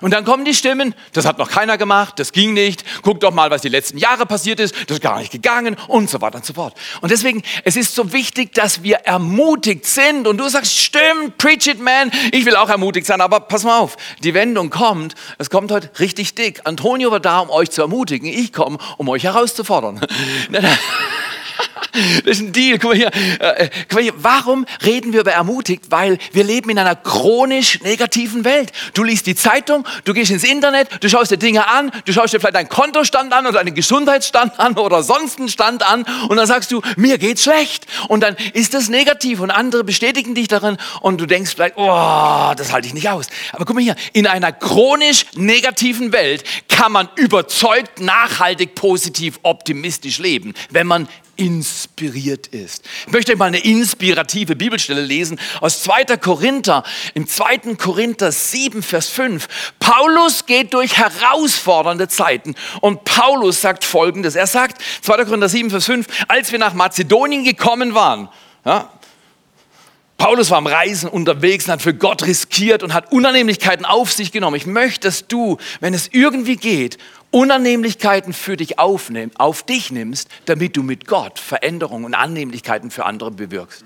Und 0.00 0.12
dann 0.12 0.24
kommen 0.24 0.44
die 0.44 0.54
Stimmen, 0.54 0.94
das 1.12 1.24
hat 1.24 1.38
noch 1.38 1.50
keiner 1.50 1.78
gemacht, 1.78 2.18
das 2.18 2.32
ging 2.32 2.52
nicht, 2.54 2.84
guck 3.02 3.20
doch 3.20 3.32
mal, 3.32 3.50
was 3.50 3.62
die 3.62 3.68
letzten 3.68 3.98
Jahre 3.98 4.26
passiert 4.26 4.60
ist, 4.60 4.74
das 4.88 4.98
ist 4.98 5.02
gar 5.02 5.18
nicht 5.18 5.32
gegangen 5.32 5.76
und 5.88 6.10
so 6.10 6.20
weiter 6.20 6.36
und 6.36 6.44
so 6.44 6.54
fort. 6.54 6.74
Und 7.00 7.10
deswegen, 7.10 7.42
es 7.64 7.76
ist 7.76 7.94
so 7.94 8.12
wichtig, 8.12 8.52
dass 8.54 8.82
wir 8.82 8.96
ermutigt 8.96 9.86
sind 9.86 10.26
und 10.26 10.38
du 10.38 10.48
sagst, 10.48 10.76
stimmt, 10.76 11.38
preach 11.38 11.66
it 11.66 11.80
man, 11.80 12.10
ich 12.32 12.44
will 12.44 12.56
auch 12.56 12.68
ermutigt 12.68 13.06
sein, 13.06 13.20
aber 13.20 13.40
pass 13.40 13.64
mal 13.64 13.78
auf, 13.78 13.96
die 14.22 14.34
Wendung 14.34 14.70
kommt, 14.70 15.14
es 15.38 15.50
kommt 15.50 15.70
heute 15.70 15.90
richtig 15.98 16.34
dick. 16.34 16.60
Antonio 16.64 17.10
war 17.10 17.20
da, 17.20 17.40
um 17.40 17.50
euch 17.50 17.70
zu 17.70 17.82
ermutigen, 17.82 18.28
ich 18.28 18.52
komme, 18.52 18.78
um 18.96 19.08
euch 19.08 19.24
herauszufordern. 19.24 20.00
Das 22.24 22.38
ist 22.38 22.42
ein 22.42 22.52
Deal. 22.52 22.78
Guck 22.78 22.90
mal, 22.90 22.96
hier. 22.96 23.10
Äh, 23.40 23.68
guck 23.88 23.94
mal 23.94 24.02
hier. 24.02 24.14
Warum 24.16 24.66
reden 24.84 25.12
wir 25.12 25.20
über 25.20 25.32
ermutigt? 25.32 25.84
Weil 25.90 26.18
wir 26.32 26.44
leben 26.44 26.70
in 26.70 26.78
einer 26.78 26.96
chronisch 26.96 27.80
negativen 27.80 28.44
Welt. 28.44 28.72
Du 28.94 29.02
liest 29.02 29.26
die 29.26 29.34
Zeitung, 29.34 29.86
du 30.04 30.12
gehst 30.12 30.30
ins 30.30 30.44
Internet, 30.44 30.88
du 31.00 31.08
schaust 31.08 31.30
dir 31.30 31.36
Dinge 31.36 31.68
an, 31.68 31.90
du 32.04 32.12
schaust 32.12 32.34
dir 32.34 32.40
vielleicht 32.40 32.56
deinen 32.56 32.68
Kontostand 32.68 33.32
an 33.32 33.46
oder 33.46 33.60
einen 33.60 33.74
Gesundheitsstand 33.74 34.58
an 34.58 34.76
oder 34.76 35.02
sonst 35.02 35.38
einen 35.38 35.48
Stand 35.48 35.82
an 35.82 36.04
und 36.28 36.36
dann 36.36 36.46
sagst 36.46 36.70
du, 36.72 36.82
mir 36.96 37.18
geht's 37.18 37.42
schlecht. 37.42 37.86
Und 38.08 38.20
dann 38.22 38.36
ist 38.52 38.74
das 38.74 38.88
negativ 38.88 39.40
und 39.40 39.50
andere 39.50 39.84
bestätigen 39.84 40.34
dich 40.34 40.48
darin 40.48 40.76
und 41.00 41.20
du 41.20 41.26
denkst 41.26 41.52
vielleicht, 41.54 41.76
oh, 41.76 42.52
das 42.56 42.72
halte 42.72 42.88
ich 42.88 42.94
nicht 42.94 43.08
aus. 43.08 43.26
Aber 43.52 43.64
guck 43.64 43.76
mal 43.76 43.82
hier, 43.82 43.96
in 44.12 44.26
einer 44.26 44.52
chronisch 44.52 45.26
negativen 45.34 46.12
Welt 46.12 46.44
kann 46.68 46.92
man 46.92 47.08
überzeugt, 47.16 48.00
nachhaltig, 48.00 48.74
positiv, 48.74 49.38
optimistisch 49.42 50.18
leben, 50.18 50.54
wenn 50.70 50.86
man 50.86 51.08
inspiriert 51.66 52.46
ist. 52.48 52.84
Ich 53.06 53.12
möchte 53.12 53.34
mal 53.36 53.46
eine 53.46 53.58
inspirative 53.58 54.54
Bibelstelle 54.54 55.00
lesen 55.00 55.38
aus 55.60 55.82
2. 55.82 56.16
Korinther, 56.16 56.84
im 57.14 57.26
2. 57.26 57.74
Korinther 57.76 58.30
7, 58.32 58.82
Vers 58.82 59.08
5. 59.08 59.48
Paulus 59.78 60.46
geht 60.46 60.74
durch 60.74 60.96
herausfordernde 60.96 62.08
Zeiten 62.08 62.54
und 62.80 63.04
Paulus 63.04 63.60
sagt 63.60 63.84
Folgendes. 63.84 64.36
Er 64.36 64.46
sagt, 64.46 64.80
2. 65.02 65.24
Korinther 65.24 65.48
7, 65.48 65.70
Vers 65.70 65.86
5, 65.86 66.06
als 66.28 66.52
wir 66.52 66.58
nach 66.58 66.74
Mazedonien 66.74 67.44
gekommen 67.44 67.94
waren, 67.94 68.28
ja, 68.64 68.90
Paulus 70.18 70.50
war 70.50 70.58
am 70.58 70.66
Reisen 70.66 71.10
unterwegs 71.10 71.66
und 71.66 71.72
hat 71.72 71.82
für 71.82 71.94
Gott 71.94 72.24
riskiert 72.24 72.82
und 72.82 72.94
hat 72.94 73.12
Unannehmlichkeiten 73.12 73.84
auf 73.84 74.12
sich 74.12 74.32
genommen. 74.32 74.56
Ich 74.56 74.66
möchte, 74.66 75.08
dass 75.08 75.26
du, 75.26 75.58
wenn 75.80 75.92
es 75.92 76.08
irgendwie 76.10 76.56
geht, 76.56 76.96
Unannehmlichkeiten 77.30 78.32
für 78.32 78.56
dich 78.56 78.78
aufnehm, 78.78 79.30
auf 79.36 79.62
dich 79.62 79.90
nimmst, 79.90 80.28
damit 80.46 80.76
du 80.76 80.82
mit 80.82 81.06
Gott 81.06 81.38
Veränderungen 81.38 82.06
und 82.06 82.14
Annehmlichkeiten 82.14 82.90
für 82.90 83.04
andere 83.04 83.30
bewirkst. 83.30 83.84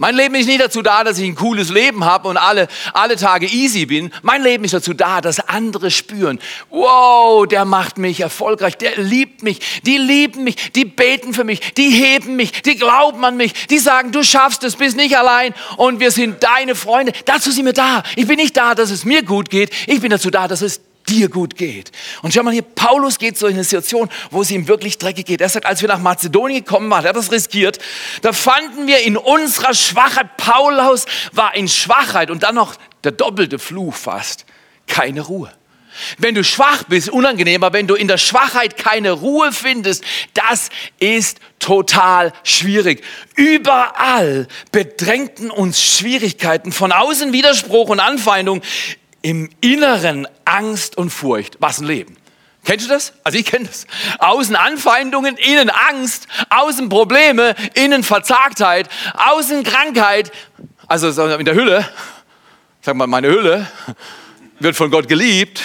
Mein 0.00 0.14
Leben 0.14 0.34
ist 0.34 0.46
nicht 0.46 0.62
dazu 0.62 0.80
da, 0.80 1.04
dass 1.04 1.18
ich 1.18 1.28
ein 1.28 1.34
cooles 1.34 1.68
Leben 1.68 2.06
habe 2.06 2.26
und 2.26 2.38
alle, 2.38 2.68
alle 2.94 3.16
Tage 3.16 3.46
easy 3.46 3.84
bin. 3.84 4.10
Mein 4.22 4.42
Leben 4.42 4.64
ist 4.64 4.72
dazu 4.72 4.94
da, 4.94 5.20
dass 5.20 5.40
andere 5.46 5.90
spüren, 5.90 6.40
wow, 6.70 7.46
der 7.46 7.66
macht 7.66 7.98
mich 7.98 8.20
erfolgreich, 8.20 8.78
der 8.78 8.96
liebt 8.96 9.42
mich, 9.42 9.82
die 9.82 9.98
lieben 9.98 10.42
mich, 10.42 10.72
die 10.72 10.86
beten 10.86 11.34
für 11.34 11.44
mich, 11.44 11.74
die 11.74 11.90
heben 11.90 12.36
mich, 12.36 12.62
die 12.62 12.76
glauben 12.76 13.22
an 13.26 13.36
mich, 13.36 13.52
die 13.66 13.78
sagen, 13.78 14.10
du 14.10 14.22
schaffst 14.22 14.64
es, 14.64 14.76
bist 14.76 14.96
nicht 14.96 15.18
allein 15.18 15.52
und 15.76 16.00
wir 16.00 16.12
sind 16.12 16.42
deine 16.42 16.74
Freunde. 16.74 17.12
Dazu 17.26 17.50
sind 17.50 17.66
wir 17.66 17.74
da. 17.74 18.02
Ich 18.16 18.26
bin 18.26 18.36
nicht 18.36 18.56
da, 18.56 18.74
dass 18.74 18.90
es 18.90 19.04
mir 19.04 19.22
gut 19.22 19.50
geht, 19.50 19.70
ich 19.86 20.00
bin 20.00 20.08
dazu 20.08 20.30
da, 20.30 20.48
dass 20.48 20.62
es 20.62 20.80
dir 21.10 21.28
gut 21.28 21.56
geht. 21.56 21.90
Und 22.22 22.32
schau 22.32 22.42
mal 22.42 22.52
hier, 22.52 22.62
Paulus 22.62 23.18
geht 23.18 23.36
so 23.36 23.46
in 23.46 23.54
eine 23.54 23.64
Situation, 23.64 24.08
wo 24.30 24.42
es 24.42 24.50
ihm 24.50 24.68
wirklich 24.68 24.98
dreckig 24.98 25.26
geht. 25.26 25.40
Er 25.40 25.48
sagt, 25.48 25.66
als 25.66 25.82
wir 25.82 25.88
nach 25.88 25.98
Mazedonien 25.98 26.64
gekommen 26.64 26.90
waren, 26.90 27.04
er 27.04 27.10
hat 27.10 27.16
das 27.16 27.32
riskiert, 27.32 27.78
da 28.22 28.32
fanden 28.32 28.86
wir 28.86 29.00
in 29.00 29.16
unserer 29.16 29.74
Schwachheit, 29.74 30.36
Paulus 30.36 31.06
war 31.32 31.54
in 31.54 31.68
Schwachheit 31.68 32.30
und 32.30 32.42
dann 32.42 32.54
noch 32.54 32.76
der 33.04 33.12
doppelte 33.12 33.58
Fluch 33.58 33.94
fast, 33.94 34.46
keine 34.86 35.22
Ruhe. 35.22 35.52
Wenn 36.18 36.34
du 36.34 36.44
schwach 36.44 36.84
bist, 36.84 37.08
unangenehm, 37.08 37.62
aber 37.62 37.76
wenn 37.76 37.86
du 37.86 37.94
in 37.94 38.08
der 38.08 38.18
Schwachheit 38.18 38.76
keine 38.76 39.10
Ruhe 39.10 39.52
findest, 39.52 40.04
das 40.34 40.70
ist 40.98 41.38
total 41.58 42.32
schwierig. 42.44 43.02
Überall 43.34 44.46
bedrängten 44.72 45.50
uns 45.50 45.82
Schwierigkeiten, 45.82 46.72
von 46.72 46.92
außen 46.92 47.32
Widerspruch 47.32 47.88
und 47.88 48.00
Anfeindung, 48.00 48.62
im 49.22 49.50
Inneren 49.60 50.26
Angst 50.44 50.96
und 50.96 51.10
Furcht. 51.10 51.56
Was 51.60 51.80
ein 51.80 51.86
Leben. 51.86 52.16
Kennst 52.64 52.86
du 52.86 52.90
das? 52.90 53.14
Also 53.24 53.38
ich 53.38 53.46
kenne 53.46 53.66
das. 53.66 53.86
Außen 54.18 54.54
Anfeindungen, 54.54 55.36
innen 55.36 55.70
Angst, 55.70 56.28
außen 56.50 56.88
Probleme, 56.88 57.54
innen 57.74 58.02
Verzagtheit, 58.02 58.88
außen 59.14 59.62
Krankheit. 59.62 60.30
Also 60.86 61.08
in 61.24 61.44
der 61.44 61.54
Hülle, 61.54 61.88
sag 62.82 62.96
mal 62.96 63.06
meine 63.06 63.28
Hülle, 63.28 63.66
wird 64.60 64.76
von 64.76 64.90
Gott 64.90 65.08
geliebt 65.08 65.60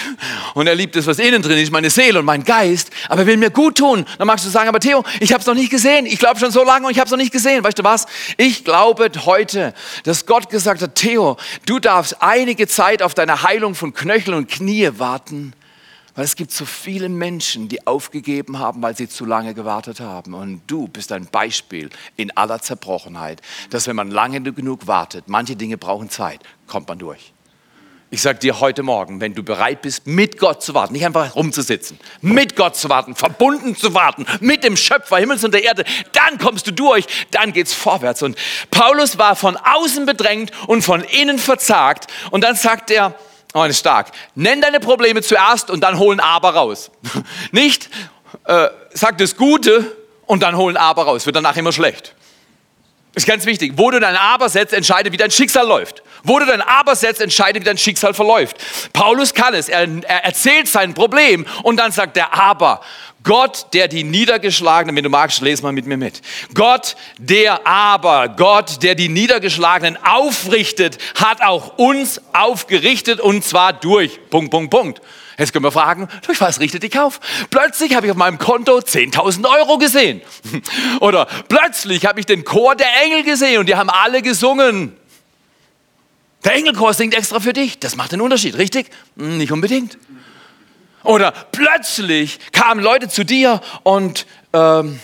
und 0.54 0.66
er 0.66 0.74
liebt 0.74 0.96
es, 0.96 1.06
was 1.06 1.18
innen 1.18 1.42
drin 1.42 1.58
ist, 1.58 1.70
meine 1.70 1.90
Seele 1.90 2.18
und 2.18 2.24
mein 2.24 2.42
Geist, 2.42 2.90
aber 3.08 3.20
er 3.20 3.26
will 3.26 3.36
mir 3.36 3.50
gut 3.50 3.78
tun. 3.78 4.04
Dann 4.18 4.26
magst 4.26 4.44
du 4.44 4.50
sagen, 4.50 4.68
aber 4.68 4.80
Theo, 4.80 5.04
ich 5.20 5.32
habe 5.32 5.40
es 5.40 5.46
noch 5.46 5.54
nicht 5.54 5.70
gesehen. 5.70 6.06
Ich 6.06 6.18
glaube 6.18 6.40
schon 6.40 6.50
so 6.50 6.64
lange 6.64 6.86
und 6.86 6.92
ich 6.92 6.98
habe 6.98 7.06
es 7.06 7.10
noch 7.10 7.18
nicht 7.18 7.32
gesehen. 7.32 7.62
Weißt 7.62 7.78
du 7.78 7.84
was? 7.84 8.06
Ich 8.36 8.64
glaube 8.64 9.10
heute, 9.24 9.74
dass 10.04 10.26
Gott 10.26 10.48
gesagt 10.48 10.82
hat, 10.82 10.94
Theo, 10.94 11.36
du 11.66 11.78
darfst 11.78 12.20
einige 12.20 12.66
Zeit 12.66 13.02
auf 13.02 13.14
deine 13.14 13.42
Heilung 13.42 13.74
von 13.74 13.92
Knöchel 13.92 14.34
und 14.34 14.48
Knie 14.48 14.90
warten 14.96 15.52
weil 16.16 16.24
es 16.24 16.34
gibt 16.34 16.50
so 16.50 16.64
viele 16.64 17.10
Menschen, 17.10 17.68
die 17.68 17.86
aufgegeben 17.86 18.58
haben, 18.58 18.82
weil 18.82 18.96
sie 18.96 19.06
zu 19.06 19.26
lange 19.26 19.52
gewartet 19.52 20.00
haben. 20.00 20.32
Und 20.32 20.62
du 20.66 20.88
bist 20.88 21.12
ein 21.12 21.26
Beispiel 21.26 21.90
in 22.16 22.34
aller 22.34 22.60
Zerbrochenheit, 22.60 23.42
dass 23.68 23.86
wenn 23.86 23.96
man 23.96 24.10
lange 24.10 24.40
genug 24.40 24.86
wartet, 24.86 25.24
manche 25.28 25.56
Dinge 25.56 25.76
brauchen 25.76 26.08
Zeit, 26.08 26.40
kommt 26.66 26.88
man 26.88 26.98
durch. 26.98 27.34
Ich 28.08 28.22
sage 28.22 28.38
dir 28.38 28.60
heute 28.60 28.84
Morgen, 28.84 29.20
wenn 29.20 29.34
du 29.34 29.42
bereit 29.42 29.82
bist, 29.82 30.06
mit 30.06 30.38
Gott 30.38 30.62
zu 30.62 30.74
warten, 30.74 30.92
nicht 30.92 31.04
einfach 31.04 31.34
rumzusitzen, 31.34 31.98
mit 32.20 32.54
Gott 32.54 32.76
zu 32.76 32.88
warten, 32.88 33.16
verbunden 33.16 33.74
zu 33.74 33.94
warten, 33.94 34.26
mit 34.38 34.62
dem 34.62 34.76
Schöpfer 34.76 35.16
Himmels 35.16 35.42
und 35.42 35.52
der 35.52 35.64
Erde, 35.64 35.84
dann 36.12 36.38
kommst 36.38 36.68
du 36.68 36.72
durch, 36.72 37.04
dann 37.32 37.52
geht's 37.52 37.74
vorwärts. 37.74 38.22
Und 38.22 38.38
Paulus 38.70 39.18
war 39.18 39.34
von 39.34 39.56
außen 39.56 40.06
bedrängt 40.06 40.52
und 40.68 40.82
von 40.82 41.02
innen 41.02 41.40
verzagt. 41.40 42.06
Und 42.30 42.44
dann 42.44 42.54
sagt 42.54 42.92
er, 42.92 43.14
Oh, 43.54 43.64
ist 43.64 43.78
stark. 43.78 44.12
Nenn 44.34 44.60
deine 44.60 44.80
Probleme 44.80 45.22
zuerst 45.22 45.70
und 45.70 45.80
dann 45.80 45.98
holen 45.98 46.20
Aber 46.20 46.50
raus. 46.50 46.90
Nicht 47.52 47.88
äh, 48.44 48.68
sag 48.92 49.16
das 49.16 49.36
Gute 49.36 49.96
und 50.26 50.42
dann 50.42 50.56
holen 50.56 50.76
Aber 50.76 51.04
raus. 51.04 51.24
Wird 51.24 51.36
danach 51.36 51.56
immer 51.56 51.72
schlecht. 51.72 52.14
Ist 53.16 53.26
ganz 53.26 53.46
wichtig. 53.46 53.72
Wo 53.76 53.90
du 53.90 53.98
dein 53.98 54.14
Aber 54.14 54.50
setzt, 54.50 54.74
entscheidet, 54.74 55.10
wie 55.10 55.16
dein 55.16 55.30
Schicksal 55.30 55.66
läuft. 55.66 56.02
Wo 56.22 56.38
du 56.38 56.44
dein 56.44 56.60
Aber 56.60 56.94
setzt, 56.94 57.22
entscheidet, 57.22 57.62
wie 57.62 57.64
dein 57.64 57.78
Schicksal 57.78 58.12
verläuft. 58.12 58.58
Paulus 58.92 59.32
kann 59.32 59.54
es. 59.54 59.70
Er, 59.70 59.88
er 60.02 60.24
erzählt 60.24 60.68
sein 60.68 60.92
Problem 60.92 61.46
und 61.62 61.78
dann 61.78 61.92
sagt 61.92 62.18
er 62.18 62.34
Aber. 62.38 62.82
Gott, 63.22 63.68
der 63.72 63.88
die 63.88 64.04
Niedergeschlagenen, 64.04 64.94
wenn 64.94 65.02
du 65.02 65.08
magst, 65.08 65.40
lese 65.40 65.62
mal 65.62 65.72
mit 65.72 65.86
mir 65.86 65.96
mit. 65.96 66.20
Gott, 66.54 66.94
der 67.18 67.66
aber, 67.66 68.28
Gott, 68.28 68.84
der 68.84 68.94
die 68.94 69.08
Niedergeschlagenen 69.08 69.98
aufrichtet, 70.04 70.98
hat 71.16 71.42
auch 71.42 71.76
uns 71.76 72.20
aufgerichtet 72.34 73.18
und 73.18 73.42
zwar 73.42 73.72
durch. 73.72 74.20
Punkt, 74.30 74.52
Punkt, 74.52 74.70
Punkt. 74.70 75.00
Jetzt 75.38 75.52
können 75.52 75.64
wir 75.64 75.72
fragen, 75.72 76.08
durch 76.24 76.40
was 76.40 76.60
richtet 76.60 76.82
dich 76.82 76.98
auf? 76.98 77.20
Plötzlich 77.50 77.94
habe 77.94 78.06
ich 78.06 78.12
auf 78.12 78.16
meinem 78.16 78.38
Konto 78.38 78.78
10.000 78.78 79.46
Euro 79.48 79.76
gesehen. 79.76 80.22
Oder 81.00 81.26
plötzlich 81.48 82.06
habe 82.06 82.20
ich 82.20 82.26
den 82.26 82.44
Chor 82.44 82.74
der 82.74 82.86
Engel 83.04 83.22
gesehen 83.22 83.60
und 83.60 83.68
die 83.68 83.74
haben 83.74 83.90
alle 83.90 84.22
gesungen. 84.22 84.96
Der 86.44 86.54
Engelchor 86.54 86.94
singt 86.94 87.14
extra 87.14 87.40
für 87.40 87.52
dich. 87.52 87.78
Das 87.78 87.96
macht 87.96 88.12
den 88.12 88.22
Unterschied, 88.22 88.56
richtig? 88.56 88.88
Hm, 89.18 89.36
nicht 89.36 89.52
unbedingt. 89.52 89.98
Oder 91.02 91.32
plötzlich 91.52 92.38
kamen 92.52 92.82
Leute 92.82 93.08
zu 93.08 93.24
dir 93.24 93.60
und 93.82 94.26
ähm, 94.52 94.98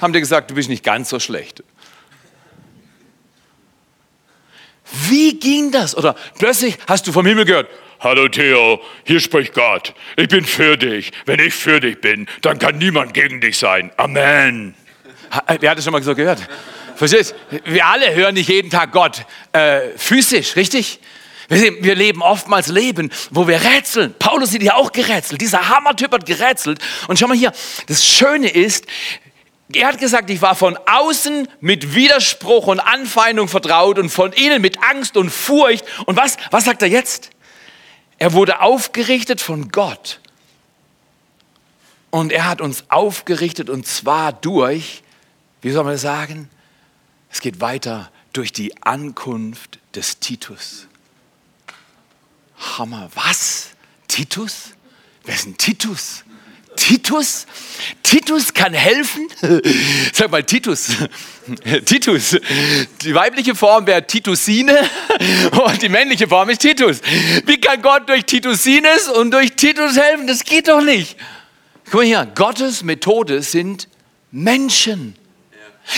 haben 0.00 0.12
dir 0.12 0.20
gesagt, 0.20 0.50
du 0.50 0.54
bist 0.54 0.68
nicht 0.68 0.84
ganz 0.84 1.08
so 1.08 1.18
schlecht. 1.18 1.64
Wie 5.08 5.38
ging 5.38 5.72
das? 5.72 5.96
Oder 5.96 6.14
plötzlich 6.38 6.78
hast 6.86 7.06
du 7.06 7.12
vom 7.12 7.26
Himmel 7.26 7.44
gehört, 7.44 7.68
Hallo 8.06 8.28
Theo, 8.28 8.80
hier 9.02 9.18
spricht 9.18 9.52
Gott. 9.52 9.92
Ich 10.16 10.28
bin 10.28 10.44
für 10.44 10.76
dich. 10.76 11.10
Wenn 11.24 11.40
ich 11.40 11.52
für 11.52 11.80
dich 11.80 12.00
bin, 12.00 12.28
dann 12.40 12.56
kann 12.60 12.78
niemand 12.78 13.14
gegen 13.14 13.40
dich 13.40 13.58
sein. 13.58 13.90
Amen. 13.96 14.76
Wer 15.58 15.70
hat 15.70 15.78
das 15.78 15.82
schon 15.82 15.92
mal 15.92 16.00
so 16.00 16.14
gehört? 16.14 16.38
Verstehst? 16.94 17.34
Wir 17.64 17.84
alle 17.84 18.14
hören 18.14 18.34
nicht 18.34 18.48
jeden 18.48 18.70
Tag 18.70 18.92
Gott 18.92 19.26
äh, 19.50 19.88
physisch, 19.96 20.54
richtig? 20.54 21.00
Wir 21.48 21.96
leben 21.96 22.22
oftmals 22.22 22.68
Leben, 22.68 23.10
wo 23.32 23.48
wir 23.48 23.60
rätseln. 23.60 24.14
Paulus 24.20 24.54
hat 24.54 24.62
ja 24.62 24.74
auch 24.74 24.92
gerätselt. 24.92 25.40
Dieser 25.40 25.68
Hammertyp 25.68 26.12
hat 26.12 26.26
gerätselt. 26.26 26.78
Und 27.08 27.18
schau 27.18 27.26
mal 27.26 27.36
hier, 27.36 27.52
das 27.88 28.06
Schöne 28.06 28.48
ist, 28.48 28.86
er 29.74 29.88
hat 29.88 29.98
gesagt, 29.98 30.30
ich 30.30 30.40
war 30.42 30.54
von 30.54 30.78
außen 30.86 31.48
mit 31.58 31.96
Widerspruch 31.96 32.68
und 32.68 32.78
Anfeindung 32.78 33.48
vertraut 33.48 33.98
und 33.98 34.10
von 34.10 34.32
innen 34.32 34.62
mit 34.62 34.80
Angst 34.80 35.16
und 35.16 35.30
Furcht. 35.30 35.84
Und 36.04 36.16
was, 36.16 36.36
was 36.52 36.66
sagt 36.66 36.82
er 36.82 36.88
jetzt? 36.88 37.32
Er 38.18 38.32
wurde 38.32 38.60
aufgerichtet 38.60 39.40
von 39.40 39.70
Gott. 39.70 40.20
Und 42.10 42.32
er 42.32 42.48
hat 42.48 42.60
uns 42.60 42.84
aufgerichtet 42.88 43.68
und 43.68 43.86
zwar 43.86 44.32
durch, 44.32 45.02
wie 45.60 45.70
soll 45.70 45.84
man 45.84 45.92
das 45.92 46.02
sagen? 46.02 46.48
Es 47.30 47.40
geht 47.40 47.60
weiter 47.60 48.10
durch 48.32 48.52
die 48.52 48.82
Ankunft 48.82 49.78
des 49.94 50.18
Titus. 50.18 50.86
Hammer. 52.56 53.10
Was? 53.14 53.70
Titus? 54.08 54.70
Wer 55.24 55.34
ist 55.34 55.46
ein 55.46 55.58
Titus? 55.58 56.24
Titus? 56.76 57.46
Titus 58.02 58.54
kann 58.54 58.72
helfen? 58.74 59.28
Sag 60.12 60.30
mal, 60.30 60.44
Titus. 60.44 60.88
Titus. 61.84 62.36
Die 63.02 63.14
weibliche 63.14 63.54
Form 63.54 63.86
wäre 63.86 64.06
Titusine 64.06 64.78
und 65.64 65.82
die 65.82 65.88
männliche 65.88 66.28
Form 66.28 66.50
ist 66.50 66.60
Titus. 66.60 67.00
Wie 67.46 67.60
kann 67.60 67.82
Gott 67.82 68.08
durch 68.08 68.24
Titusines 68.24 69.08
und 69.08 69.32
durch 69.32 69.52
Titus 69.52 69.96
helfen? 69.96 70.26
Das 70.26 70.44
geht 70.44 70.68
doch 70.68 70.82
nicht. 70.82 71.16
Guck 71.86 71.94
mal 71.94 72.04
hier, 72.04 72.32
Gottes 72.34 72.82
Methode 72.82 73.42
sind 73.42 73.88
Menschen. 74.30 75.16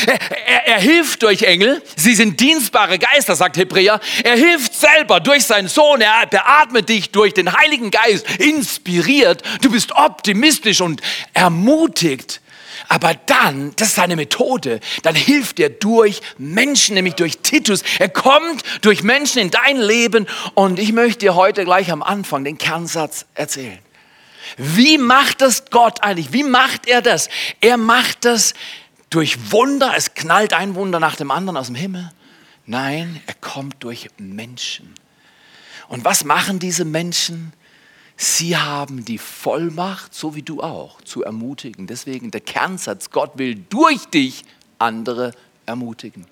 Er, 0.06 0.20
er, 0.46 0.66
er, 0.66 0.80
hilft 0.80 1.22
durch 1.22 1.42
Engel, 1.42 1.82
sie 1.96 2.14
sind 2.14 2.40
dienstbare 2.40 2.98
Geister, 2.98 3.34
sagt 3.34 3.56
Hebräer. 3.56 4.00
Er 4.22 4.36
hilft 4.36 4.74
selber 4.74 5.18
durch 5.18 5.44
seinen 5.44 5.68
Sohn, 5.68 6.02
er 6.02 6.26
beatmet 6.26 6.88
dich 6.88 7.10
durch 7.10 7.32
den 7.32 7.52
Heiligen 7.52 7.90
Geist, 7.90 8.26
inspiriert. 8.38 9.42
Du 9.62 9.70
bist 9.70 9.92
optimistisch 9.92 10.82
und 10.82 11.00
ermutigt. 11.32 12.42
Aber 12.88 13.14
dann, 13.14 13.72
das 13.76 13.88
ist 13.88 13.94
seine 13.96 14.16
Methode, 14.16 14.80
dann 15.02 15.14
hilft 15.14 15.58
er 15.58 15.68
durch 15.68 16.20
Menschen, 16.38 16.94
nämlich 16.94 17.14
durch 17.14 17.38
Titus. 17.38 17.82
Er 17.98 18.08
kommt 18.08 18.62
durch 18.82 19.02
Menschen 19.02 19.40
in 19.40 19.50
dein 19.50 19.78
Leben 19.78 20.26
und 20.54 20.78
ich 20.78 20.92
möchte 20.92 21.20
dir 21.20 21.34
heute 21.34 21.64
gleich 21.64 21.90
am 21.90 22.02
Anfang 22.02 22.44
den 22.44 22.56
Kernsatz 22.56 23.26
erzählen. 23.34 23.78
Wie 24.56 24.96
macht 24.96 25.40
das 25.40 25.70
Gott 25.70 26.02
eigentlich? 26.02 26.32
Wie 26.32 26.44
macht 26.44 26.86
er 26.86 27.02
das? 27.02 27.28
Er 27.60 27.76
macht 27.76 28.24
das 28.24 28.54
durch 29.10 29.52
Wunder, 29.52 29.94
es 29.96 30.14
knallt 30.14 30.52
ein 30.52 30.74
Wunder 30.74 31.00
nach 31.00 31.16
dem 31.16 31.30
anderen 31.30 31.56
aus 31.56 31.66
dem 31.66 31.74
Himmel. 31.74 32.10
Nein, 32.66 33.20
er 33.26 33.34
kommt 33.34 33.82
durch 33.82 34.08
Menschen. 34.18 34.94
Und 35.88 36.04
was 36.04 36.24
machen 36.24 36.58
diese 36.58 36.84
Menschen? 36.84 37.52
Sie 38.16 38.56
haben 38.56 39.04
die 39.04 39.18
Vollmacht, 39.18 40.12
so 40.12 40.34
wie 40.34 40.42
du 40.42 40.62
auch, 40.62 41.00
zu 41.02 41.22
ermutigen. 41.22 41.86
Deswegen 41.86 42.30
der 42.30 42.40
Kernsatz, 42.40 43.10
Gott 43.10 43.38
will 43.38 43.54
durch 43.54 44.06
dich 44.06 44.44
andere 44.78 45.32
ermutigen. 45.66 46.26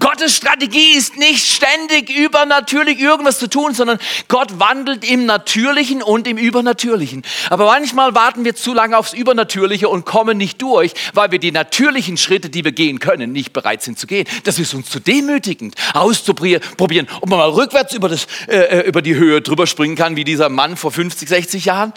Gottes 0.00 0.36
Strategie 0.36 0.96
ist 0.96 1.16
nicht 1.16 1.46
ständig 1.46 2.10
übernatürlich 2.10 2.98
irgendwas 3.00 3.38
zu 3.38 3.48
tun, 3.48 3.74
sondern 3.74 3.98
Gott 4.28 4.58
wandelt 4.58 5.08
im 5.08 5.26
Natürlichen 5.26 6.02
und 6.02 6.26
im 6.26 6.36
Übernatürlichen. 6.36 7.22
Aber 7.50 7.66
manchmal 7.66 8.14
warten 8.14 8.44
wir 8.44 8.54
zu 8.54 8.74
lange 8.74 8.96
aufs 8.96 9.12
Übernatürliche 9.12 9.88
und 9.88 10.04
kommen 10.04 10.38
nicht 10.38 10.62
durch, 10.62 10.92
weil 11.14 11.30
wir 11.30 11.38
die 11.38 11.52
natürlichen 11.52 12.16
Schritte, 12.16 12.50
die 12.50 12.64
wir 12.64 12.72
gehen 12.72 12.98
können, 12.98 13.32
nicht 13.32 13.52
bereit 13.52 13.82
sind 13.82 13.98
zu 13.98 14.06
gehen. 14.06 14.26
Das 14.44 14.58
ist 14.58 14.74
uns 14.74 14.88
zu 14.88 15.00
demütigend, 15.00 15.74
auszuprobieren, 15.94 17.08
ob 17.20 17.28
man 17.28 17.38
mal 17.38 17.50
rückwärts 17.50 17.94
über, 17.94 18.08
das, 18.08 18.26
äh, 18.48 18.56
äh 18.56 18.88
über 18.88 19.02
die 19.02 19.14
Höhe 19.14 19.42
drüber 19.42 19.66
springen 19.66 19.96
kann, 19.96 20.16
wie 20.16 20.24
dieser 20.24 20.48
Mann 20.48 20.76
vor 20.76 20.92
50, 20.92 21.28
60 21.28 21.64
Jahren 21.64 21.92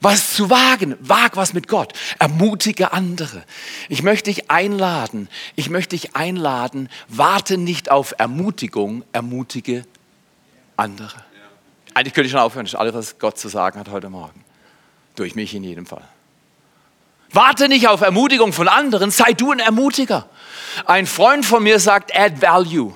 was 0.00 0.34
zu 0.34 0.50
wagen. 0.50 0.96
Wag 1.00 1.36
was 1.36 1.52
mit 1.52 1.68
Gott. 1.68 1.92
Ermutige 2.18 2.92
andere. 2.92 3.44
Ich 3.88 4.02
möchte 4.02 4.30
dich 4.30 4.50
einladen. 4.50 5.28
Ich 5.56 5.70
möchte 5.70 5.96
dich 5.96 6.16
einladen. 6.16 6.88
Warte 7.08 7.58
nicht 7.58 7.90
auf 7.90 8.14
Ermutigung. 8.18 9.04
Ermutige 9.12 9.84
andere. 10.76 11.24
Eigentlich 11.94 12.14
könnte 12.14 12.26
ich 12.26 12.32
schon 12.32 12.40
aufhören. 12.40 12.64
Das 12.64 12.74
ist 12.74 12.78
alles, 12.78 12.94
was 12.94 13.18
Gott 13.18 13.38
zu 13.38 13.48
sagen 13.48 13.78
hat 13.80 13.90
heute 13.90 14.10
Morgen. 14.10 14.44
Durch 15.16 15.34
mich 15.34 15.54
in 15.54 15.64
jedem 15.64 15.86
Fall. 15.86 16.04
Warte 17.32 17.68
nicht 17.68 17.88
auf 17.88 18.00
Ermutigung 18.00 18.52
von 18.52 18.68
anderen. 18.68 19.10
Sei 19.10 19.32
du 19.32 19.52
ein 19.52 19.58
Ermutiger. 19.58 20.28
Ein 20.86 21.06
Freund 21.06 21.44
von 21.44 21.62
mir 21.62 21.80
sagt, 21.80 22.16
add 22.16 22.40
value. 22.40 22.94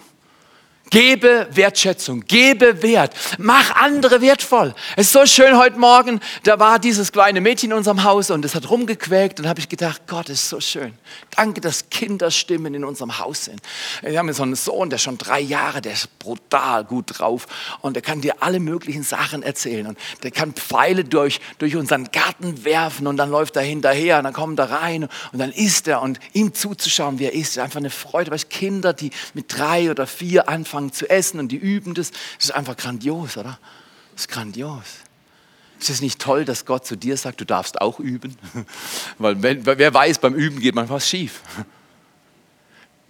Gebe 0.93 1.47
Wertschätzung, 1.51 2.21
gebe 2.29 2.83
Wert, 2.83 3.15
mach 3.39 3.75
andere 3.77 4.21
wertvoll. 4.21 4.75
Es 4.95 5.07
ist 5.07 5.13
so 5.15 5.25
schön 5.25 5.57
heute 5.57 5.79
Morgen, 5.79 6.21
da 6.43 6.61
war 6.61 6.79
dieses 6.79 7.13
kleine 7.13 7.41
Mädchen 7.41 7.71
in 7.71 7.79
unserem 7.79 8.05
Haus 8.05 8.31
und 8.31 8.45
es 8.45 8.55
hat 8.55 8.69
rumgequäkt 8.69 9.41
und 9.41 9.49
habe 9.49 9.59
ich 9.59 9.71
gedacht, 9.71 10.03
Gott, 10.07 10.29
ist 10.29 10.51
so 10.51 10.61
schön. 10.61 10.93
Danke, 11.35 11.63
dass 11.63 11.89
Kinderstimmen 11.89 12.75
in 12.75 12.85
unserem 12.85 13.19
Haus 13.19 13.47
sind. 13.47 13.63
Wir 14.03 14.19
haben 14.19 14.31
so 14.35 14.43
einen 14.43 14.55
Sohn, 14.55 14.91
der 14.91 14.97
ist 14.97 15.05
schon 15.05 15.17
drei 15.17 15.41
Jahre, 15.41 15.81
der 15.81 15.95
ist 15.95 16.19
brutal 16.19 16.85
gut 16.85 17.19
drauf 17.19 17.47
und 17.81 17.95
der 17.95 18.03
kann 18.03 18.21
dir 18.21 18.43
alle 18.43 18.61
möglichen 18.61 19.03
Sachen 19.03 19.43
erzählen 19.43 19.87
und 19.87 19.99
der 20.23 20.31
kann 20.31 20.53
Pfeile 20.53 21.05
durch, 21.05 21.41
durch 21.57 21.75
unseren 21.75 22.11
Garten 22.13 22.67
werfen 22.67 23.07
und 23.07 23.17
dann 23.17 23.31
läuft 23.31 23.57
er 23.57 23.63
hinterher 23.63 24.19
und 24.19 24.25
dann 24.25 24.35
kommt 24.35 24.59
er 24.59 24.71
rein 24.71 25.05
und 25.33 25.39
dann 25.39 25.53
isst 25.53 25.89
er 25.89 26.03
und 26.03 26.21
ihm 26.35 26.53
zuzuschauen, 26.53 27.19
wie 27.19 27.25
er 27.25 27.33
isst, 27.33 27.53
ist 27.53 27.59
einfach 27.61 27.81
eine 27.81 27.89
Freude. 27.89 28.31
Weil 28.31 28.41
Kinder, 28.41 28.93
die 28.93 29.11
mit 29.33 29.57
drei 29.57 29.91
oder 29.91 30.07
vier 30.07 30.51
anfangen, 30.51 30.82
anfangen 30.83 30.93
zu 30.93 31.09
essen 31.09 31.39
und 31.41 31.49
die 31.49 31.57
üben 31.57 31.95
das. 31.95 32.11
Das 32.11 32.47
ist 32.47 32.51
einfach 32.51 32.77
grandios, 32.77 33.37
oder? 33.37 33.59
Das 34.13 34.23
ist 34.23 34.29
grandios. 34.29 34.85
Ist 35.81 35.91
es 35.91 36.01
nicht 36.01 36.21
toll, 36.21 36.45
dass 36.45 36.65
Gott 36.65 36.87
zu 36.87 36.97
dir 36.97 37.17
sagt, 37.17 37.41
du 37.41 37.45
darfst 37.45 37.81
auch 37.81 37.99
üben? 37.99 38.37
Weil 39.19 39.43
wenn, 39.43 39.67
wer 39.67 39.95
weiß, 39.95 40.19
beim 40.19 40.35
Üben 40.35 40.61
geht 40.61 40.75
manchmal 40.75 40.97
was 40.97 41.09
schief. 41.09 41.41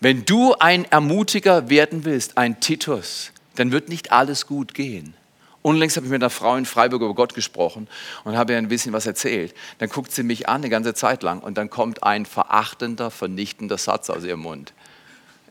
Wenn 0.01 0.25
du 0.25 0.55
ein 0.55 0.85
Ermutiger 0.87 1.69
werden 1.69 2.05
willst, 2.05 2.37
ein 2.37 2.59
Titus, 2.59 3.31
dann 3.55 3.71
wird 3.71 3.89
nicht 3.89 4.11
alles 4.11 4.49
gut 4.49 4.75
gehen. 4.75 5.15
Unlängst 5.61 5.97
habe 5.97 6.07
ich 6.07 6.11
mit 6.11 6.21
einer 6.21 6.31
Frau 6.31 6.57
in 6.57 6.67
Freiburg 6.67 7.03
über 7.03 7.15
Gott 7.15 7.35
gesprochen 7.35 7.87
und 8.25 8.37
habe 8.37 8.53
ihr 8.53 8.59
ein 8.59 8.67
bisschen 8.67 8.93
was 8.93 9.07
erzählt. 9.07 9.55
Dann 9.79 9.89
guckt 9.91 10.11
sie 10.11 10.25
mich 10.25 10.49
an, 10.49 10.57
eine 10.57 10.71
ganze 10.71 10.95
Zeit 10.95 11.23
lang, 11.23 11.39
und 11.39 11.57
dann 11.57 11.71
kommt 11.71 12.03
ein 12.03 12.27
verachtender, 12.27 13.13
vernichtender 13.13 13.79
Satz 13.79 14.11
aus 14.11 14.25
ihrem 14.25 14.41
Mund. 14.41 14.73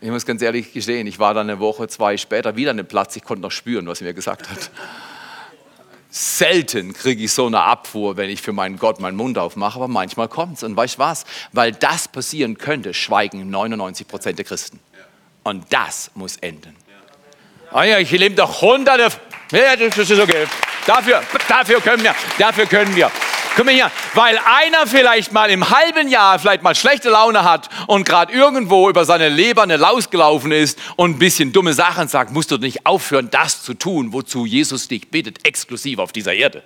Ich 0.03 0.09
muss 0.09 0.25
ganz 0.25 0.41
ehrlich 0.41 0.73
gestehen, 0.73 1.05
ich 1.05 1.19
war 1.19 1.35
dann 1.35 1.47
eine 1.47 1.59
Woche, 1.59 1.87
zwei 1.87 2.17
später 2.17 2.55
wieder 2.55 2.71
an 2.71 2.77
dem 2.77 2.87
Platz, 2.87 3.15
ich 3.15 3.23
konnte 3.23 3.43
noch 3.43 3.51
spüren, 3.51 3.85
was 3.85 4.01
er 4.01 4.07
mir 4.07 4.15
gesagt 4.15 4.49
hat. 4.49 4.71
Selten 6.09 6.91
kriege 6.93 7.23
ich 7.23 7.31
so 7.31 7.45
eine 7.45 7.61
Abfuhr, 7.61 8.17
wenn 8.17 8.29
ich 8.31 8.41
für 8.41 8.51
meinen 8.51 8.77
Gott 8.77 8.99
meinen 8.99 9.15
Mund 9.15 9.37
aufmache, 9.37 9.75
aber 9.75 9.87
manchmal 9.87 10.27
kommt 10.27 10.57
es. 10.57 10.63
Und 10.63 10.75
weißt 10.75 10.95
du 10.95 10.99
was? 10.99 11.23
Weil 11.53 11.71
das 11.71 12.07
passieren 12.07 12.57
könnte, 12.57 12.95
schweigen 12.95 13.49
99 13.51 14.07
Prozent 14.07 14.39
der 14.39 14.45
Christen. 14.45 14.79
Und 15.43 15.71
das 15.71 16.09
muss 16.15 16.35
enden. 16.37 16.75
Oh 17.71 17.81
ja, 17.81 17.99
ich 17.99 18.11
lebe 18.11 18.33
doch 18.33 18.61
hunderte. 18.61 19.07
Ja, 19.51 19.75
das 19.75 19.97
ist 19.97 20.19
okay. 20.19 20.47
Dafür, 20.85 21.21
dafür 21.47 21.79
können 21.79 22.03
wir, 22.03 22.15
dafür 22.39 22.65
können 22.65 22.95
wir. 22.95 23.11
Mal 23.57 23.73
hier, 23.73 23.91
weil 24.15 24.39
einer 24.43 24.87
vielleicht 24.87 25.33
mal 25.33 25.51
im 25.51 25.69
halben 25.69 26.07
Jahr 26.07 26.39
vielleicht 26.39 26.63
mal 26.63 26.73
schlechte 26.73 27.09
Laune 27.09 27.43
hat 27.43 27.69
und 27.85 28.07
gerade 28.07 28.33
irgendwo 28.33 28.89
über 28.89 29.05
seine 29.05 29.29
Leber 29.29 29.61
eine 29.61 29.77
Laus 29.77 30.09
gelaufen 30.09 30.51
ist 30.51 30.79
und 30.95 31.11
ein 31.11 31.19
bisschen 31.19 31.53
dumme 31.53 31.73
Sachen 31.73 32.07
sagt, 32.07 32.31
musst 32.31 32.49
du 32.49 32.57
nicht 32.57 32.87
aufhören, 32.87 33.29
das 33.29 33.61
zu 33.61 33.75
tun, 33.75 34.13
wozu 34.13 34.47
Jesus 34.47 34.87
dich 34.87 35.11
bittet, 35.11 35.45
exklusiv 35.45 35.99
auf 35.99 36.11
dieser 36.11 36.33
Erde. 36.33 36.63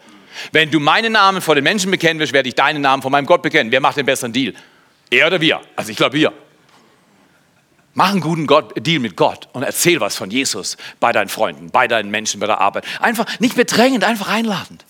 Wenn 0.54 0.72
du 0.72 0.80
meinen 0.80 1.14
Namen 1.14 1.42
vor 1.42 1.56
den 1.56 1.66
Menschen 1.66 1.92
bekennen 1.92 2.20
wirst, 2.20 2.32
werde 2.32 2.48
ich 2.48 2.56
deinen 2.56 2.82
Namen 2.82 3.02
vor 3.02 3.12
meinem 3.12 3.26
Gott 3.26 3.42
bekennen. 3.42 3.72
Wer 3.72 3.82
macht 3.82 3.98
den 3.98 4.06
besseren 4.06 4.32
Deal? 4.32 4.54
Er 5.10 5.28
oder 5.28 5.42
wir? 5.42 5.62
Also 5.76 5.92
ich 5.92 5.98
glaube 5.98 6.14
wir. 6.14 6.32
Mach 7.94 8.12
einen 8.12 8.22
guten 8.22 8.48
Gott, 8.48 8.74
Deal 8.78 9.00
mit 9.00 9.18
Gott 9.18 9.50
und 9.54 9.64
erzähl 9.64 10.00
was 10.00 10.16
von 10.16 10.32
Jesus 10.32 10.78
bei 11.00 11.12
deinen 11.12 11.30
Freunden, 11.30 11.72
bei 11.72 11.88
deinen 11.88 12.10
Menschen, 12.10 12.40
bei 12.40 12.48
der 12.48 12.62
Arbeit. 12.62 12.86
Einfach 13.02 13.26
nicht 13.40 13.56
bedrängend, 13.56 14.04
einfach 14.04 14.30
einladend. 14.30 14.86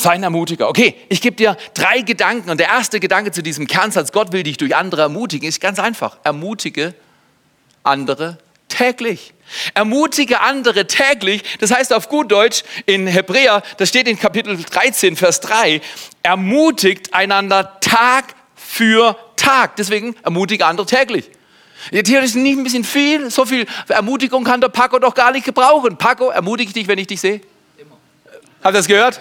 Sei 0.00 0.12
ein 0.12 0.22
Ermutiger. 0.22 0.70
Okay, 0.70 0.94
ich 1.10 1.20
gebe 1.20 1.36
dir 1.36 1.58
drei 1.74 2.00
Gedanken. 2.00 2.48
Und 2.48 2.58
der 2.58 2.68
erste 2.68 3.00
Gedanke 3.00 3.32
zu 3.32 3.42
diesem 3.42 3.66
Kernsatz, 3.66 4.12
Gott 4.12 4.32
will 4.32 4.42
dich 4.42 4.56
durch 4.56 4.74
andere 4.74 5.02
ermutigen, 5.02 5.46
ist 5.46 5.60
ganz 5.60 5.78
einfach. 5.78 6.16
Ermutige 6.24 6.94
andere 7.82 8.38
täglich. 8.68 9.34
Ermutige 9.74 10.40
andere 10.40 10.86
täglich. 10.86 11.42
Das 11.58 11.70
heißt 11.70 11.92
auf 11.92 12.08
gut 12.08 12.32
Deutsch 12.32 12.62
in 12.86 13.06
Hebräer, 13.06 13.62
das 13.76 13.90
steht 13.90 14.08
in 14.08 14.18
Kapitel 14.18 14.56
13, 14.56 15.16
Vers 15.16 15.40
3, 15.40 15.82
ermutigt 16.22 17.12
einander 17.12 17.78
Tag 17.80 18.34
für 18.54 19.18
Tag. 19.36 19.76
Deswegen 19.76 20.16
ermutige 20.22 20.64
andere 20.64 20.86
täglich. 20.86 21.28
Ja, 21.90 22.00
theoretisch 22.00 22.36
nicht 22.36 22.56
ein 22.56 22.64
bisschen 22.64 22.84
viel. 22.84 23.30
So 23.30 23.44
viel 23.44 23.66
Ermutigung 23.88 24.44
kann 24.44 24.62
der 24.62 24.68
Paco 24.68 24.98
doch 24.98 25.14
gar 25.14 25.30
nicht 25.30 25.44
gebrauchen. 25.44 25.98
Paco, 25.98 26.30
ermutige 26.30 26.72
dich, 26.72 26.88
wenn 26.88 26.98
ich 26.98 27.06
dich 27.06 27.20
sehe. 27.20 27.42
Immer. 27.76 27.96
Habt 28.62 28.74
ihr 28.74 28.78
das 28.78 28.86
gehört? 28.86 29.20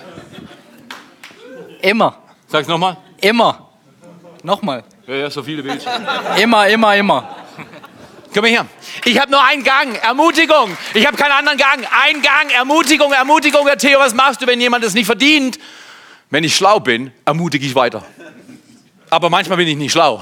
Immer. 1.82 2.18
Sag's 2.48 2.68
nochmal. 2.68 2.98
Immer. 3.22 3.70
Nochmal. 4.44 4.84
Ja, 5.08 5.16
ja, 5.16 5.30
so 5.30 5.44
viele 5.44 5.64
Bildchen. 5.64 5.92
Immer, 6.38 6.68
immer, 6.68 6.96
immer. 6.96 7.36
Komm 8.34 8.44
mal 8.44 8.52
her. 8.52 8.66
Ich 9.06 9.20
habe 9.20 9.32
nur 9.32 9.44
einen 9.44 9.64
Gang, 9.64 9.96
Ermutigung. 9.96 10.78
Ich 10.94 11.06
habe 11.06 11.18
keinen 11.18 11.32
anderen 11.32 11.58
Gang. 11.58 11.86
Ein 12.04 12.22
Gang, 12.22 12.52
Ermutigung, 12.52 13.12
Ermutigung. 13.12 13.66
Herr 13.68 13.78
Theo, 13.78 14.00
was 14.00 14.14
machst 14.14 14.42
du, 14.42 14.48
wenn 14.48 14.62
jemand 14.62 14.84
es 14.84 14.94
nicht 14.94 15.08
verdient? 15.08 15.58
Wenn 16.30 16.44
ich 16.44 16.56
schlau 16.56 16.80
bin, 16.80 17.12
ermutige 17.26 17.66
ich 17.66 17.74
weiter. 17.74 18.04
Aber 19.10 19.30
manchmal 19.30 19.58
bin 19.58 19.68
ich 19.68 19.78
nicht 19.78 19.92
schlau. 19.92 20.22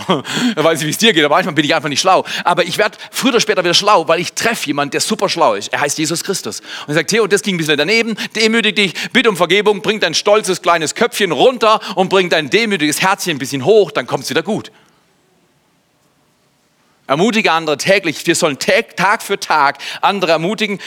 Ich 0.55 0.55
weiß 0.63 0.79
nicht, 0.79 0.87
wie 0.87 0.91
es 0.91 0.97
dir 0.97 1.13
geht, 1.13 1.23
aber 1.23 1.35
manchmal 1.35 1.55
bin 1.55 1.65
ich 1.65 1.75
einfach 1.75 1.89
nicht 1.89 1.99
schlau. 1.99 2.25
Aber 2.43 2.63
ich 2.63 2.77
werde 2.77 2.97
früher 3.11 3.31
oder 3.31 3.39
später 3.39 3.63
wieder 3.63 3.73
schlau, 3.73 4.07
weil 4.07 4.19
ich 4.19 4.33
treffe 4.33 4.67
jemanden, 4.67 4.91
der 4.91 5.01
super 5.01 5.29
schlau 5.29 5.55
ist. 5.55 5.73
Er 5.73 5.81
heißt 5.81 5.97
Jesus 5.97 6.23
Christus. 6.23 6.59
Und 6.59 6.89
er 6.89 6.95
sagt, 6.95 7.09
Theo, 7.09 7.27
das 7.27 7.41
ging 7.41 7.55
ein 7.55 7.57
bisschen 7.57 7.77
daneben. 7.77 8.15
Demütig 8.35 8.75
dich, 8.75 8.93
bitte 9.11 9.29
um 9.29 9.37
Vergebung, 9.37 9.81
bring 9.81 9.99
dein 9.99 10.13
stolzes 10.13 10.61
kleines 10.61 10.95
Köpfchen 10.95 11.31
runter 11.31 11.79
und 11.95 12.09
bring 12.09 12.29
dein 12.29 12.49
demütiges 12.49 13.01
Herzchen 13.01 13.35
ein 13.35 13.39
bisschen 13.39 13.65
hoch, 13.65 13.91
dann 13.91 14.07
kommt 14.07 14.23
es 14.23 14.29
wieder 14.29 14.43
gut. 14.43 14.71
Ermutige 17.07 17.53
andere 17.53 17.77
täglich. 17.77 18.27
Wir 18.27 18.35
sollen 18.35 18.59
Tag 18.59 19.23
für 19.23 19.39
Tag 19.39 19.77
andere 20.01 20.33
ermutigen. 20.33 20.79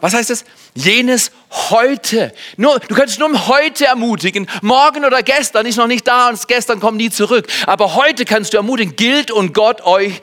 Was 0.00 0.12
heißt 0.12 0.30
das? 0.30 0.44
Jenes 0.74 1.30
heute. 1.50 2.34
Nur, 2.56 2.80
du 2.80 2.94
kannst 2.96 3.20
nur 3.20 3.46
heute 3.46 3.86
ermutigen. 3.86 4.48
Morgen 4.60 5.04
oder 5.04 5.22
gestern 5.22 5.64
ist 5.66 5.76
noch 5.76 5.86
nicht 5.86 6.06
da 6.08 6.30
und 6.30 6.48
gestern 6.48 6.80
kommt 6.80 6.98
nie 6.98 7.10
zurück. 7.10 7.46
Aber 7.66 7.94
heute 7.94 8.24
kannst 8.24 8.52
du 8.52 8.56
ermutigen. 8.56 8.96
Gilt 8.96 9.30
und 9.30 9.54
Gott 9.54 9.82
euch 9.82 10.20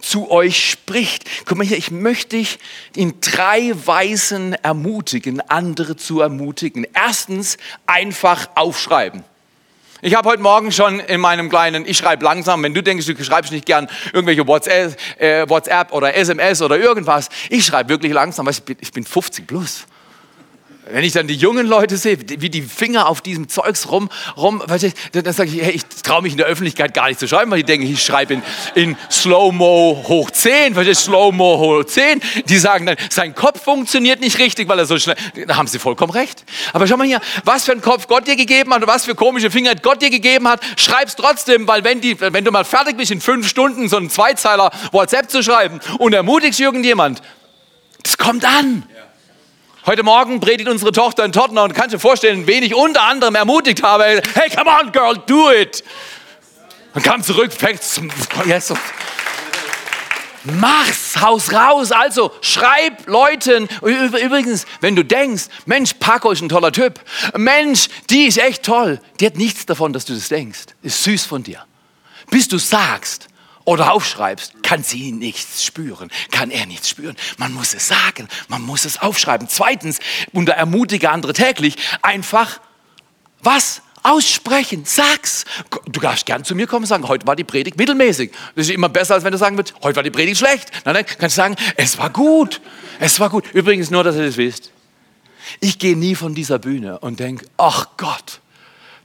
zu 0.00 0.30
euch 0.30 0.68
spricht. 0.68 1.24
Guck 1.46 1.58
mal 1.58 1.66
hier, 1.66 1.78
ich 1.78 1.92
möchte 1.92 2.36
dich 2.36 2.58
in 2.96 3.20
drei 3.20 3.72
Weisen 3.86 4.54
ermutigen, 4.54 5.40
andere 5.48 5.96
zu 5.96 6.20
ermutigen. 6.20 6.86
Erstens, 6.92 7.56
einfach 7.86 8.50
aufschreiben. 8.56 9.24
Ich 10.04 10.16
habe 10.16 10.28
heute 10.28 10.42
Morgen 10.42 10.72
schon 10.72 10.98
in 10.98 11.20
meinem 11.20 11.48
kleinen, 11.48 11.86
ich 11.86 11.96
schreibe 11.96 12.24
langsam, 12.24 12.60
wenn 12.64 12.74
du 12.74 12.82
denkst, 12.82 13.06
du 13.06 13.22
schreibst 13.22 13.52
nicht 13.52 13.66
gern 13.66 13.88
irgendwelche 14.12 14.44
WhatsApp, 14.44 14.96
äh, 15.16 15.48
WhatsApp 15.48 15.92
oder 15.92 16.16
SMS 16.16 16.60
oder 16.60 16.76
irgendwas, 16.76 17.28
ich 17.50 17.64
schreibe 17.64 17.90
wirklich 17.90 18.12
langsam, 18.12 18.46
weil 18.46 18.54
ich 18.80 18.90
bin 18.90 19.04
50 19.04 19.46
plus. 19.46 19.86
Wenn 20.90 21.04
ich 21.04 21.12
dann 21.12 21.28
die 21.28 21.36
jungen 21.36 21.68
Leute 21.68 21.96
sehe, 21.96 22.18
wie 22.18 22.50
die 22.50 22.62
Finger 22.62 23.06
auf 23.06 23.20
diesem 23.20 23.48
Zeugs 23.48 23.88
rum, 23.88 24.08
rum 24.36 24.60
dann, 24.66 25.22
dann 25.22 25.32
sage 25.32 25.50
ich, 25.50 25.62
hey, 25.62 25.70
ich 25.70 25.86
traue 26.02 26.22
mich 26.22 26.32
in 26.32 26.38
der 26.38 26.46
Öffentlichkeit 26.46 26.92
gar 26.92 27.06
nicht 27.06 27.20
zu 27.20 27.28
schreiben, 27.28 27.52
weil 27.52 27.60
ich 27.60 27.64
denke, 27.66 27.86
ich 27.86 28.02
schreibe 28.02 28.34
in, 28.34 28.42
in 28.74 28.96
Slow-Mo 29.08 30.04
hoch 30.08 30.32
10, 30.32 30.74
weil 30.74 30.92
Slow-Mo 30.92 31.58
hoch 31.58 31.84
10. 31.84 32.20
Die 32.46 32.58
sagen 32.58 32.86
dann, 32.86 32.96
sein 33.10 33.32
Kopf 33.32 33.62
funktioniert 33.62 34.18
nicht 34.18 34.40
richtig, 34.40 34.68
weil 34.68 34.80
er 34.80 34.86
so 34.86 34.98
schnell, 34.98 35.14
da 35.46 35.56
haben 35.56 35.68
sie 35.68 35.78
vollkommen 35.78 36.12
recht. 36.12 36.44
Aber 36.72 36.88
schau 36.88 36.96
mal 36.96 37.06
hier, 37.06 37.20
was 37.44 37.64
für 37.64 37.72
einen 37.72 37.80
Kopf 37.80 38.08
Gott 38.08 38.26
dir 38.26 38.34
gegeben 38.34 38.74
hat 38.74 38.82
und 38.82 38.88
was 38.88 39.04
für 39.04 39.14
komische 39.14 39.52
Finger 39.52 39.76
Gott 39.76 40.02
dir 40.02 40.10
gegeben 40.10 40.48
hat, 40.48 40.60
schreib's 40.76 41.14
trotzdem, 41.14 41.68
weil 41.68 41.84
wenn, 41.84 42.00
die, 42.00 42.20
wenn 42.20 42.44
du 42.44 42.50
mal 42.50 42.64
fertig 42.64 42.96
bist, 42.96 43.12
in 43.12 43.20
fünf 43.20 43.48
Stunden 43.48 43.88
so 43.88 43.98
einen 43.98 44.10
Zweizeiler 44.10 44.72
WhatsApp 44.90 45.30
zu 45.30 45.44
schreiben 45.44 45.78
und 45.98 46.12
ermutigst 46.12 46.58
irgendjemand, 46.58 47.22
das 48.02 48.18
kommt 48.18 48.44
an. 48.44 48.82
Heute 49.84 50.04
Morgen 50.04 50.38
predigt 50.38 50.68
unsere 50.68 50.92
Tochter 50.92 51.24
in 51.24 51.32
Tottenham 51.32 51.64
und 51.64 51.74
kannst 51.74 51.92
dir 51.92 51.98
vorstellen, 51.98 52.46
wen 52.46 52.62
ich 52.62 52.72
unter 52.72 53.02
anderem 53.02 53.34
ermutigt 53.34 53.82
habe. 53.82 54.22
Hey, 54.34 54.48
come 54.48 54.70
on, 54.70 54.92
girl, 54.92 55.20
do 55.26 55.50
it. 55.50 55.82
Und 56.94 57.02
kam 57.02 57.20
zurück, 57.20 57.52
fängt, 57.52 57.80
yes. 58.46 58.72
Mach's, 60.44 61.20
haus 61.20 61.52
raus. 61.52 61.90
Also 61.90 62.30
schreib 62.42 63.08
Leuten. 63.08 63.68
Übrigens, 63.80 64.66
wenn 64.80 64.94
du 64.94 65.04
denkst, 65.04 65.46
Mensch, 65.66 65.94
Paco 65.94 66.30
ist 66.30 66.42
ein 66.42 66.48
toller 66.48 66.70
Typ. 66.70 67.00
Mensch, 67.36 67.88
die 68.08 68.26
ist 68.26 68.38
echt 68.38 68.62
toll. 68.62 69.00
Die 69.18 69.26
hat 69.26 69.36
nichts 69.36 69.66
davon, 69.66 69.92
dass 69.92 70.04
du 70.04 70.14
das 70.14 70.28
denkst. 70.28 70.66
Ist 70.82 71.02
süß 71.02 71.26
von 71.26 71.42
dir. 71.42 71.64
Bis 72.30 72.46
du 72.46 72.58
sagst, 72.58 73.26
oder 73.64 73.92
aufschreibst, 73.92 74.62
kann 74.62 74.82
sie 74.82 75.12
nichts 75.12 75.64
spüren, 75.64 76.10
kann 76.30 76.50
er 76.50 76.66
nichts 76.66 76.88
spüren. 76.88 77.16
Man 77.38 77.52
muss 77.52 77.74
es 77.74 77.88
sagen, 77.88 78.28
man 78.48 78.62
muss 78.62 78.84
es 78.84 79.00
aufschreiben. 79.00 79.48
Zweitens, 79.48 80.00
und 80.32 80.46
da 80.46 80.52
ermutige 80.52 81.10
andere 81.10 81.32
täglich, 81.32 81.76
einfach 82.02 82.60
was? 83.42 83.82
Aussprechen, 84.04 84.84
sag's. 84.84 85.44
Du 85.86 86.00
darfst 86.00 86.26
gern 86.26 86.44
zu 86.44 86.56
mir 86.56 86.66
kommen 86.66 86.82
und 86.82 86.88
sagen, 86.88 87.06
heute 87.06 87.24
war 87.26 87.36
die 87.36 87.44
Predigt 87.44 87.78
mittelmäßig. 87.78 88.32
Das 88.56 88.66
ist 88.66 88.72
immer 88.72 88.88
besser, 88.88 89.14
als 89.14 89.22
wenn 89.22 89.30
du 89.30 89.38
sagen 89.38 89.56
würdest, 89.56 89.76
heute 89.82 89.94
war 89.96 90.02
die 90.02 90.10
Predigt 90.10 90.38
schlecht. 90.38 90.72
Nein, 90.84 90.94
nein, 90.94 91.06
kannst 91.06 91.36
du 91.36 91.40
sagen, 91.40 91.56
es 91.76 91.98
war 91.98 92.10
gut. 92.10 92.60
Es 92.98 93.20
war 93.20 93.30
gut. 93.30 93.44
Übrigens 93.52 93.90
nur, 93.90 94.02
dass 94.02 94.16
ihr 94.16 94.26
das 94.26 94.36
wisst. 94.36 94.72
Ich 95.60 95.78
gehe 95.78 95.96
nie 95.96 96.16
von 96.16 96.34
dieser 96.34 96.58
Bühne 96.58 96.98
und 96.98 97.20
denke, 97.20 97.46
ach 97.56 97.90
Gott, 97.96 98.40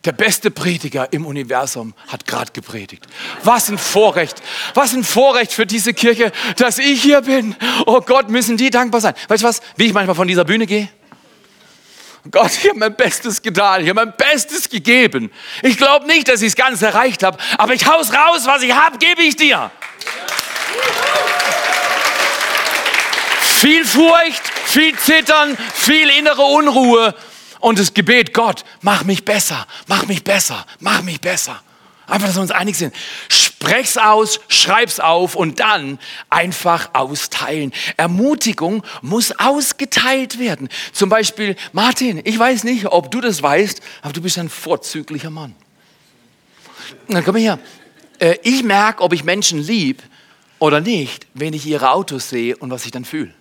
Der 0.08 0.14
beste 0.14 0.52
Prediger 0.52 1.12
im 1.12 1.26
Universum 1.26 1.94
hat 2.08 2.26
gerade 2.26 2.54
gepredigt. 2.54 3.06
Was 3.44 3.68
ein 3.68 3.78
Vorrecht. 3.78 4.42
Was 4.74 4.94
ein 4.94 5.04
Vorrecht 5.04 5.52
für 5.52 5.66
diese 5.66 5.94
Kirche, 5.94 6.32
dass 6.56 6.80
ich 6.80 7.02
hier 7.02 7.20
bin. 7.20 7.58
Oh 7.86 8.00
Gott, 8.00 8.30
müssen 8.30 8.56
die 8.56 8.70
dankbar 8.70 9.02
sein. 9.02 9.16
Weißt 9.28 9.44
du 9.44 9.48
was? 9.50 9.60
Wie 9.76 9.88
ich 9.88 9.94
manchmal 9.94 10.16
von 10.16 10.30
dieser 10.30 10.46
Bühne 10.46 10.66
gehe? 10.66 10.88
Gott, 12.32 12.52
ich 12.54 12.70
habe 12.70 12.80
mein 12.80 12.96
Bestes 12.96 13.42
getan, 13.42 13.84
ich 13.84 13.90
habe 13.90 14.06
mein 14.06 14.16
Bestes 14.16 14.70
gegeben. 14.70 15.30
Ich 15.62 15.76
glaube 15.76 16.08
nicht, 16.08 16.30
dass 16.30 16.42
ich 16.42 16.48
es 16.48 16.56
ganz 16.56 16.82
erreicht 16.82 17.22
habe, 17.24 17.38
aber 17.58 17.74
ich 17.74 17.86
haus 17.86 18.14
raus, 18.14 18.44
was 18.46 18.62
ich 18.62 18.72
habe, 18.72 18.98
gebe 19.00 19.24
ich 19.24 19.36
dir. 19.36 19.70
Viel 23.42 23.84
Furcht, 23.84 24.42
viel 24.68 24.98
Zittern, 24.98 25.58
viel 25.74 26.10
innere 26.12 26.44
Unruhe 26.44 27.14
und 27.68 27.80
das 27.80 27.94
Gebet, 27.94 28.34
Gott, 28.34 28.64
mach 28.82 29.04
mich 29.04 29.26
besser, 29.26 29.68
mach 29.88 30.08
mich 30.08 30.24
besser, 30.24 30.66
mach 30.80 31.02
mich 31.02 31.20
besser. 31.20 31.62
Einfach, 32.08 32.28
dass 32.28 32.38
wir 32.38 32.42
uns 32.42 32.52
einig 32.52 32.78
sind. 32.78 32.96
Sprech's 33.28 33.98
aus, 33.98 34.40
schreib's 34.48 35.02
auf 35.02 35.36
und 35.36 35.60
dann 35.60 36.00
einfach 36.30 36.92
austeilen. 36.94 37.74
Ermutigung 37.98 38.84
muss 39.02 39.38
ausgeteilt 39.38 40.40
werden. 40.40 40.70
Zum 40.94 41.10
Beispiel, 41.10 41.58
Martin, 41.74 42.22
ich 42.24 42.40
weiß 42.40 42.64
nicht, 42.64 42.86
ob 42.86 43.12
du 43.12 43.20
das 43.20 43.44
weißt, 43.44 43.82
aber 44.02 44.14
du 44.14 44.22
bist 44.22 44.38
ein 44.38 44.48
vorzüglicher 44.48 45.30
Mann. 45.30 45.54
Na, 47.10 47.22
komm 47.22 47.36
her. 47.36 47.60
Äh, 48.20 48.38
ich 48.44 48.64
merke, 48.64 49.04
ob 49.04 49.12
ich 49.12 49.26
Menschen 49.26 49.62
lieb 49.62 50.02
oder 50.60 50.80
nicht, 50.80 51.28
wenn 51.34 51.54
ich 51.54 51.66
ihre 51.66 51.92
Autos 51.92 52.30
sehe 52.30 52.56
und 52.56 52.72
was 52.72 52.86
ich 52.86 52.92
dann 52.92 53.04
fühle. 53.04 53.34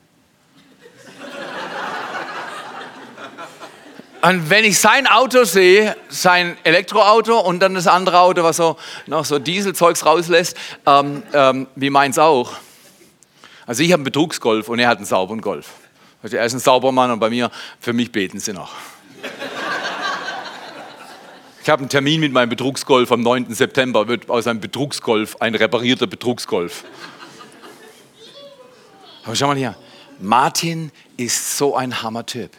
Und 4.27 4.51
wenn 4.51 4.65
ich 4.65 4.81
sein 4.81 5.07
Auto 5.07 5.45
sehe, 5.45 5.97
sein 6.09 6.57
Elektroauto 6.65 7.39
und 7.39 7.61
dann 7.61 7.75
das 7.75 7.87
andere 7.87 8.19
Auto, 8.19 8.43
was 8.43 8.57
so 8.57 8.77
noch 9.07 9.25
so 9.25 9.39
Dieselzeugs 9.39 10.05
rauslässt, 10.05 10.57
ähm, 10.85 11.23
ähm, 11.33 11.69
wie 11.77 11.91
meins 11.91 12.19
auch. 12.19 12.55
Also 13.67 13.85
ich 13.85 13.93
habe 13.93 14.01
einen 14.01 14.05
Betrugsgolf 14.05 14.69
und 14.69 14.81
er 14.81 14.89
hat 14.89 14.97
einen 14.97 15.07
sauberen 15.07 15.41
Golf. 15.41 15.75
Also 16.25 16.39
er 16.39 16.45
ist 16.45 16.55
ein 16.55 16.59
sauberer 16.59 16.91
Mann 16.91 17.13
und 17.13 17.21
bei 17.21 17.31
mir, 17.31 17.53
für 17.79 17.93
mich 17.93 18.11
beten 18.11 18.41
sie 18.41 18.53
noch. 18.53 18.73
Ich 21.63 21.71
habe 21.71 21.83
einen 21.83 21.89
Termin 21.89 22.19
mit 22.19 22.33
meinem 22.33 22.49
Betrugsgolf 22.49 23.13
am 23.13 23.21
9. 23.21 23.55
September, 23.55 24.09
wird 24.09 24.29
aus 24.29 24.49
einem 24.49 24.59
Betrugsgolf 24.59 25.37
ein 25.39 25.55
reparierter 25.55 26.09
Betrugsgolf. 26.09 26.83
Aber 29.23 29.37
schau 29.37 29.47
mal 29.47 29.57
hier, 29.57 29.77
Martin 30.19 30.91
ist 31.17 31.57
so 31.57 31.77
ein 31.77 32.03
Hammertyp. 32.03 32.51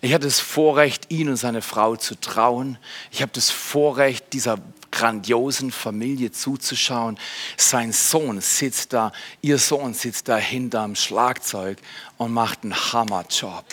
Ich 0.00 0.14
hatte 0.14 0.26
das 0.26 0.38
Vorrecht, 0.38 1.10
ihn 1.10 1.28
und 1.28 1.36
seine 1.36 1.60
Frau 1.60 1.96
zu 1.96 2.14
trauen. 2.14 2.78
Ich 3.10 3.20
habe 3.20 3.32
das 3.34 3.50
Vorrecht, 3.50 4.32
dieser 4.32 4.58
grandiosen 4.92 5.72
Familie 5.72 6.30
zuzuschauen. 6.30 7.18
Sein 7.56 7.92
Sohn 7.92 8.40
sitzt 8.40 8.92
da, 8.92 9.12
ihr 9.40 9.58
Sohn 9.58 9.94
sitzt 9.94 10.28
da 10.28 10.36
hinterm 10.36 10.94
Schlagzeug 10.94 11.78
und 12.16 12.32
macht 12.32 12.62
einen 12.62 12.74
Hammerjob. 12.74 13.64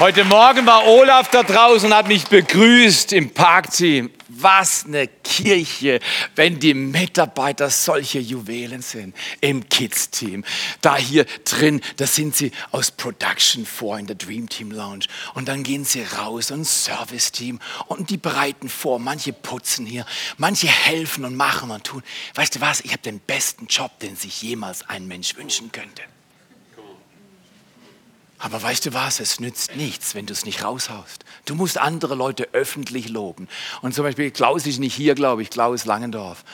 Heute 0.00 0.24
Morgen 0.24 0.64
war 0.64 0.86
Olaf 0.86 1.28
da 1.28 1.42
draußen 1.42 1.90
und 1.90 1.96
hat 1.96 2.06
mich 2.06 2.28
begrüßt 2.28 3.12
im 3.12 3.30
Parkteam 3.30 4.10
was 4.28 4.84
eine 4.84 5.08
Kirche, 5.08 5.98
wenn 6.36 6.60
die 6.60 6.72
Mitarbeiter 6.72 7.68
solche 7.68 8.20
Juwelen 8.20 8.80
sind 8.80 9.16
im 9.40 9.68
Kids-Team. 9.68 10.44
Da 10.82 10.96
hier 10.96 11.26
drin, 11.44 11.80
da 11.96 12.06
sind 12.06 12.36
sie 12.36 12.52
aus 12.70 12.92
Production 12.92 13.66
vor 13.66 13.98
in 13.98 14.06
der 14.06 14.14
Dream 14.14 14.48
Team 14.48 14.70
Lounge. 14.70 15.06
Und 15.34 15.48
dann 15.48 15.64
gehen 15.64 15.84
sie 15.84 16.04
raus 16.04 16.52
und 16.52 16.64
Service-Team 16.64 17.58
und 17.86 18.10
die 18.10 18.18
bereiten 18.18 18.68
vor. 18.68 19.00
Manche 19.00 19.32
putzen 19.32 19.84
hier, 19.84 20.06
manche 20.36 20.68
helfen 20.68 21.24
und 21.24 21.34
machen 21.34 21.72
und 21.72 21.82
tun. 21.82 22.04
Weißt 22.34 22.54
du 22.54 22.60
was? 22.60 22.82
Ich 22.82 22.92
habe 22.92 23.02
den 23.02 23.18
besten 23.18 23.66
Job, 23.66 23.98
den 23.98 24.14
sich 24.14 24.42
jemals 24.42 24.88
ein 24.88 25.08
Mensch 25.08 25.36
wünschen 25.36 25.72
könnte. 25.72 26.02
Aber 28.38 28.62
weißt 28.62 28.86
du 28.86 28.94
was, 28.94 29.18
es 29.18 29.40
nützt 29.40 29.74
nichts, 29.74 30.14
wenn 30.14 30.26
du 30.26 30.32
es 30.32 30.44
nicht 30.44 30.62
raushaust. 30.62 31.24
Du 31.44 31.54
musst 31.56 31.78
andere 31.78 32.14
Leute 32.14 32.48
öffentlich 32.52 33.08
loben. 33.08 33.48
Und 33.82 33.94
zum 33.94 34.04
Beispiel 34.04 34.30
Klaus 34.30 34.66
ist 34.66 34.78
nicht 34.78 34.94
hier, 34.94 35.14
glaube 35.14 35.42
ich, 35.42 35.50
Klaus 35.50 35.84
Langendorf. 35.84 36.44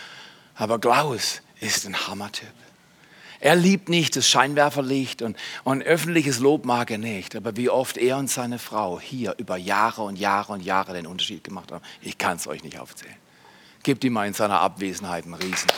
Aber 0.55 0.79
Klaus 0.79 1.42
ist 1.61 1.87
ein 1.87 2.07
Hammertyp. 2.07 2.53
Er 3.40 3.57
liebt 3.57 3.90
nicht 3.90 4.16
das 4.16 4.27
Scheinwerferlicht 4.27 5.20
und, 5.20 5.37
und 5.64 5.83
öffentliches 5.83 6.38
Lob 6.38 6.64
mag 6.64 6.90
er 6.90 6.97
nicht. 6.97 7.37
Aber 7.37 7.55
wie 7.59 7.68
oft 7.68 7.99
er 7.99 8.16
und 8.16 8.31
seine 8.31 8.59
Frau 8.59 8.99
hier 8.99 9.35
über 9.37 9.59
Jahre 9.59 10.01
und 10.03 10.16
Jahre 10.16 10.55
und 10.55 10.62
Jahre 10.62 10.94
den 10.94 11.07
Unterschied 11.07 11.44
gemacht 11.44 11.70
haben, 11.70 11.85
ich 12.01 12.16
kann 12.16 12.38
es 12.38 12.47
euch 12.47 12.64
nicht 12.64 12.79
aufzählen. 12.79 13.16
Gebt 13.83 14.03
ihm 14.05 14.14
mal 14.14 14.27
in 14.27 14.33
seiner 14.33 14.61
Abwesenheit 14.61 15.25
einen 15.25 15.35
riesen, 15.35 15.68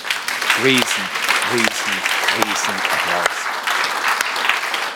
riesen, 0.63 1.05
riesen, 1.53 1.93
riesen 2.39 2.75
Applaus. 2.75 3.46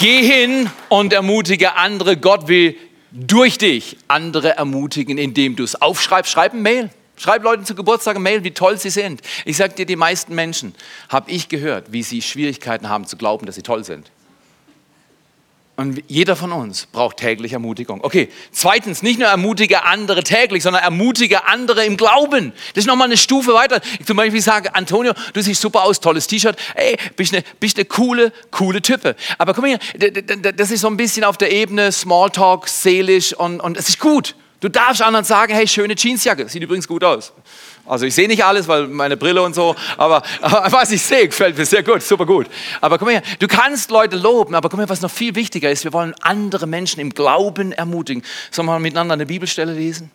Geh 0.00 0.22
hin 0.22 0.70
und 0.88 1.12
ermutige 1.12 1.76
andere. 1.76 2.16
Gott 2.16 2.48
will 2.48 2.74
durch 3.12 3.58
dich 3.58 3.98
andere 4.08 4.56
ermutigen, 4.56 5.18
indem 5.18 5.56
du 5.56 5.62
es 5.62 5.82
aufschreibst. 5.82 6.32
Schreib 6.32 6.54
ein 6.54 6.62
Mail. 6.62 6.88
Schreib 7.18 7.42
Leuten 7.42 7.66
zu 7.66 7.74
Geburtstag 7.74 8.16
ein 8.16 8.22
Mail, 8.22 8.42
wie 8.42 8.52
toll 8.52 8.78
sie 8.78 8.88
sind. 8.88 9.20
Ich 9.44 9.58
sage 9.58 9.74
dir, 9.74 9.84
die 9.84 9.96
meisten 9.96 10.34
Menschen 10.34 10.74
habe 11.10 11.30
ich 11.30 11.50
gehört, 11.50 11.92
wie 11.92 12.02
sie 12.02 12.22
Schwierigkeiten 12.22 12.88
haben 12.88 13.04
zu 13.04 13.18
glauben, 13.18 13.44
dass 13.44 13.56
sie 13.56 13.62
toll 13.62 13.84
sind. 13.84 14.10
Und 15.80 16.02
jeder 16.08 16.36
von 16.36 16.52
uns 16.52 16.84
braucht 16.84 17.16
täglich 17.16 17.54
Ermutigung. 17.54 18.04
Okay, 18.04 18.28
zweitens, 18.52 19.02
nicht 19.02 19.18
nur 19.18 19.28
ermutige 19.28 19.84
andere 19.84 20.22
täglich, 20.22 20.62
sondern 20.62 20.82
ermutige 20.82 21.46
andere 21.48 21.86
im 21.86 21.96
Glauben. 21.96 22.52
Das 22.74 22.84
ist 22.84 22.86
nochmal 22.86 23.06
eine 23.06 23.16
Stufe 23.16 23.54
weiter. 23.54 23.80
Ich 23.98 24.04
zum 24.04 24.18
Beispiel 24.18 24.42
sage, 24.42 24.74
Antonio, 24.74 25.14
du 25.32 25.40
siehst 25.40 25.62
super 25.62 25.84
aus, 25.84 25.98
tolles 25.98 26.26
T-Shirt. 26.26 26.54
Ey, 26.74 26.98
bist 27.16 27.32
eine, 27.32 27.42
bist 27.60 27.78
eine 27.78 27.86
coole, 27.86 28.30
coole 28.50 28.82
Type. 28.82 29.16
Aber 29.38 29.54
komm 29.54 29.64
her, 29.64 29.78
das 30.54 30.70
ist 30.70 30.82
so 30.82 30.88
ein 30.88 30.98
bisschen 30.98 31.24
auf 31.24 31.38
der 31.38 31.50
Ebene 31.50 31.90
Smalltalk, 31.90 32.68
seelisch 32.68 33.32
und, 33.32 33.60
und 33.60 33.78
es 33.78 33.88
ist 33.88 34.00
gut. 34.00 34.36
Du 34.60 34.68
darfst 34.68 35.00
anderen 35.00 35.24
sagen, 35.24 35.54
hey, 35.54 35.66
schöne 35.66 35.94
Jeansjacke, 35.96 36.46
sieht 36.46 36.62
übrigens 36.62 36.86
gut 36.86 37.04
aus. 37.04 37.32
Also 37.90 38.06
ich 38.06 38.14
sehe 38.14 38.28
nicht 38.28 38.44
alles, 38.44 38.68
weil 38.68 38.86
meine 38.86 39.16
Brille 39.16 39.42
und 39.42 39.52
so, 39.52 39.74
aber, 39.96 40.22
aber 40.40 40.70
was 40.70 40.92
ich 40.92 41.02
sehe, 41.02 41.26
gefällt 41.26 41.58
mir 41.58 41.66
sehr 41.66 41.82
gut, 41.82 42.02
super 42.02 42.24
gut. 42.24 42.46
Aber 42.80 42.98
komm 42.98 43.08
her, 43.08 43.20
du 43.40 43.48
kannst 43.48 43.90
Leute 43.90 44.16
loben, 44.16 44.54
aber 44.54 44.68
komm 44.68 44.78
her, 44.78 44.88
was 44.88 45.00
noch 45.00 45.10
viel 45.10 45.34
wichtiger 45.34 45.70
ist, 45.72 45.82
wir 45.82 45.92
wollen 45.92 46.14
andere 46.20 46.68
Menschen 46.68 47.00
im 47.00 47.10
Glauben 47.10 47.72
ermutigen. 47.72 48.22
Sollen 48.52 48.66
wir 48.66 48.78
miteinander 48.78 49.14
eine 49.14 49.26
Bibelstelle 49.26 49.72
lesen? 49.72 50.12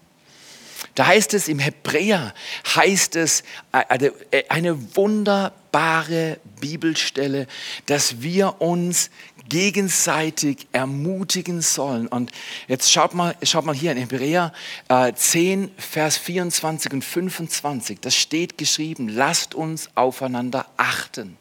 Da 0.95 1.07
heißt 1.07 1.33
es 1.33 1.49
im 1.49 1.59
Hebräer, 1.59 2.33
heißt 2.75 3.17
es 3.17 3.43
eine, 3.73 4.13
eine 4.47 4.95
wunderbare 4.95 6.37
Bibelstelle, 6.61 7.47
dass 7.87 8.21
wir 8.21 8.61
uns 8.61 9.09
gegenseitig 9.49 10.67
ermutigen 10.71 11.61
sollen. 11.61 12.07
Und 12.07 12.31
jetzt 12.67 12.91
schaut 12.91 13.13
mal, 13.13 13.35
schaut 13.43 13.65
mal 13.65 13.75
hier 13.75 13.91
in 13.91 13.97
Hebräer 13.97 14.53
äh, 14.89 15.13
10, 15.13 15.71
Vers 15.77 16.17
24 16.17 16.93
und 16.93 17.03
25. 17.03 17.99
Das 17.99 18.15
steht 18.15 18.57
geschrieben, 18.57 19.09
lasst 19.09 19.55
uns 19.55 19.89
aufeinander 19.95 20.65
achten. 20.77 21.37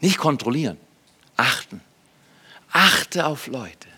Nicht 0.00 0.18
kontrollieren, 0.18 0.78
achten. 1.36 1.80
Achte 2.72 3.26
auf 3.26 3.46
Leute. 3.46 3.91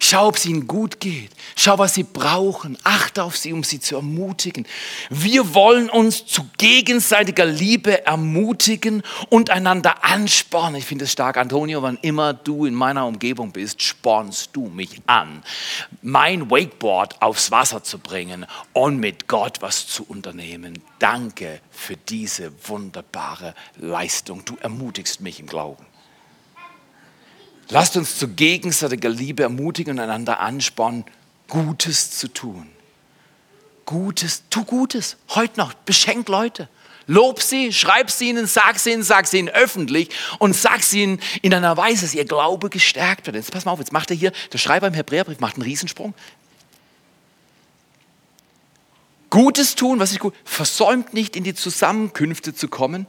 Schau, 0.00 0.28
ob 0.28 0.36
es 0.36 0.46
ihnen 0.46 0.66
gut 0.66 1.00
geht. 1.00 1.30
Schau, 1.56 1.78
was 1.78 1.94
sie 1.94 2.04
brauchen. 2.04 2.76
Achte 2.84 3.22
auf 3.22 3.36
sie, 3.36 3.52
um 3.52 3.64
sie 3.64 3.80
zu 3.80 3.96
ermutigen. 3.96 4.66
Wir 5.10 5.54
wollen 5.54 5.90
uns 5.90 6.26
zu 6.26 6.46
gegenseitiger 6.58 7.46
Liebe 7.46 8.06
ermutigen 8.06 9.02
und 9.28 9.50
einander 9.50 10.04
anspornen. 10.04 10.76
Ich 10.76 10.84
finde 10.84 11.04
es 11.04 11.12
stark, 11.12 11.36
Antonio, 11.36 11.82
wann 11.82 11.98
immer 12.02 12.32
du 12.32 12.66
in 12.66 12.74
meiner 12.74 13.06
Umgebung 13.06 13.52
bist, 13.52 13.82
spornst 13.82 14.50
du 14.52 14.68
mich 14.68 15.00
an, 15.06 15.42
mein 16.02 16.50
Wakeboard 16.50 17.20
aufs 17.22 17.50
Wasser 17.50 17.82
zu 17.82 17.98
bringen 17.98 18.46
und 18.72 18.98
mit 18.98 19.28
Gott 19.28 19.60
was 19.60 19.86
zu 19.86 20.04
unternehmen. 20.04 20.82
Danke 20.98 21.60
für 21.70 21.96
diese 21.96 22.52
wunderbare 22.68 23.54
Leistung. 23.76 24.44
Du 24.44 24.56
ermutigst 24.60 25.20
mich 25.20 25.40
im 25.40 25.46
Glauben. 25.46 25.87
Lasst 27.70 27.96
uns 27.96 28.18
zu 28.18 28.28
gegenseitiger 28.28 29.10
Liebe 29.10 29.42
ermutigen 29.42 29.94
und 29.94 30.00
einander 30.00 30.40
anspornen, 30.40 31.04
Gutes 31.48 32.10
zu 32.10 32.28
tun. 32.28 32.68
Gutes, 33.84 34.44
tu 34.50 34.64
Gutes. 34.64 35.16
Heute 35.30 35.58
noch, 35.58 35.74
beschenk 35.74 36.28
Leute. 36.28 36.68
Lob 37.06 37.40
sie, 37.40 37.72
schreib 37.72 38.10
sie 38.10 38.28
ihnen, 38.28 38.46
sag 38.46 38.78
sie 38.78 38.92
ihnen, 38.92 39.02
sag 39.02 39.26
sie 39.26 39.38
ihnen 39.38 39.48
öffentlich 39.48 40.10
und 40.38 40.54
sag 40.54 40.82
sie 40.82 41.02
ihnen 41.02 41.20
in 41.40 41.54
einer 41.54 41.74
Weise, 41.78 42.02
dass 42.02 42.14
ihr 42.14 42.26
Glaube 42.26 42.68
gestärkt 42.68 43.26
wird. 43.26 43.36
Jetzt 43.36 43.50
pass 43.50 43.64
mal 43.64 43.72
auf, 43.72 43.78
jetzt 43.78 43.92
macht 43.92 44.10
er 44.10 44.16
hier, 44.16 44.32
der 44.52 44.58
Schreiber 44.58 44.86
im 44.86 44.94
Hebräerbrief 44.94 45.40
macht 45.40 45.54
einen 45.54 45.62
Riesensprung. 45.62 46.12
Gutes 49.30 49.74
tun, 49.74 49.98
was 50.00 50.12
ist 50.12 50.20
gut? 50.20 50.34
Versäumt 50.44 51.14
nicht 51.14 51.34
in 51.34 51.44
die 51.44 51.54
Zusammenkünfte 51.54 52.54
zu 52.54 52.68
kommen 52.68 53.06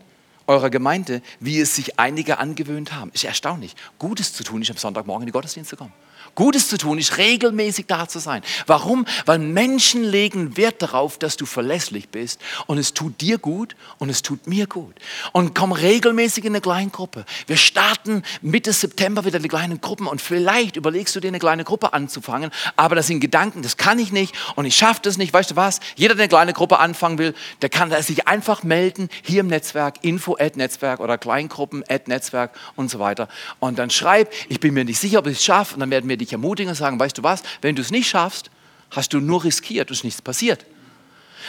eurer 0.49 0.69
Gemeinde, 0.69 1.21
wie 1.39 1.61
es 1.61 1.75
sich 1.75 1.99
einige 1.99 2.39
angewöhnt 2.39 2.93
haben. 2.93 3.11
Ist 3.13 3.23
erstaunlich. 3.23 3.75
Gutes 3.99 4.33
zu 4.33 4.43
tun, 4.43 4.61
ist 4.63 4.71
am 4.71 4.77
Sonntagmorgen 4.77 5.23
in 5.23 5.27
die 5.27 5.31
Gottesdienst 5.31 5.69
zu 5.69 5.77
kommen. 5.77 5.93
Gutes 6.39 6.69
zu 6.69 6.77
tun 6.77 6.97
ist 6.97 7.17
regelmäßig 7.17 7.87
da 7.87 8.07
zu 8.07 8.19
sein. 8.19 8.43
Warum? 8.65 9.05
Weil 9.25 9.39
Menschen 9.39 10.05
legen 10.05 10.55
Wert 10.55 10.81
darauf, 10.81 11.17
dass 11.17 11.35
du 11.35 11.45
verlässlich 11.45 12.07
bist 12.07 12.39
und 12.65 12.77
es 12.77 12.93
tut 12.93 13.19
dir 13.19 13.39
gut 13.39 13.75
und 13.97 14.09
es 14.09 14.21
tut 14.21 14.47
mir 14.47 14.65
gut. 14.65 14.95
Und 15.33 15.53
komm 15.53 15.73
regelmäßig 15.73 16.45
in 16.45 16.53
eine 16.53 16.61
Kleingruppe. 16.61 17.25
Wir 17.45 17.57
starten 17.57 18.23
Mitte 18.41 18.71
September 18.71 19.25
wieder 19.25 19.39
die 19.39 19.49
kleinen 19.49 19.81
Gruppen 19.81 20.07
und 20.07 20.21
vielleicht 20.21 20.77
überlegst 20.77 21.13
du 21.13 21.19
dir 21.19 21.27
eine 21.27 21.39
kleine 21.39 21.65
Gruppe 21.65 21.91
anzufangen, 21.91 22.51
aber 22.77 22.95
das 22.95 23.07
sind 23.07 23.19
Gedanken, 23.19 23.61
das 23.61 23.75
kann 23.75 23.99
ich 23.99 24.13
nicht 24.13 24.33
und 24.55 24.63
ich 24.63 24.77
schaffe 24.77 25.01
das 25.03 25.17
nicht. 25.17 25.33
Weißt 25.33 25.51
du 25.51 25.57
was? 25.57 25.81
Jeder, 25.97 26.15
der 26.15 26.23
eine 26.23 26.29
kleine 26.29 26.53
Gruppe 26.53 26.79
anfangen 26.79 27.17
will, 27.17 27.35
der 27.61 27.67
kann 27.67 27.91
sich 28.01 28.29
einfach 28.29 28.63
melden 28.63 29.09
hier 29.23 29.41
im 29.41 29.47
Netzwerk, 29.47 29.95
info-netzwerk 30.03 31.01
oder 31.01 31.17
Kleingruppen-netzwerk 31.17 32.57
und 32.77 32.89
so 32.89 32.99
weiter. 32.99 33.27
Und 33.59 33.77
dann 33.77 33.89
schreib, 33.89 34.31
ich 34.47 34.61
bin 34.61 34.73
mir 34.73 34.85
nicht 34.85 35.01
sicher, 35.01 35.19
ob 35.19 35.27
ich 35.27 35.39
es 35.39 35.43
schaffe 35.43 35.73
und 35.73 35.81
dann 35.81 35.91
werden 35.91 36.07
wir 36.07 36.15
dich 36.15 36.28
dich 36.29 36.33
ermutigen 36.33 36.69
und 36.69 36.75
sagen, 36.75 36.99
weißt 36.99 37.17
du 37.17 37.23
was, 37.23 37.41
wenn 37.61 37.75
du 37.75 37.81
es 37.81 37.91
nicht 37.91 38.09
schaffst, 38.09 38.49
hast 38.91 39.13
du 39.13 39.19
nur 39.19 39.43
riskiert, 39.43 39.91
ist 39.91 40.03
nichts 40.03 40.21
passiert. 40.21 40.65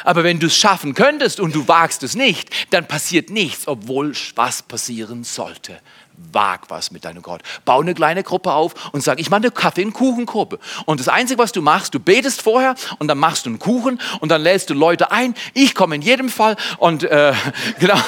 Aber 0.04 0.24
wenn 0.24 0.38
du 0.38 0.46
es 0.46 0.56
schaffen 0.56 0.94
könntest 0.94 1.40
und 1.40 1.54
du 1.54 1.68
wagst 1.68 2.02
es 2.02 2.14
nicht, 2.14 2.50
dann 2.70 2.86
passiert 2.86 3.28
nichts, 3.28 3.66
obwohl 3.66 4.14
was 4.34 4.62
passieren 4.62 5.24
sollte. 5.24 5.80
Wag 6.32 6.68
was 6.68 6.90
mit 6.90 7.04
deinem 7.04 7.22
Gott. 7.22 7.42
Bau 7.64 7.80
eine 7.80 7.94
kleine 7.94 8.22
Gruppe 8.22 8.52
auf 8.52 8.92
und 8.92 9.02
sag, 9.02 9.18
ich 9.20 9.30
mache 9.30 9.42
eine 9.42 9.50
Kaffee- 9.50 9.84
und 9.84 9.94
Kuchengruppe. 9.94 10.58
Und 10.84 11.00
das 11.00 11.08
Einzige, 11.08 11.38
was 11.38 11.52
du 11.52 11.62
machst, 11.62 11.94
du 11.94 12.00
betest 12.00 12.42
vorher 12.42 12.74
und 12.98 13.08
dann 13.08 13.18
machst 13.18 13.46
du 13.46 13.50
einen 13.50 13.58
Kuchen 13.58 13.98
und 14.20 14.28
dann 14.28 14.42
lädst 14.42 14.70
du 14.70 14.74
Leute 14.74 15.10
ein. 15.10 15.34
Ich 15.54 15.74
komme 15.74 15.94
in 15.94 16.02
jedem 16.02 16.28
Fall 16.28 16.56
und 16.78 17.04
äh, 17.04 17.32
genau 17.80 17.98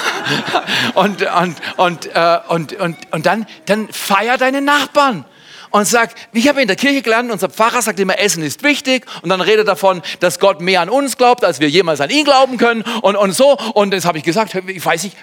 und 0.93 1.23
und 1.23 1.55
und, 1.77 2.05
äh, 2.15 2.39
und 2.49 2.73
und 2.73 2.97
und 3.11 3.25
dann 3.25 3.47
dann 3.65 3.91
feier 3.91 4.37
deine 4.37 4.61
Nachbarn 4.61 5.25
und 5.73 5.87
sagt, 5.87 6.29
ich 6.33 6.47
habe 6.47 6.61
in 6.61 6.67
der 6.67 6.75
Kirche 6.75 7.01
gelernt, 7.01 7.31
unser 7.31 7.49
Pfarrer 7.49 7.81
sagt 7.81 7.99
immer, 7.99 8.19
Essen 8.19 8.43
ist 8.43 8.61
wichtig 8.61 9.07
und 9.23 9.29
dann 9.29 9.41
redet 9.41 9.67
davon, 9.67 10.03
dass 10.19 10.39
Gott 10.39 10.61
mehr 10.61 10.81
an 10.81 10.89
uns 10.89 11.17
glaubt, 11.17 11.43
als 11.43 11.59
wir 11.59 11.67
jemals 11.67 11.99
an 11.99 12.11
ihn 12.11 12.25
glauben 12.25 12.57
können 12.57 12.83
und, 13.01 13.15
und 13.15 13.31
so. 13.31 13.57
Und 13.73 13.91
das 13.91 14.05
habe 14.05 14.19
ich 14.19 14.23
gesagt, 14.23 14.53
ich 14.53 14.85
weiß 14.85 15.03
nicht, 15.03 15.17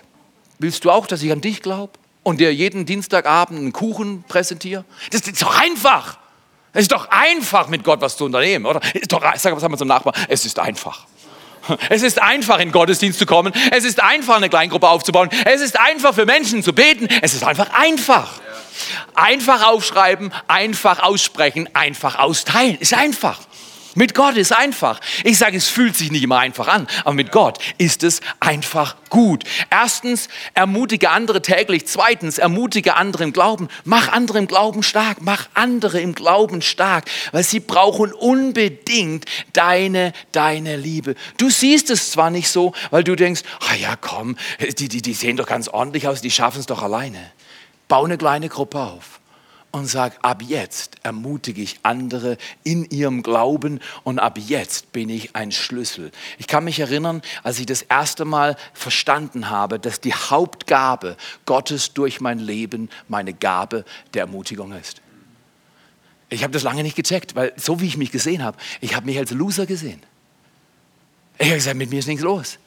willst 0.58 0.84
du 0.84 0.90
auch, 0.90 1.06
dass 1.06 1.22
ich 1.22 1.30
an 1.30 1.40
dich 1.40 1.62
glaube 1.62 1.92
und 2.24 2.40
dir 2.40 2.52
jeden 2.52 2.84
Dienstagabend 2.84 3.60
einen 3.60 3.72
Kuchen 3.72 4.24
präsentiere? 4.26 4.84
Das 5.12 5.20
ist 5.20 5.40
doch 5.40 5.56
einfach. 5.56 6.18
Es 6.72 6.82
ist 6.82 6.92
doch 6.92 7.08
einfach, 7.10 7.68
mit 7.68 7.84
Gott 7.84 8.00
was 8.00 8.16
zu 8.16 8.24
unternehmen, 8.24 8.66
oder? 8.66 8.80
Ist 8.94 9.12
doch, 9.12 9.22
sag 9.36 9.56
mal 9.56 9.78
zum 9.78 9.88
Nachbarn, 9.88 10.16
es 10.28 10.44
ist 10.44 10.58
einfach. 10.58 11.06
Es 11.90 12.02
ist 12.02 12.20
einfach, 12.20 12.58
in 12.58 12.72
Gottesdienst 12.72 13.20
zu 13.20 13.26
kommen. 13.26 13.52
Es 13.70 13.84
ist 13.84 14.02
einfach, 14.02 14.36
eine 14.36 14.48
Kleingruppe 14.48 14.88
aufzubauen. 14.88 15.28
Es 15.44 15.60
ist 15.60 15.78
einfach, 15.78 16.14
für 16.14 16.26
Menschen 16.26 16.64
zu 16.64 16.72
beten. 16.72 17.06
Es 17.22 17.34
ist 17.34 17.44
einfach 17.44 17.70
einfach. 17.72 18.40
Einfach 19.14 19.66
aufschreiben, 19.66 20.32
einfach 20.48 21.00
aussprechen, 21.02 21.68
einfach 21.74 22.18
austeilen. 22.18 22.78
Ist 22.78 22.94
einfach. 22.94 23.38
Mit 23.96 24.14
Gott 24.14 24.36
ist 24.36 24.52
einfach. 24.52 25.00
Ich 25.24 25.38
sage, 25.38 25.56
es 25.56 25.68
fühlt 25.68 25.96
sich 25.96 26.12
nicht 26.12 26.22
immer 26.22 26.38
einfach 26.38 26.68
an, 26.68 26.86
aber 27.04 27.14
mit 27.14 27.32
Gott 27.32 27.58
ist 27.76 28.04
es 28.04 28.20
einfach 28.38 28.96
gut. 29.08 29.42
Erstens, 29.68 30.28
ermutige 30.54 31.10
andere 31.10 31.42
täglich. 31.42 31.86
Zweitens, 31.88 32.38
ermutige 32.38 32.94
andere 32.94 33.24
im 33.24 33.32
Glauben. 33.32 33.68
Mach 33.84 34.08
andere 34.12 34.38
im 34.38 34.46
Glauben 34.46 34.84
stark. 34.84 35.18
Mach 35.20 35.48
andere 35.54 36.00
im 36.00 36.14
Glauben 36.14 36.62
stark, 36.62 37.10
weil 37.32 37.42
sie 37.42 37.58
brauchen 37.58 38.12
unbedingt 38.12 39.24
deine, 39.54 40.12
deine 40.30 40.76
Liebe. 40.76 41.16
Du 41.36 41.50
siehst 41.50 41.90
es 41.90 42.12
zwar 42.12 42.30
nicht 42.30 42.48
so, 42.48 42.72
weil 42.90 43.02
du 43.02 43.16
denkst, 43.16 43.42
ah 43.68 43.74
ja, 43.74 43.96
komm, 43.96 44.36
die, 44.78 44.88
die, 44.88 45.02
die 45.02 45.14
sehen 45.14 45.36
doch 45.36 45.46
ganz 45.46 45.66
ordentlich 45.66 46.06
aus, 46.06 46.20
die 46.20 46.30
schaffen 46.30 46.60
es 46.60 46.66
doch 46.66 46.82
alleine. 46.82 47.32
Bau 47.90 48.04
eine 48.04 48.16
kleine 48.16 48.48
Gruppe 48.48 48.78
auf 48.78 49.20
und 49.72 49.86
sag, 49.86 50.16
ab 50.22 50.42
jetzt 50.42 50.98
ermutige 51.02 51.60
ich 51.60 51.80
andere 51.82 52.38
in 52.62 52.84
ihrem 52.88 53.24
Glauben 53.24 53.80
und 54.04 54.20
ab 54.20 54.38
jetzt 54.38 54.92
bin 54.92 55.08
ich 55.08 55.34
ein 55.34 55.50
Schlüssel. 55.50 56.12
Ich 56.38 56.46
kann 56.46 56.62
mich 56.62 56.78
erinnern, 56.78 57.20
als 57.42 57.58
ich 57.58 57.66
das 57.66 57.82
erste 57.82 58.24
Mal 58.24 58.56
verstanden 58.74 59.50
habe, 59.50 59.80
dass 59.80 60.00
die 60.00 60.14
Hauptgabe 60.14 61.16
Gottes 61.46 61.92
durch 61.92 62.20
mein 62.20 62.38
Leben 62.38 62.90
meine 63.08 63.32
Gabe 63.32 63.84
der 64.14 64.22
Ermutigung 64.22 64.72
ist. 64.72 65.02
Ich 66.28 66.44
habe 66.44 66.52
das 66.52 66.62
lange 66.62 66.84
nicht 66.84 66.94
gecheckt, 66.94 67.34
weil 67.34 67.52
so 67.56 67.80
wie 67.80 67.86
ich 67.86 67.96
mich 67.96 68.12
gesehen 68.12 68.44
habe, 68.44 68.56
ich 68.80 68.94
habe 68.94 69.06
mich 69.06 69.18
als 69.18 69.32
Loser 69.32 69.66
gesehen. 69.66 70.00
Ich 71.38 71.48
habe 71.48 71.56
gesagt, 71.56 71.76
mit 71.76 71.90
mir 71.90 71.98
ist 71.98 72.06
nichts 72.06 72.22
los. 72.22 72.60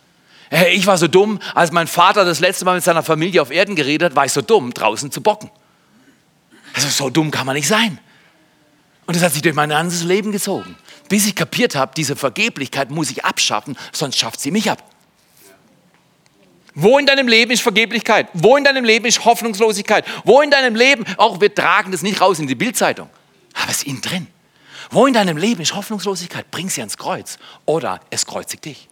Ich 0.50 0.86
war 0.86 0.98
so 0.98 1.08
dumm, 1.08 1.40
als 1.56 1.72
mein 1.72 1.88
Vater 1.88 2.26
das 2.26 2.40
letzte 2.40 2.66
Mal 2.66 2.76
mit 2.76 2.84
seiner 2.84 3.04
Familie 3.04 3.42
auf 3.42 3.52
Erden 3.52 3.76
geredet 3.76 4.12
hat, 4.12 4.16
war 4.16 4.26
ich 4.26 4.32
so 4.32 4.42
dumm, 4.42 4.74
draußen 4.74 5.12
zu 5.12 5.22
bocken. 5.22 5.50
Also 6.74 6.88
so 6.90 7.10
dumm 7.10 7.32
kann 7.32 7.46
man 7.46 7.56
nicht 7.56 7.68
sein. 7.68 8.00
Und 9.06 9.16
das 9.16 9.24
hat 9.24 9.34
sich 9.34 9.42
durch 9.42 9.56
mein 9.56 9.70
ganzes 9.70 10.04
Leben 10.04 10.32
gezogen. 10.32 10.76
Bis 11.10 11.28
ich 11.28 11.36
kapiert 11.36 11.76
habe, 11.76 11.92
diese 11.96 12.16
Vergeblichkeit 12.16 12.90
muss 12.90 13.12
ich 13.12 13.26
abschaffen, 13.26 13.78
sonst 13.92 14.18
schafft 14.18 14.40
sie 14.40 14.52
mich 14.52 14.70
ab. 14.72 14.84
Wo 16.76 16.98
in 16.98 17.06
deinem 17.06 17.28
Leben 17.28 17.52
ist 17.52 17.62
Vergeblichkeit? 17.62 18.30
Wo 18.34 18.58
in 18.58 18.64
deinem 18.64 18.84
Leben 18.84 19.06
ist 19.06 19.26
Hoffnungslosigkeit? 19.26 20.06
Wo 20.24 20.42
in 20.42 20.50
deinem 20.50 20.76
Leben, 20.76 21.06
auch 21.18 21.40
wir 21.40 21.54
tragen 21.54 21.92
das 21.92 22.02
nicht 22.02 22.20
raus 22.20 22.40
in 22.40 22.48
die 22.48 22.56
Bildzeitung, 22.56 23.10
aber 23.54 23.70
es 23.70 23.78
ist 23.78 23.88
innen 23.88 24.02
drin. 24.02 24.28
Wo 24.90 25.06
in 25.06 25.14
deinem 25.14 25.38
Leben 25.38 25.62
ist 25.62 25.76
Hoffnungslosigkeit? 25.76 26.50
Bring 26.50 26.70
sie 26.70 26.82
ans 26.82 26.98
Kreuz 26.98 27.38
oder 27.66 28.00
es 28.10 28.26
kreuzigt 28.26 28.66
dich. 28.66 28.90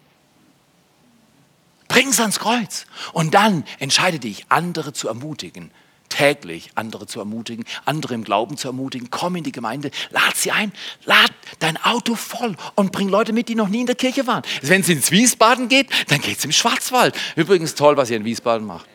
Bring 1.91 2.07
es 2.07 2.21
ans 2.21 2.39
Kreuz. 2.39 2.85
Und 3.11 3.33
dann 3.33 3.65
entscheide 3.79 4.17
dich, 4.17 4.45
andere 4.47 4.93
zu 4.93 5.09
ermutigen, 5.09 5.71
täglich 6.07 6.69
andere 6.75 7.05
zu 7.05 7.19
ermutigen, 7.19 7.65
andere 7.83 8.13
im 8.13 8.23
Glauben 8.23 8.55
zu 8.55 8.69
ermutigen. 8.69 9.09
Komm 9.11 9.35
in 9.35 9.43
die 9.43 9.51
Gemeinde, 9.51 9.91
lad 10.09 10.37
sie 10.37 10.51
ein, 10.51 10.71
lad 11.03 11.31
dein 11.59 11.75
Auto 11.75 12.15
voll 12.15 12.55
und 12.75 12.93
bring 12.93 13.09
Leute 13.09 13.33
mit, 13.33 13.49
die 13.49 13.55
noch 13.55 13.67
nie 13.67 13.81
in 13.81 13.87
der 13.87 13.95
Kirche 13.95 14.25
waren. 14.25 14.43
Wenn 14.61 14.81
es 14.81 14.89
ins 14.89 15.11
Wiesbaden 15.11 15.67
geht, 15.67 15.89
dann 16.07 16.21
geht 16.21 16.37
es 16.37 16.45
im 16.45 16.53
Schwarzwald. 16.53 17.13
Übrigens 17.35 17.75
toll, 17.75 17.97
was 17.97 18.09
ihr 18.09 18.17
in 18.17 18.25
Wiesbaden 18.25 18.65
macht. 18.65 18.85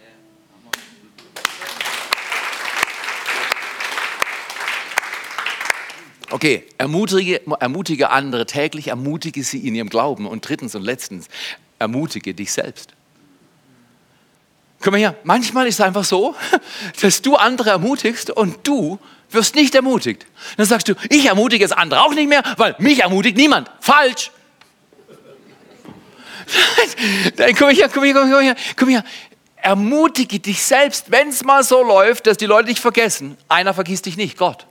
Okay, 6.30 6.64
ermutige, 6.78 7.42
ermutige 7.61 8.11
andere 8.11 8.47
täglich, 8.47 8.88
ermutige 8.88 9.44
sie 9.44 9.66
in 9.66 9.74
ihrem 9.74 9.90
Glauben. 9.90 10.26
Und 10.26 10.49
drittens 10.49 10.74
und 10.74 10.82
letztens, 10.82 11.28
ermutige 11.79 12.35
dich 12.35 12.53
selbst. 12.53 12.93
Guck 14.81 14.93
mal 14.93 14.99
her, 14.99 15.16
manchmal 15.24 15.66
ist 15.66 15.77
es 15.77 15.81
einfach 15.81 16.05
so, 16.05 16.35
dass 17.01 17.22
du 17.22 17.37
andere 17.37 17.70
ermutigst 17.70 18.31
und 18.31 18.66
du 18.66 18.99
wirst 19.31 19.55
nicht 19.55 19.74
ermutigt. 19.74 20.27
Dann 20.57 20.66
sagst 20.66 20.89
du, 20.89 20.95
ich 21.11 21.27
ermutige 21.27 21.64
jetzt 21.64 21.77
andere 21.77 22.03
auch 22.03 22.14
nicht 22.14 22.29
mehr, 22.29 22.43
weil 22.57 22.77
mich 22.79 23.01
ermutigt 23.01 23.37
niemand. 23.37 23.70
Falsch. 23.81 24.31
Dann 27.37 27.55
komm 27.57 27.70
her, 27.70 27.89
komm 27.93 28.05
her, 28.05 28.14
komm 28.14 28.41
her, 28.41 28.57
komm 28.77 28.89
her. 28.89 29.05
Ermutige 29.57 30.39
dich 30.39 30.62
selbst, 30.62 31.11
wenn 31.11 31.31
es 31.31 31.43
mal 31.43 31.64
so 31.64 31.83
läuft, 31.83 32.27
dass 32.29 32.37
die 32.37 32.47
Leute 32.47 32.68
dich 32.68 32.81
vergessen. 32.81 33.37
Einer 33.49 33.74
vergisst 33.74 34.07
dich 34.07 34.16
nicht, 34.16 34.39
Gott. 34.39 34.66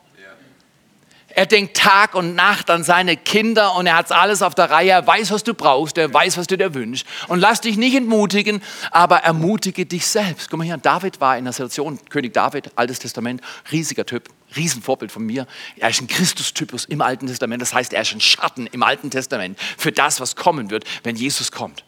Er 1.35 1.45
denkt 1.45 1.75
Tag 1.75 2.15
und 2.15 2.33
Nacht 2.33 2.69
an 2.69 2.85
seine 2.85 3.17
Kinder 3.17 3.75
und 3.75 3.87
er 3.87 3.97
hat 3.97 4.09
alles 4.13 4.41
auf 4.41 4.55
der 4.55 4.69
Reihe. 4.71 4.91
Er 4.91 5.05
weiß, 5.05 5.31
was 5.31 5.43
du 5.43 5.53
brauchst, 5.53 5.97
er 5.97 6.11
weiß, 6.11 6.37
was 6.37 6.47
du 6.47 6.57
dir 6.57 6.73
wünschst. 6.73 7.05
Und 7.27 7.39
lass 7.39 7.59
dich 7.59 7.75
nicht 7.75 7.93
entmutigen, 7.93 8.63
aber 8.89 9.17
ermutige 9.17 9.85
dich 9.85 10.07
selbst. 10.07 10.49
Guck 10.49 10.59
mal 10.59 10.63
hier, 10.63 10.77
David 10.77 11.19
war 11.19 11.37
in 11.37 11.43
der 11.43 11.51
Situation, 11.51 11.99
König 12.09 12.33
David, 12.33 12.71
Altes 12.77 12.99
Testament, 12.99 13.41
riesiger 13.69 14.05
Typ, 14.05 14.29
Riesenvorbild 14.55 15.11
von 15.11 15.25
mir. 15.25 15.45
Er 15.75 15.89
ist 15.89 15.99
ein 15.99 16.07
Christustypus 16.07 16.85
im 16.85 17.01
Alten 17.01 17.27
Testament, 17.27 17.61
das 17.61 17.73
heißt, 17.73 17.91
er 17.91 18.03
ist 18.03 18.13
ein 18.13 18.21
Schatten 18.21 18.67
im 18.67 18.81
Alten 18.81 19.09
Testament 19.09 19.59
für 19.77 19.91
das, 19.91 20.21
was 20.21 20.37
kommen 20.37 20.69
wird, 20.69 20.85
wenn 21.03 21.17
Jesus 21.17 21.51
kommt. 21.51 21.83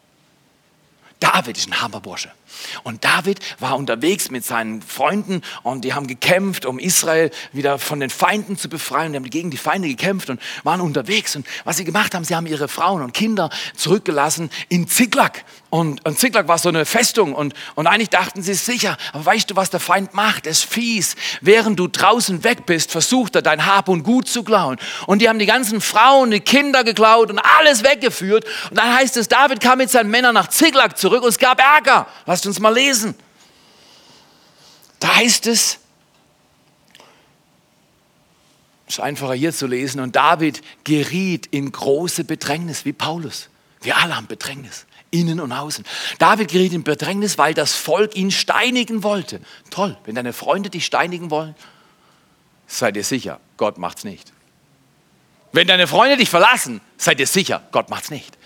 David 1.21 1.57
ist 1.57 1.69
ein 1.69 1.81
Hammerbursche. 1.81 2.31
Und 2.83 3.03
David 3.03 3.39
war 3.59 3.77
unterwegs 3.77 4.31
mit 4.31 4.45
seinen 4.45 4.81
Freunden 4.81 5.41
und 5.63 5.83
die 5.85 5.93
haben 5.93 6.07
gekämpft, 6.07 6.65
um 6.65 6.79
Israel 6.79 7.31
wieder 7.53 7.79
von 7.79 7.99
den 7.99 8.09
Feinden 8.09 8.57
zu 8.57 8.69
befreien. 8.69 9.13
Die 9.13 9.17
haben 9.17 9.29
gegen 9.29 9.51
die 9.51 9.57
Feinde 9.57 9.87
gekämpft 9.87 10.29
und 10.29 10.41
waren 10.63 10.81
unterwegs. 10.81 11.35
Und 11.35 11.45
was 11.63 11.77
sie 11.77 11.85
gemacht 11.85 12.13
haben, 12.13 12.23
sie 12.23 12.35
haben 12.35 12.47
ihre 12.47 12.67
Frauen 12.67 13.01
und 13.01 13.13
Kinder 13.13 13.49
zurückgelassen 13.75 14.49
in 14.69 14.87
Ziklag. 14.87 15.43
Und, 15.69 16.05
und 16.05 16.17
Ziklag 16.17 16.47
war 16.47 16.57
so 16.57 16.69
eine 16.69 16.85
Festung 16.85 17.33
und, 17.33 17.53
und 17.75 17.87
eigentlich 17.87 18.09
dachten 18.09 18.41
sie 18.41 18.53
sicher. 18.53 18.97
Aber 19.11 19.25
weißt 19.25 19.51
du, 19.51 19.55
was 19.57 19.69
der 19.69 19.81
Feind 19.81 20.13
macht? 20.13 20.47
Ist 20.47 20.63
fies. 20.63 21.15
Während 21.41 21.77
du 21.77 21.87
draußen 21.87 22.43
weg 22.45 22.65
bist, 22.65 22.91
versucht 22.91 23.35
er 23.35 23.41
dein 23.41 23.65
Hab 23.65 23.89
und 23.89 24.03
Gut 24.03 24.29
zu 24.29 24.43
klauen. 24.43 24.77
Und 25.07 25.21
die 25.21 25.27
haben 25.27 25.39
die 25.39 25.45
ganzen 25.45 25.81
Frauen, 25.81 26.31
die 26.31 26.39
Kinder 26.39 26.85
geklaut 26.85 27.29
und 27.29 27.39
alles 27.39 27.83
weggeführt. 27.83 28.45
Und 28.69 28.77
dann 28.77 28.95
heißt 28.95 29.17
es, 29.17 29.27
David 29.27 29.59
kam 29.59 29.79
mit 29.79 29.91
seinen 29.91 30.09
Männern 30.09 30.33
nach 30.33 30.47
Ziklag 30.47 30.97
zurück 30.97 31.23
und 31.23 31.29
es 31.29 31.37
gab 31.37 31.59
Ärger. 31.59 32.07
Lasst 32.25 32.45
uns 32.47 32.59
mal 32.59 32.73
lesen. 32.73 33.15
Da 34.99 35.15
heißt 35.15 35.47
es, 35.47 35.79
ist 38.87 38.99
einfacher 38.99 39.33
hier 39.33 39.53
zu 39.53 39.67
lesen, 39.67 39.99
und 39.99 40.15
David 40.15 40.61
geriet 40.83 41.47
in 41.47 41.71
große 41.71 42.23
Bedrängnis, 42.23 42.85
wie 42.85 42.93
Paulus. 42.93 43.49
Wir 43.81 43.97
alle 43.97 44.15
haben 44.15 44.27
Bedrängnis, 44.27 44.85
innen 45.11 45.39
und 45.39 45.51
außen. 45.51 45.85
David 46.19 46.49
geriet 46.49 46.73
in 46.73 46.83
Bedrängnis, 46.83 47.37
weil 47.37 47.53
das 47.53 47.73
Volk 47.73 48.15
ihn 48.15 48.31
steinigen 48.31 49.03
wollte. 49.03 49.41
Toll, 49.69 49.97
wenn 50.05 50.15
deine 50.15 50.33
Freunde 50.33 50.69
dich 50.69 50.85
steinigen 50.85 51.29
wollen, 51.29 51.53
seid 52.65 52.95
ihr 52.95 53.03
sicher, 53.03 53.39
Gott 53.57 53.77
macht's 53.77 54.03
nicht. 54.03 54.31
Wenn 55.51 55.67
deine 55.67 55.87
Freunde 55.87 56.17
dich 56.17 56.29
verlassen, 56.29 56.81
seid 56.97 57.19
ihr 57.19 57.27
sicher, 57.27 57.63
Gott 57.71 57.89
macht's 57.89 58.11
nicht. 58.11 58.37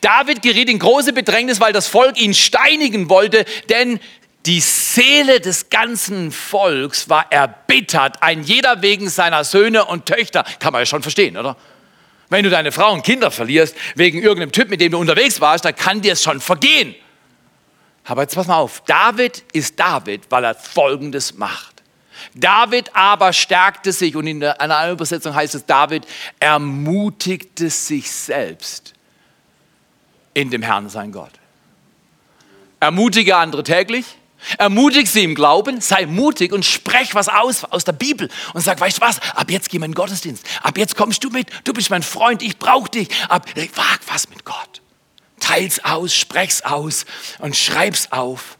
David 0.00 0.42
geriet 0.42 0.68
in 0.68 0.78
große 0.78 1.12
Bedrängnis, 1.12 1.60
weil 1.60 1.72
das 1.72 1.86
Volk 1.86 2.20
ihn 2.20 2.34
steinigen 2.34 3.08
wollte, 3.08 3.44
denn 3.68 4.00
die 4.46 4.60
Seele 4.60 5.40
des 5.40 5.68
ganzen 5.68 6.32
Volks 6.32 7.08
war 7.08 7.30
erbittert, 7.30 8.22
ein 8.22 8.42
jeder 8.42 8.82
wegen 8.82 9.08
seiner 9.08 9.44
Söhne 9.44 9.84
und 9.84 10.06
Töchter. 10.06 10.44
Kann 10.58 10.72
man 10.72 10.82
ja 10.82 10.86
schon 10.86 11.02
verstehen, 11.02 11.36
oder? 11.36 11.56
Wenn 12.30 12.44
du 12.44 12.50
deine 12.50 12.72
Frau 12.72 12.92
und 12.92 13.02
Kinder 13.02 13.30
verlierst, 13.30 13.76
wegen 13.96 14.22
irgendeinem 14.22 14.52
Typ, 14.52 14.70
mit 14.70 14.80
dem 14.80 14.92
du 14.92 14.98
unterwegs 14.98 15.40
warst, 15.40 15.64
dann 15.64 15.74
kann 15.74 16.00
dir 16.00 16.12
es 16.12 16.22
schon 16.22 16.40
vergehen. 16.40 16.94
Aber 18.04 18.22
jetzt 18.22 18.34
pass 18.34 18.46
mal 18.46 18.56
auf, 18.56 18.82
David 18.86 19.44
ist 19.52 19.78
David, 19.78 20.22
weil 20.30 20.44
er 20.44 20.54
Folgendes 20.54 21.34
macht. 21.34 21.69
David 22.34 22.94
aber 22.94 23.32
stärkte 23.32 23.92
sich 23.92 24.14
und 24.16 24.26
in 24.26 24.42
einer 24.42 24.60
anderen 24.60 24.92
Übersetzung 24.92 25.34
heißt 25.34 25.54
es, 25.54 25.66
David 25.66 26.06
ermutigte 26.38 27.70
sich 27.70 28.10
selbst 28.10 28.94
in 30.34 30.50
dem 30.50 30.62
Herrn, 30.62 30.88
sein 30.88 31.12
Gott. 31.12 31.32
Ermutige 32.78 33.36
andere 33.36 33.62
täglich, 33.64 34.06
Ermutig 34.56 35.08
sie 35.08 35.22
im 35.22 35.34
Glauben, 35.34 35.80
sei 35.80 36.06
mutig 36.06 36.52
und 36.52 36.64
sprech 36.64 37.14
was 37.14 37.28
aus 37.28 37.64
aus 37.64 37.84
der 37.84 37.92
Bibel 37.92 38.30
und 38.54 38.62
sag, 38.62 38.80
weißt 38.80 38.98
du 38.98 39.02
was, 39.02 39.20
ab 39.34 39.50
jetzt 39.50 39.68
gehen 39.68 39.82
wir 39.82 39.84
in 39.84 39.90
den 39.90 39.96
Gottesdienst, 39.96 40.46
ab 40.62 40.78
jetzt 40.78 40.96
kommst 40.96 41.22
du 41.22 41.30
mit, 41.30 41.48
du 41.64 41.74
bist 41.74 41.90
mein 41.90 42.02
Freund, 42.02 42.42
ich 42.42 42.58
brauche 42.58 42.90
dich, 42.90 43.08
ab, 43.28 43.46
wag 43.74 43.98
was 44.06 44.30
mit 44.30 44.44
Gott. 44.44 44.80
Teils 45.40 45.84
aus, 45.84 46.14
sprech's 46.14 46.62
aus 46.62 47.04
und 47.38 47.56
schreib's 47.56 48.12
auf. 48.12 48.56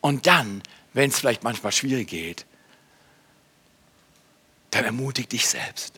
Und 0.00 0.26
dann, 0.26 0.62
wenn 0.92 1.10
es 1.10 1.18
vielleicht 1.18 1.44
manchmal 1.44 1.72
schwierig 1.72 2.08
geht, 2.08 2.46
dann 4.74 4.84
ermutig 4.84 5.28
dich 5.28 5.46
selbst. 5.46 5.94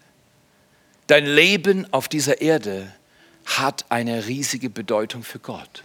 Dein 1.07 1.27
Leben 1.27 1.93
auf 1.93 2.09
dieser 2.09 2.41
Erde 2.41 2.93
hat 3.45 3.87
eine 3.91 4.27
riesige 4.27 4.71
Bedeutung 4.71 5.23
für 5.23 5.39
Gott 5.39 5.85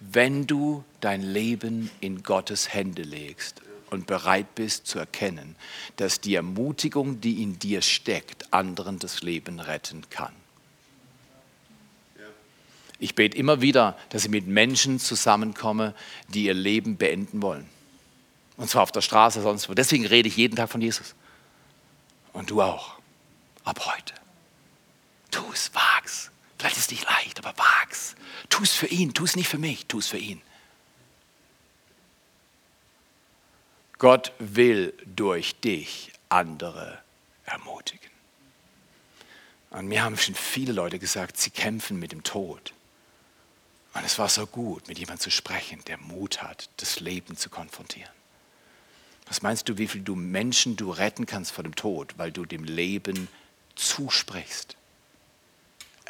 wenn 0.00 0.46
du 0.46 0.82
dein 1.00 1.22
Leben 1.22 1.90
in 2.00 2.22
Gottes 2.22 2.72
Hände 2.72 3.02
legst 3.02 3.60
und 3.90 4.06
bereit 4.06 4.54
bist 4.54 4.86
zu 4.86 4.98
erkennen, 4.98 5.56
dass 5.96 6.20
die 6.20 6.34
Ermutigung, 6.34 7.20
die 7.20 7.42
in 7.42 7.58
dir 7.58 7.82
steckt, 7.82 8.52
anderen 8.52 8.98
das 8.98 9.22
Leben 9.22 9.60
retten 9.60 10.02
kann. 10.08 10.32
Ich 12.98 13.14
bete 13.14 13.36
immer 13.36 13.62
wieder, 13.62 13.96
dass 14.10 14.24
ich 14.24 14.30
mit 14.30 14.46
Menschen 14.46 14.98
zusammenkomme, 14.98 15.94
die 16.28 16.44
ihr 16.44 16.54
Leben 16.54 16.96
beenden 16.96 17.40
wollen. 17.40 17.66
Und 18.58 18.68
zwar 18.68 18.82
auf 18.82 18.92
der 18.92 19.00
Straße, 19.00 19.40
sonst 19.40 19.70
wo. 19.70 19.74
Deswegen 19.74 20.04
rede 20.04 20.28
ich 20.28 20.36
jeden 20.36 20.56
Tag 20.56 20.68
von 20.68 20.82
Jesus. 20.82 21.14
Und 22.32 22.50
du 22.50 22.62
auch. 22.62 22.98
Ab 23.64 23.86
heute. 23.86 24.14
Tu 25.30 25.44
es, 25.52 25.74
wag's. 25.74 26.30
Vielleicht 26.58 26.76
ist 26.76 26.84
es 26.84 26.90
nicht 26.90 27.04
leicht, 27.04 27.38
aber 27.38 27.56
wag's. 27.56 28.14
Tu 28.48 28.62
es 28.62 28.72
für 28.72 28.86
ihn, 28.86 29.14
tu 29.14 29.24
es 29.24 29.36
nicht 29.36 29.48
für 29.48 29.58
mich, 29.58 29.86
tu 29.86 29.98
es 29.98 30.08
für 30.08 30.18
ihn. 30.18 30.42
Gott 33.98 34.32
will 34.38 34.94
durch 35.04 35.60
dich 35.60 36.12
andere 36.30 37.02
ermutigen. 37.44 38.10
Und 39.70 39.86
mir 39.86 40.02
haben 40.02 40.16
schon 40.16 40.34
viele 40.34 40.72
Leute 40.72 40.98
gesagt, 40.98 41.36
sie 41.36 41.50
kämpfen 41.50 41.98
mit 41.98 42.12
dem 42.12 42.22
Tod. 42.22 42.72
Und 43.92 44.04
es 44.04 44.18
war 44.18 44.28
so 44.28 44.46
gut, 44.46 44.88
mit 44.88 44.98
jemandem 44.98 45.20
zu 45.20 45.30
sprechen, 45.30 45.82
der 45.86 45.98
Mut 45.98 46.42
hat, 46.42 46.70
das 46.78 47.00
Leben 47.00 47.36
zu 47.36 47.50
konfrontieren. 47.50 48.10
Was 49.30 49.40
meinst 49.40 49.66
du, 49.70 49.78
wie 49.78 49.86
viel 49.86 50.02
du 50.02 50.14
Menschen 50.14 50.76
du 50.76 50.90
retten 50.90 51.24
kannst 51.24 51.52
vor 51.52 51.64
dem 51.64 51.74
Tod, 51.74 52.14
weil 52.18 52.30
du 52.30 52.44
dem 52.44 52.64
Leben 52.64 53.28
zusprichst? 53.76 54.76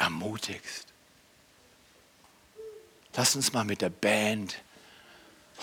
ermutigst. 0.01 0.87
Lass 3.15 3.37
uns 3.37 3.53
mal 3.53 3.65
mit 3.65 3.83
der 3.83 3.91
Band 3.91 4.57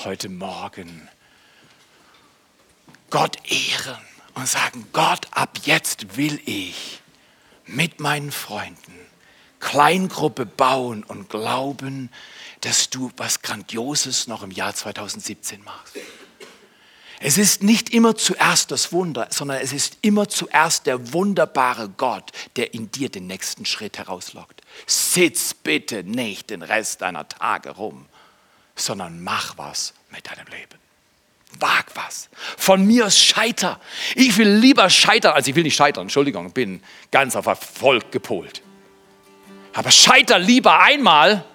heute 0.04 0.30
Morgen 0.30 1.10
Gott 3.10 3.38
ehren 3.50 3.98
und 4.36 4.48
sagen, 4.48 4.88
Gott, 4.94 5.28
ab 5.32 5.58
jetzt 5.64 6.18
will 6.18 6.40
ich 6.46 7.02
mit 7.66 8.00
meinen 8.00 8.32
Freunden 8.32 8.94
Kleingruppe 9.60 10.46
bauen 10.46 11.04
und 11.04 11.30
glauben, 11.30 12.12
dass 12.62 12.92
du 12.92 13.12
was 13.18 13.42
Grandioses 13.42 14.28
noch 14.28 14.44
im 14.44 14.52
Jahr 14.52 14.76
2017 14.76 15.64
machst. 15.64 15.96
Es 17.20 17.38
ist 17.38 17.64
nicht 17.64 17.90
immer 17.90 18.16
zuerst 18.16 18.70
das 18.70 18.92
Wunder, 18.92 19.28
sondern 19.32 19.60
es 19.62 19.74
ist 19.74 19.98
immer 20.02 20.30
zuerst 20.30 20.86
der 20.86 21.14
wunderbare 21.14 21.90
Gott, 21.90 22.32
der 22.56 22.74
in 22.76 22.92
dir 22.92 23.10
den 23.10 23.26
nächsten 23.26 23.66
Schritt 23.66 23.98
herauslockt. 23.98 24.62
Sitz 24.86 25.56
bitte 25.56 26.04
nicht 26.04 26.52
den 26.52 26.62
Rest 26.62 27.02
deiner 27.02 27.28
Tage 27.28 27.72
rum, 27.72 28.06
sondern 28.76 29.24
mach 29.24 29.58
was 29.58 29.94
mit 30.12 30.28
deinem 30.28 30.46
Leben. 30.48 30.78
Wag 31.60 31.86
was. 31.96 32.30
Von 32.58 32.86
mir 32.86 33.08
aus 33.08 33.18
scheiter. 33.18 33.80
Ich 34.14 34.38
will 34.38 34.50
lieber 34.50 34.88
scheitern, 34.92 35.34
als 35.34 35.48
ich 35.48 35.56
will 35.56 35.64
nicht 35.64 35.76
scheitern. 35.76 36.04
Entschuldigung, 36.04 36.52
bin 36.52 36.84
ganz 37.10 37.36
auf 37.36 37.48
Erfolg 37.48 38.12
gepolt. 38.12 38.62
Aber 39.74 39.90
scheiter 39.90 40.38
lieber 40.38 40.80
einmal 40.80 41.46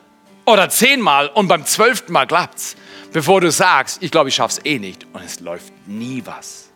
oder 0.45 0.69
zehnmal 0.71 1.29
und 1.29 1.47
beim 1.47 1.65
zwölften 1.67 2.13
Mal 2.13 2.27
klappt's 2.27 2.77
bevor 3.13 3.41
du 3.41 3.51
sagst, 3.51 4.03
ich 4.03 4.11
glaube, 4.11 4.29
ich 4.29 4.35
schaffe 4.35 4.61
es 4.61 4.67
eh 4.67 4.79
nicht 4.79 5.07
und 5.13 5.23
es 5.23 5.41
läuft 5.41 5.73
nie 5.87 6.23
was. 6.25 6.71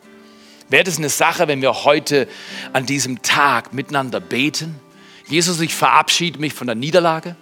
Wäre 0.69 0.83
das 0.83 0.97
eine 0.97 1.09
Sache, 1.09 1.47
wenn 1.47 1.61
wir 1.61 1.85
heute 1.85 2.27
an 2.73 2.85
diesem 2.85 3.21
Tag 3.21 3.73
miteinander 3.73 4.19
beten? 4.19 4.79
Jesus, 5.27 5.59
ich 5.61 5.73
verabschiede 5.73 6.39
mich 6.39 6.53
von 6.53 6.67
der 6.67 6.75
Niederlage. 6.75 7.35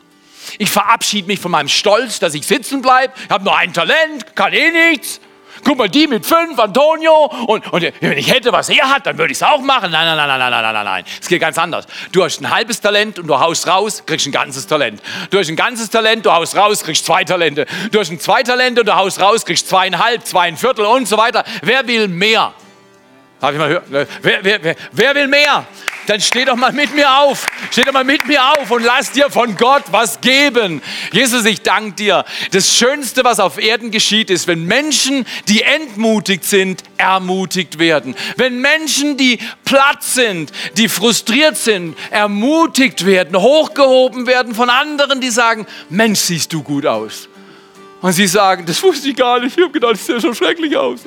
Ich 0.59 0.69
verabschiede 0.69 1.27
mich 1.27 1.39
von 1.39 1.51
meinem 1.51 1.67
Stolz, 1.67 2.19
dass 2.19 2.33
ich 2.35 2.45
sitzen 2.45 2.81
bleibe. 2.81 3.13
Ich 3.23 3.29
habe 3.29 3.43
nur 3.43 3.57
ein 3.57 3.73
Talent, 3.73 4.35
kann 4.35 4.53
eh 4.53 4.91
nichts. 4.91 5.19
Guck 5.65 5.79
mal, 5.79 5.89
die 5.89 6.05
mit 6.05 6.23
fünf, 6.25 6.59
Antonio. 6.59 7.25
Und, 7.47 7.73
und 7.73 7.81
wenn 7.99 8.17
ich 8.17 8.31
hätte, 8.31 8.51
was 8.51 8.69
er 8.69 8.87
hat, 8.87 9.07
dann 9.07 9.17
würde 9.17 9.31
ich 9.31 9.39
es 9.39 9.43
auch 9.43 9.61
machen. 9.61 9.91
Nein, 9.91 10.05
nein, 10.05 10.15
nein, 10.15 10.27
nein, 10.27 10.51
nein, 10.51 10.61
nein, 10.61 10.73
nein, 10.73 10.85
nein. 10.85 11.05
Es 11.19 11.27
geht 11.27 11.41
ganz 11.41 11.57
anders. 11.57 11.87
Du 12.11 12.23
hast 12.23 12.39
ein 12.39 12.49
halbes 12.51 12.79
Talent 12.79 13.17
und 13.17 13.25
du 13.25 13.39
haust 13.39 13.67
raus, 13.67 14.03
kriegst 14.05 14.27
ein 14.27 14.31
ganzes 14.31 14.67
Talent. 14.67 15.01
Du 15.31 15.39
hast 15.39 15.49
ein 15.49 15.55
ganzes 15.55 15.89
Talent, 15.89 16.23
du 16.23 16.31
haust 16.31 16.55
raus, 16.55 16.83
kriegst 16.83 17.03
zwei 17.03 17.23
Talente. 17.23 17.65
Du 17.91 17.99
hast 17.99 18.11
ein 18.11 18.19
zwei 18.19 18.43
Talente 18.43 18.81
und 18.81 18.87
du 18.87 18.95
haust 18.95 19.19
raus, 19.19 19.43
kriegst 19.43 19.67
zweieinhalb, 19.67 20.23
zweieinviertel 20.23 20.85
und 20.85 21.07
so 21.07 21.17
weiter. 21.17 21.43
Wer 21.63 21.87
will 21.87 22.09
mehr? 22.09 22.53
Darf 23.41 23.51
ich 23.51 23.57
mal 23.57 23.69
hören? 23.69 23.83
Wer, 23.89 24.07
wer, 24.21 24.63
wer, 24.63 24.75
wer 24.91 25.15
will 25.15 25.27
mehr? 25.27 25.65
Dann 26.07 26.21
steh 26.21 26.45
doch 26.45 26.55
mal 26.55 26.71
mit 26.71 26.93
mir 26.95 27.11
auf. 27.19 27.45
Steh 27.71 27.83
doch 27.83 27.93
mal 27.93 28.03
mit 28.03 28.27
mir 28.27 28.43
auf 28.43 28.69
und 28.71 28.83
lass 28.83 29.11
dir 29.11 29.29
von 29.29 29.55
Gott 29.55 29.83
was 29.91 30.21
geben. 30.21 30.81
Jesus, 31.11 31.45
ich 31.45 31.61
danke 31.61 31.93
dir. 31.93 32.25
Das 32.51 32.75
Schönste, 32.75 33.23
was 33.23 33.39
auf 33.39 33.57
Erden 33.57 33.91
geschieht, 33.91 34.29
ist, 34.29 34.47
wenn 34.47 34.65
Menschen, 34.65 35.25
die 35.47 35.63
entmutigt 35.63 36.43
sind, 36.43 36.83
ermutigt 36.97 37.79
werden. 37.79 38.15
Wenn 38.37 38.61
Menschen, 38.61 39.17
die 39.17 39.39
platt 39.63 40.03
sind, 40.03 40.51
die 40.77 40.89
frustriert 40.89 41.57
sind, 41.57 41.97
ermutigt 42.11 43.05
werden, 43.05 43.39
hochgehoben 43.39 44.27
werden 44.27 44.53
von 44.53 44.69
anderen, 44.69 45.21
die 45.21 45.29
sagen, 45.29 45.65
Mensch, 45.89 46.19
siehst 46.19 46.53
du 46.53 46.61
gut 46.61 46.85
aus. 46.85 47.27
Und 48.01 48.13
sie 48.13 48.27
sagen, 48.27 48.65
das 48.65 48.81
wusste 48.83 49.09
ich 49.09 49.15
gar 49.15 49.39
nicht. 49.39 49.57
Ich 49.57 49.63
habe 49.63 49.73
gedacht, 49.73 49.97
sieht 49.97 50.09
ja 50.15 50.21
schon 50.21 50.35
schrecklich 50.35 50.77
aus. 50.77 51.01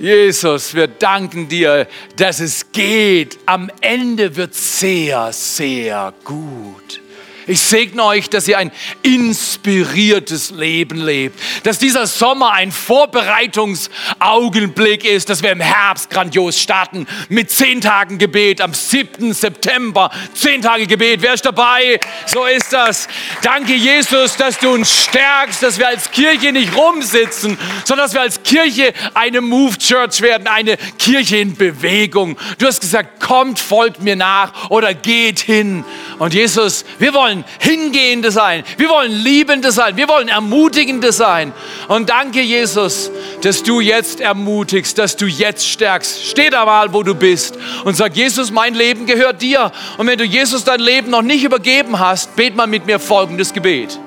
Jesus, 0.00 0.74
wir 0.74 0.86
danken 0.88 1.46
dir, 1.46 1.86
dass 2.16 2.40
es 2.40 2.72
geht. 2.72 3.38
Am 3.44 3.70
Ende 3.82 4.34
wird 4.34 4.54
sehr, 4.54 5.30
sehr 5.30 6.14
gut. 6.24 7.02
Ich 7.46 7.60
segne 7.60 8.04
euch, 8.04 8.30
dass 8.30 8.48
ihr 8.48 8.58
ein 8.58 8.72
inspiriertes 9.02 10.50
Leben 10.50 11.00
lebt. 11.00 11.38
Dass 11.62 11.78
dieser 11.78 12.06
Sommer 12.06 12.52
ein 12.52 12.72
Vorbereitungsaugenblick 12.72 15.04
ist, 15.04 15.30
dass 15.30 15.42
wir 15.42 15.52
im 15.52 15.60
Herbst 15.60 16.10
grandios 16.10 16.60
starten 16.60 17.06
mit 17.28 17.50
zehn 17.50 17.80
Tagen 17.80 18.18
Gebet 18.18 18.60
am 18.60 18.74
7. 18.74 19.32
September. 19.32 20.10
Zehn 20.34 20.60
Tage 20.62 20.86
Gebet. 20.86 21.22
Wer 21.22 21.34
ist 21.34 21.44
dabei? 21.44 21.98
So 22.26 22.44
ist 22.44 22.72
das. 22.72 23.08
Danke, 23.42 23.74
Jesus, 23.74 24.36
dass 24.36 24.58
du 24.58 24.70
uns 24.70 25.04
stärkst, 25.04 25.62
dass 25.62 25.78
wir 25.78 25.88
als 25.88 26.10
Kirche 26.10 26.52
nicht 26.52 26.76
rumsitzen, 26.76 27.58
sondern 27.84 28.06
dass 28.06 28.14
wir 28.14 28.22
als 28.22 28.42
Kirche 28.42 28.92
eine 29.14 29.40
Move 29.40 29.78
Church 29.78 30.20
werden, 30.20 30.46
eine 30.46 30.76
Kirche 30.98 31.38
in 31.38 31.56
Bewegung. 31.56 32.36
Du 32.58 32.66
hast 32.66 32.80
gesagt, 32.80 33.20
kommt, 33.20 33.58
folgt 33.58 34.02
mir 34.02 34.16
nach 34.16 34.70
oder 34.70 34.94
geht 34.94 35.40
hin. 35.40 35.84
Und 36.18 36.34
Jesus, 36.34 36.84
wir 36.98 37.14
wollen 37.14 37.29
Hingehende 37.58 38.30
sein. 38.30 38.64
Wir 38.76 38.88
wollen 38.88 39.12
Liebende 39.12 39.72
sein. 39.72 39.96
Wir 39.96 40.08
wollen 40.08 40.28
Ermutigende 40.28 41.12
sein. 41.12 41.52
Und 41.88 42.10
danke, 42.10 42.40
Jesus, 42.40 43.10
dass 43.42 43.62
du 43.62 43.80
jetzt 43.80 44.20
ermutigst, 44.20 44.98
dass 44.98 45.16
du 45.16 45.26
jetzt 45.26 45.66
stärkst. 45.68 46.24
Steh 46.26 46.50
da 46.50 46.64
mal, 46.64 46.92
wo 46.92 47.02
du 47.02 47.14
bist 47.14 47.58
und 47.84 47.96
sag, 47.96 48.16
Jesus, 48.16 48.50
mein 48.50 48.74
Leben 48.74 49.06
gehört 49.06 49.42
dir. 49.42 49.72
Und 49.98 50.06
wenn 50.06 50.18
du 50.18 50.24
Jesus 50.24 50.64
dein 50.64 50.80
Leben 50.80 51.10
noch 51.10 51.22
nicht 51.22 51.44
übergeben 51.44 51.98
hast, 51.98 52.36
bet 52.36 52.54
mal 52.56 52.66
mit 52.66 52.86
mir 52.86 52.98
folgendes 52.98 53.52
Gebet. 53.52 53.98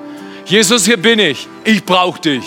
Jesus, 0.46 0.84
hier 0.84 0.98
bin 0.98 1.18
ich. 1.18 1.48
Ich 1.64 1.84
brauche 1.84 2.20
dich. 2.20 2.44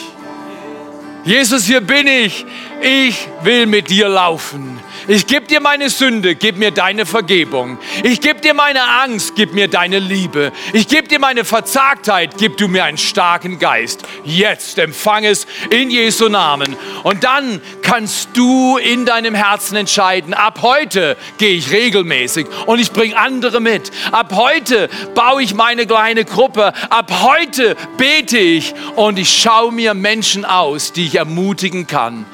Jesus, 1.24 1.66
hier 1.66 1.82
bin 1.82 2.08
ich. 2.08 2.46
Ich 2.82 3.28
will 3.44 3.66
mit 3.66 3.90
dir 3.90 4.08
laufen. 4.08 4.80
Ich 5.10 5.26
gebe 5.26 5.48
dir 5.48 5.62
meine 5.62 5.90
Sünde, 5.90 6.36
gib 6.36 6.58
mir 6.58 6.72
deine 6.72 7.06
Vergebung. 7.06 7.78
Ich 8.04 8.20
gebe 8.20 8.42
dir 8.42 8.54
meine 8.54 8.84
Angst, 8.84 9.36
gib 9.38 9.54
mir 9.54 9.70
deine 9.70 10.00
Liebe. 10.00 10.52
Ich 10.74 10.90
gebe 10.90 11.08
dir 11.08 11.20
meine 11.20 11.46
Verzagtheit, 11.46 12.32
gib 12.38 12.58
du 12.58 12.68
mir 12.68 12.84
einen 12.84 12.98
starken 12.98 13.58
Geist. 13.58 14.02
Jetzt 14.26 14.78
empfang 14.78 15.24
es 15.24 15.48
in 15.70 15.90
Jesu 15.90 16.28
Namen. 16.28 16.76
Und 17.04 17.24
dann 17.24 17.62
kannst 17.84 18.32
du 18.34 18.76
in 18.76 19.06
deinem 19.06 19.34
Herzen 19.34 19.78
entscheiden, 19.78 20.34
ab 20.34 20.60
heute 20.62 21.16
gehe 21.38 21.56
ich 21.56 21.72
regelmäßig 21.72 22.46
und 22.66 22.80
ich 22.80 22.92
bringe 22.92 23.16
andere 23.16 23.62
mit. 23.62 23.92
Ab 24.12 24.34
heute 24.36 24.90
baue 25.16 25.42
ich 25.42 25.54
meine 25.54 25.88
kleine 25.88 26.26
Gruppe. 26.26 26.74
Ab 26.90 27.14
heute 27.24 27.78
bete 27.98 28.38
ich 28.38 28.74
und 28.98 29.18
ich 29.18 29.32
schaue 29.32 29.72
mir 29.72 29.94
Menschen 29.94 30.44
aus, 30.44 30.92
die 30.92 31.06
ich 31.06 31.16
ermutigen 31.16 31.88
kann. 31.88 32.26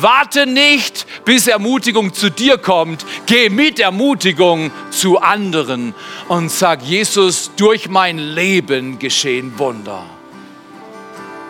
Warte 0.00 0.46
nicht, 0.46 1.06
bis 1.24 1.46
Ermutigung 1.46 2.12
zu 2.12 2.30
dir 2.30 2.58
kommt. 2.58 3.06
Geh 3.26 3.48
mit 3.48 3.78
Ermutigung 3.78 4.70
zu 4.90 5.18
anderen 5.18 5.94
und 6.28 6.50
sag, 6.50 6.82
Jesus, 6.82 7.52
durch 7.56 7.88
mein 7.88 8.18
Leben 8.18 8.98
geschehen 8.98 9.58
Wunder. 9.58 10.04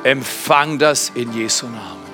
Empfang 0.03 0.79
das 0.79 1.11
in 1.15 1.33
Jesu 1.33 1.67
Namen. 1.67 2.05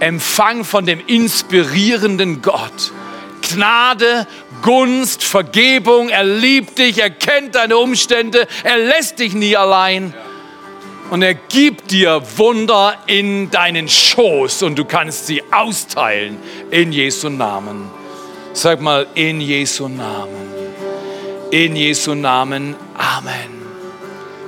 Empfang 0.00 0.64
von 0.64 0.84
dem 0.84 1.00
inspirierenden 1.06 2.42
Gott. 2.42 2.92
Gnade, 3.40 4.26
Gunst, 4.62 5.22
Vergebung, 5.22 6.08
er 6.08 6.24
liebt 6.24 6.78
dich, 6.78 6.98
er 6.98 7.10
kennt 7.10 7.54
deine 7.54 7.76
Umstände, 7.76 8.46
er 8.62 8.78
lässt 8.78 9.18
dich 9.18 9.34
nie 9.34 9.56
allein 9.56 10.14
und 11.14 11.22
er 11.22 11.34
gibt 11.34 11.92
dir 11.92 12.20
Wunder 12.38 12.96
in 13.06 13.48
deinen 13.48 13.88
Schoß 13.88 14.64
und 14.64 14.76
du 14.76 14.84
kannst 14.84 15.28
sie 15.28 15.44
austeilen 15.52 16.38
in 16.72 16.90
Jesu 16.90 17.28
Namen. 17.28 17.88
Sag 18.52 18.80
mal, 18.80 19.06
in 19.14 19.40
Jesu 19.40 19.86
Namen. 19.86 20.48
In 21.52 21.76
Jesu 21.76 22.16
Namen. 22.16 22.74
Amen. 22.98 23.62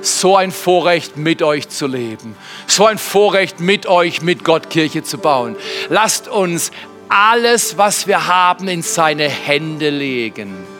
So 0.03 0.37
ein 0.37 0.51
Vorrecht, 0.51 1.17
mit 1.17 1.41
euch 1.41 1.69
zu 1.69 1.87
leben. 1.87 2.35
So 2.67 2.85
ein 2.87 2.99
Vorrecht, 2.99 3.61
mit 3.61 3.87
euch, 3.87 4.21
mit 4.23 4.43
Gott 4.43 4.69
Kirche 4.69 5.05
zu 5.05 5.19
bauen. 5.19 5.55
Lasst 5.89 6.27
uns 6.27 6.73
alles, 7.09 7.79
was 7.79 8.09
wir 8.09 8.27
haben, 8.27 8.67
in 8.67 8.83
seine 8.83 9.29
Hände 9.29 9.91
legen 9.91 10.76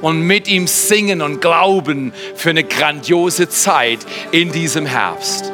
und 0.00 0.22
mit 0.22 0.48
ihm 0.48 0.66
singen 0.66 1.22
und 1.22 1.40
glauben 1.40 2.12
für 2.34 2.50
eine 2.50 2.64
grandiose 2.64 3.48
Zeit 3.48 4.00
in 4.32 4.52
diesem 4.52 4.86
Herbst. 4.86 5.52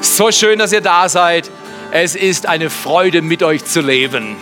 So 0.00 0.30
schön, 0.30 0.58
dass 0.58 0.72
ihr 0.72 0.80
da 0.80 1.08
seid. 1.08 1.50
Es 1.92 2.14
ist 2.14 2.46
eine 2.46 2.68
Freude, 2.68 3.22
mit 3.22 3.42
euch 3.42 3.64
zu 3.64 3.80
leben. 3.80 4.36